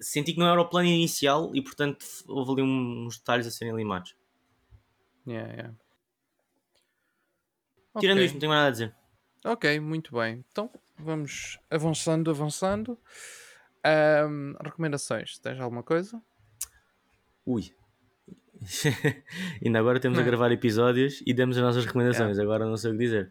Senti 0.00 0.32
que 0.32 0.38
não 0.38 0.48
era 0.48 0.60
o 0.60 0.68
plano 0.68 0.88
inicial 0.88 1.54
e, 1.54 1.62
portanto, 1.62 2.06
houve 2.26 2.52
ali 2.52 2.62
uns 2.62 3.18
detalhes 3.18 3.46
a 3.46 3.50
serem 3.50 3.76
limados. 3.76 4.16
Yeah, 5.26 5.52
yeah. 5.52 5.74
Tirando 7.98 8.18
okay. 8.18 8.26
isto, 8.26 8.34
não 8.34 8.40
tenho 8.40 8.52
nada 8.52 8.68
a 8.68 8.70
dizer. 8.70 8.94
Ok, 9.44 9.80
muito 9.80 10.14
bem. 10.14 10.44
Então 10.50 10.70
vamos 10.98 11.58
avançando, 11.70 12.30
avançando. 12.30 12.98
Um, 13.86 14.54
recomendações, 14.62 15.38
tens 15.38 15.60
alguma 15.60 15.82
coisa? 15.82 16.20
Ui, 17.44 17.74
Ainda 19.64 19.78
agora 19.78 20.00
temos 20.00 20.18
a 20.18 20.22
gravar 20.22 20.50
episódios 20.52 21.22
e 21.26 21.32
demos 21.32 21.56
as 21.56 21.62
nossas 21.62 21.84
recomendações. 21.84 22.38
Agora 22.38 22.66
não 22.66 22.76
sei 22.76 22.90
o 22.90 22.94
que 22.94 23.04
dizer. 23.04 23.30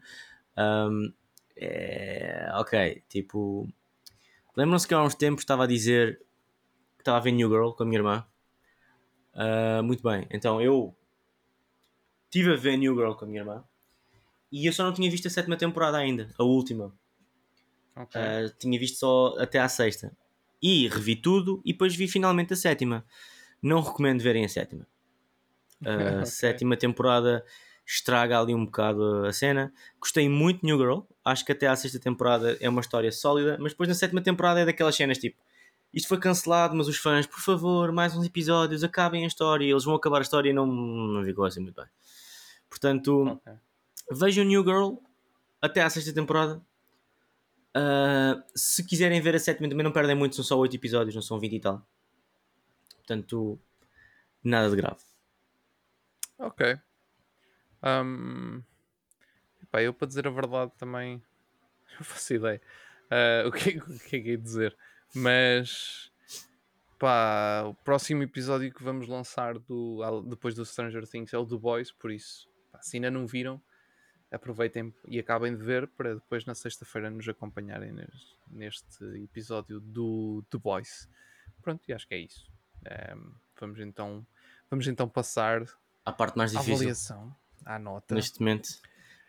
Um, 0.56 1.12
é, 1.56 2.50
ok, 2.54 3.02
tipo. 3.08 3.68
Lembram-se 4.56 4.86
que 4.86 4.94
há 4.94 5.02
uns 5.02 5.14
tempos 5.14 5.42
estava 5.42 5.64
a 5.64 5.66
dizer 5.66 6.18
que 6.96 7.02
estava 7.02 7.18
a 7.18 7.20
ver 7.20 7.32
New 7.32 7.48
Girl 7.48 7.70
com 7.70 7.82
a 7.82 7.86
minha 7.86 7.98
irmã. 7.98 8.26
Uh, 9.34 9.82
muito 9.82 10.02
bem, 10.02 10.26
então 10.30 10.60
eu 10.60 10.94
estive 12.26 12.52
a 12.52 12.56
ver 12.56 12.76
New 12.76 12.94
Girl 12.94 13.14
com 13.14 13.24
a 13.24 13.28
minha 13.28 13.40
irmã 13.40 13.64
e 14.52 14.66
eu 14.66 14.72
só 14.72 14.84
não 14.84 14.92
tinha 14.92 15.10
visto 15.10 15.26
a 15.26 15.30
sétima 15.30 15.56
temporada 15.56 15.98
ainda, 15.98 16.32
a 16.38 16.44
última. 16.44 16.94
Okay. 17.96 18.20
Uh, 18.20 18.50
tinha 18.58 18.78
visto 18.78 18.98
só 18.98 19.34
até 19.38 19.58
à 19.58 19.68
sexta. 19.68 20.16
E 20.62 20.88
revi 20.88 21.16
tudo 21.16 21.60
e 21.64 21.72
depois 21.72 21.94
vi 21.96 22.06
finalmente 22.06 22.52
a 22.52 22.56
sétima. 22.56 23.04
Não 23.60 23.80
recomendo 23.80 24.22
verem 24.22 24.44
a 24.44 24.48
sétima. 24.48 24.86
A 25.84 25.94
okay. 25.94 26.26
sétima 26.26 26.76
temporada 26.76 27.44
estraga 27.86 28.40
ali 28.40 28.54
um 28.54 28.64
bocado 28.64 29.24
a 29.26 29.32
cena. 29.32 29.72
Gostei 30.00 30.28
muito 30.28 30.60
de 30.60 30.66
New 30.66 30.78
Girl. 30.78 31.00
Acho 31.24 31.44
que 31.44 31.52
até 31.52 31.66
à 31.66 31.76
sexta 31.76 31.98
temporada 31.98 32.56
é 32.60 32.68
uma 32.68 32.80
história 32.80 33.10
sólida, 33.12 33.56
mas 33.60 33.72
depois 33.72 33.88
na 33.88 33.94
sétima 33.94 34.22
temporada 34.22 34.60
é 34.60 34.64
daquelas 34.64 34.94
cenas 34.96 35.18
tipo 35.18 35.38
isto 35.94 36.08
foi 36.08 36.18
cancelado, 36.18 36.74
mas 36.74 36.88
os 36.88 36.96
fãs, 36.96 37.24
por 37.24 37.40
favor, 37.40 37.92
mais 37.92 38.16
uns 38.16 38.26
episódios, 38.26 38.82
acabem 38.82 39.22
a 39.22 39.28
história. 39.28 39.64
Eles 39.64 39.84
vão 39.84 39.94
acabar 39.94 40.18
a 40.18 40.22
história 40.22 40.50
e 40.50 40.52
não, 40.52 40.66
não 40.66 41.24
ficou 41.24 41.44
assim 41.44 41.60
muito 41.60 41.76
bem. 41.76 41.88
Portanto, 42.68 43.38
okay. 43.40 43.52
vejam 44.10 44.44
New 44.44 44.64
Girl 44.64 44.96
até 45.62 45.82
à 45.82 45.88
sexta 45.88 46.12
temporada. 46.12 46.60
Uh, 47.76 48.42
se 48.56 48.84
quiserem 48.84 49.20
ver 49.20 49.36
a 49.36 49.38
sétima, 49.38 49.68
também 49.68 49.84
não 49.84 49.92
perdem 49.92 50.16
muito, 50.16 50.34
são 50.34 50.44
só 50.44 50.58
8 50.58 50.74
episódios, 50.74 51.14
não 51.14 51.22
são 51.22 51.38
20 51.38 51.54
e 51.54 51.60
tal. 51.60 51.86
Portanto, 52.96 53.56
nada 54.42 54.68
de 54.68 54.76
grave. 54.76 54.98
Ok. 56.38 56.78
Um, 57.82 58.62
epá, 59.62 59.82
eu 59.82 59.92
para 59.92 60.08
dizer 60.08 60.26
a 60.26 60.30
verdade 60.30 60.72
também 60.78 61.22
não 61.98 62.04
faço 62.04 62.34
ideia 62.34 62.60
uh, 63.04 63.48
o, 63.48 63.52
que, 63.52 63.78
o 63.78 63.98
que 64.00 64.16
é 64.16 64.20
que 64.20 64.30
é 64.32 64.36
dizer. 64.36 64.76
Mas 65.14 66.10
pá, 66.98 67.62
o 67.64 67.74
próximo 67.74 68.22
episódio 68.22 68.72
que 68.72 68.82
vamos 68.82 69.06
lançar 69.08 69.58
do, 69.58 70.22
depois 70.22 70.54
do 70.54 70.64
Stranger 70.64 71.06
Things 71.06 71.32
é 71.32 71.38
o 71.38 71.46
The 71.46 71.56
Boys, 71.56 71.92
por 71.92 72.10
isso, 72.10 72.48
pá, 72.72 72.80
se 72.82 72.96
ainda 72.96 73.10
não 73.10 73.26
viram, 73.26 73.62
aproveitem 74.30 74.92
e 75.06 75.18
acabem 75.18 75.56
de 75.56 75.62
ver 75.62 75.86
para 75.88 76.14
depois 76.14 76.44
na 76.44 76.54
sexta-feira 76.54 77.10
nos 77.10 77.28
acompanharem 77.28 77.92
neste, 77.92 78.36
neste, 78.50 79.04
episódio 79.22 79.80
do 79.80 80.44
The 80.50 80.58
Boys. 80.58 81.08
Pronto, 81.62 81.82
e 81.88 81.92
acho 81.92 82.06
que 82.08 82.14
é 82.14 82.18
isso. 82.18 82.50
Um, 83.16 83.34
vamos 83.58 83.78
então 83.80 84.26
vamos 84.68 84.86
então 84.88 85.08
passar 85.08 85.64
à 86.04 86.12
parte 86.12 86.36
mais 86.36 86.52
difícil. 86.52 86.74
avaliação, 86.74 87.36
à 87.64 87.78
nota. 87.78 88.14
Neste 88.14 88.40
momento. 88.40 88.68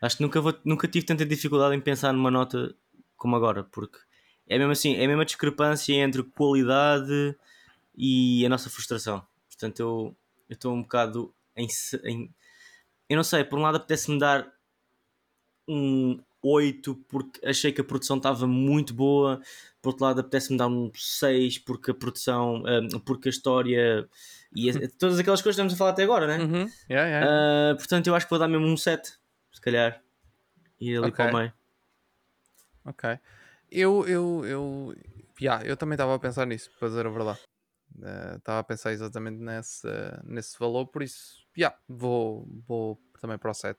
Acho 0.02 0.18
que 0.18 0.24
nunca, 0.24 0.42
vou, 0.42 0.54
nunca 0.64 0.88
tive 0.88 1.06
tanta 1.06 1.26
dificuldade 1.26 1.76
em 1.76 1.82
pensar 1.82 2.14
numa 2.14 2.30
nota 2.30 2.76
como 3.16 3.36
agora, 3.36 3.64
porque 3.64 3.98
é 4.48 4.58
mesmo 4.58 4.72
assim, 4.72 4.96
é 4.96 5.06
a 5.06 5.08
mesma 5.08 5.26
discrepância 5.26 5.94
entre 5.94 6.22
qualidade 6.22 7.36
e 7.98 8.46
a 8.46 8.50
nossa 8.50 8.70
frustração. 8.70 9.26
Portanto, 9.48 9.80
eu 9.80 10.16
estou 10.50 10.74
um 10.74 10.82
bocado 10.82 11.34
em, 11.56 11.68
em, 12.04 12.34
Eu 13.10 13.16
não 13.16 13.24
sei, 13.24 13.44
por 13.44 13.58
um 13.58 13.62
lado 13.62 13.78
apetece-me 13.78 14.20
dar 14.20 14.52
um 15.68 16.20
8 16.44 16.96
porque 17.08 17.44
achei 17.46 17.72
que 17.72 17.82
a 17.82 17.84
produção 17.84 18.18
estava 18.18 18.46
muito 18.46 18.94
boa, 18.94 19.42
por 19.82 19.90
outro 19.90 20.06
lado 20.06 20.20
apetece-me 20.20 20.58
dar 20.58 20.68
um 20.68 20.92
6 20.94 21.60
porque 21.60 21.92
a 21.92 21.94
produção, 21.94 22.64
um, 22.66 23.00
porque 23.00 23.30
a 23.30 23.32
história 23.32 24.08
e 24.56 24.70
a, 24.70 24.74
todas 24.98 25.20
aquelas 25.20 25.42
coisas 25.42 25.56
que 25.56 25.62
estamos 25.62 25.74
a 25.74 25.78
falar 25.78 25.92
até 25.92 26.04
agora, 26.04 26.26
né? 26.26 26.44
Uhum. 26.44 26.70
Yeah, 26.90 27.10
yeah. 27.10 27.74
Uh, 27.74 27.78
portanto, 27.78 28.08
eu 28.08 28.16
acho 28.16 28.26
que 28.26 28.30
vou 28.30 28.40
dar 28.40 28.48
mesmo 28.48 28.66
um 28.66 28.78
7, 28.78 29.14
se 29.52 29.62
calhar. 29.62 30.02
E 30.80 30.96
ali 30.96 31.08
okay. 31.08 31.12
para 31.12 31.32
o 31.32 31.38
meio. 31.38 31.54
Ok. 32.86 33.20
Eu, 33.70 34.08
eu, 34.08 34.46
eu, 34.46 34.96
yeah, 35.42 35.66
eu 35.66 35.76
também 35.76 35.96
estava 35.96 36.16
a 36.16 36.20
pensar 36.20 36.46
nisso, 36.46 36.72
para 36.80 36.88
dizer 36.88 37.06
a 37.06 37.10
verdade. 37.10 37.40
Estava 38.38 38.60
uh, 38.60 38.62
a 38.62 38.64
pensar 38.64 38.94
exatamente 38.94 39.38
nesse, 39.38 39.88
uh, 39.88 40.22
nesse 40.24 40.58
valor, 40.58 40.88
por 40.88 41.04
isso, 41.04 41.46
yeah, 41.58 41.78
vou, 41.88 42.48
vou 42.68 43.02
também 43.20 43.38
para 43.38 43.52
o 43.52 43.54
7. 43.54 43.78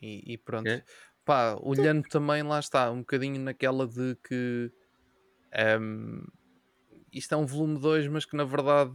E, 0.00 0.34
e 0.34 0.38
pronto. 0.38 0.68
Okay. 0.68 0.82
Pá, 1.24 1.56
olhando 1.60 2.08
também, 2.08 2.42
lá 2.42 2.58
está, 2.58 2.90
um 2.90 3.00
bocadinho 3.00 3.40
naquela 3.40 3.86
de 3.86 4.16
que 4.16 4.72
um, 5.80 6.24
isto 7.12 7.34
é 7.34 7.36
um 7.36 7.46
volume 7.46 7.78
2, 7.78 8.08
mas 8.08 8.24
que 8.24 8.36
na 8.36 8.44
verdade 8.44 8.92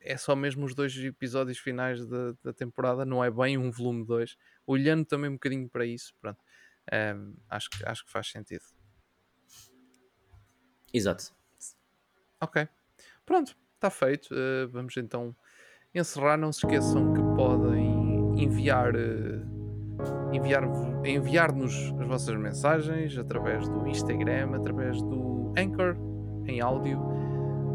é 0.00 0.16
só 0.16 0.34
mesmo 0.34 0.64
os 0.64 0.74
dois 0.74 0.96
episódios 0.96 1.58
finais 1.58 2.06
da, 2.06 2.34
da 2.42 2.52
temporada, 2.52 3.04
não 3.04 3.22
é 3.22 3.30
bem 3.30 3.58
um 3.58 3.70
volume 3.70 4.04
2. 4.04 4.36
Olhando 4.66 5.04
também 5.04 5.30
um 5.30 5.34
bocadinho 5.34 5.68
para 5.68 5.86
isso, 5.86 6.14
pronto, 6.20 6.40
um, 7.16 7.34
acho, 7.48 7.70
que, 7.70 7.88
acho 7.88 8.04
que 8.04 8.10
faz 8.10 8.28
sentido. 8.28 8.64
Exato. 10.92 11.34
Ok. 12.40 12.68
Pronto, 13.24 13.56
está 13.74 13.88
feito. 13.88 14.28
Uh, 14.34 14.68
vamos 14.68 14.96
então 14.96 15.34
encerrar. 15.94 16.36
Não 16.36 16.52
se 16.52 16.66
esqueçam 16.66 17.14
que 17.14 17.20
podem 17.36 18.42
enviar. 18.42 18.94
Uh, 18.94 19.52
enviar-nos 20.32 21.06
enviar 21.06 21.50
as 21.50 22.06
vossas 22.06 22.36
mensagens 22.36 23.16
através 23.18 23.68
do 23.68 23.86
Instagram, 23.86 24.56
através 24.56 25.00
do 25.02 25.52
Anchor 25.56 25.96
em 26.46 26.60
áudio. 26.60 27.21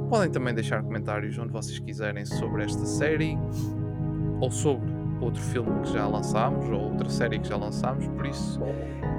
Podem 0.09 0.29
também 0.31 0.53
deixar 0.53 0.81
comentários 0.81 1.37
onde 1.37 1.51
vocês 1.51 1.79
quiserem 1.79 2.25
sobre 2.25 2.63
esta 2.63 2.85
série 2.85 3.37
ou 4.39 4.49
sobre 4.49 4.89
outro 5.19 5.41
filme 5.41 5.81
que 5.81 5.91
já 5.91 6.07
lançámos 6.07 6.69
ou 6.69 6.91
outra 6.91 7.09
série 7.09 7.39
que 7.39 7.47
já 7.47 7.57
lançámos. 7.57 8.07
Por 8.07 8.25
isso 8.25 8.59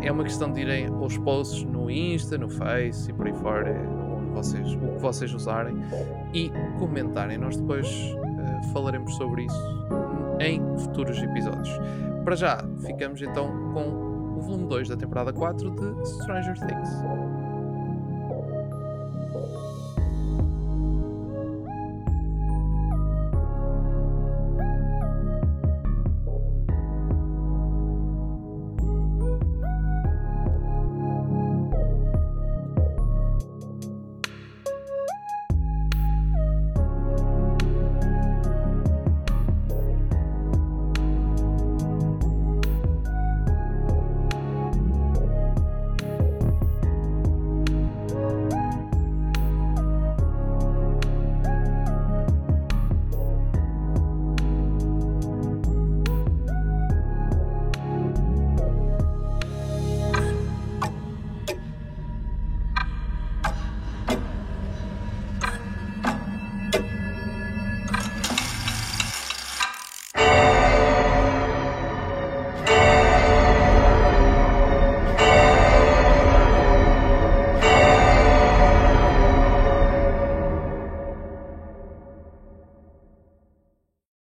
é 0.02 0.10
uma 0.10 0.24
questão 0.24 0.50
de 0.50 0.60
irem 0.60 0.86
aos 0.86 1.18
posts 1.18 1.62
no 1.64 1.90
Insta, 1.90 2.38
no 2.38 2.48
Face 2.48 3.10
e 3.10 3.12
por 3.12 3.26
aí 3.26 3.34
fora, 3.34 3.74
onde 4.16 4.30
vocês, 4.30 4.74
o 4.74 4.78
que 4.78 5.02
vocês 5.02 5.34
usarem 5.34 5.76
e 6.32 6.50
comentarem. 6.78 7.36
Nós 7.36 7.56
depois 7.56 7.86
uh, 7.86 8.72
falaremos 8.72 9.14
sobre 9.16 9.44
isso 9.44 9.78
em 10.40 10.60
futuros 10.78 11.20
episódios. 11.22 11.68
Para 12.24 12.36
já, 12.36 12.64
ficamos 12.86 13.20
então 13.20 13.48
com 13.74 14.36
o 14.38 14.40
volume 14.40 14.66
2 14.68 14.88
da 14.88 14.96
temporada 14.96 15.32
4 15.32 15.70
de 15.70 16.08
Stranger 16.08 16.58
Things. 16.58 17.27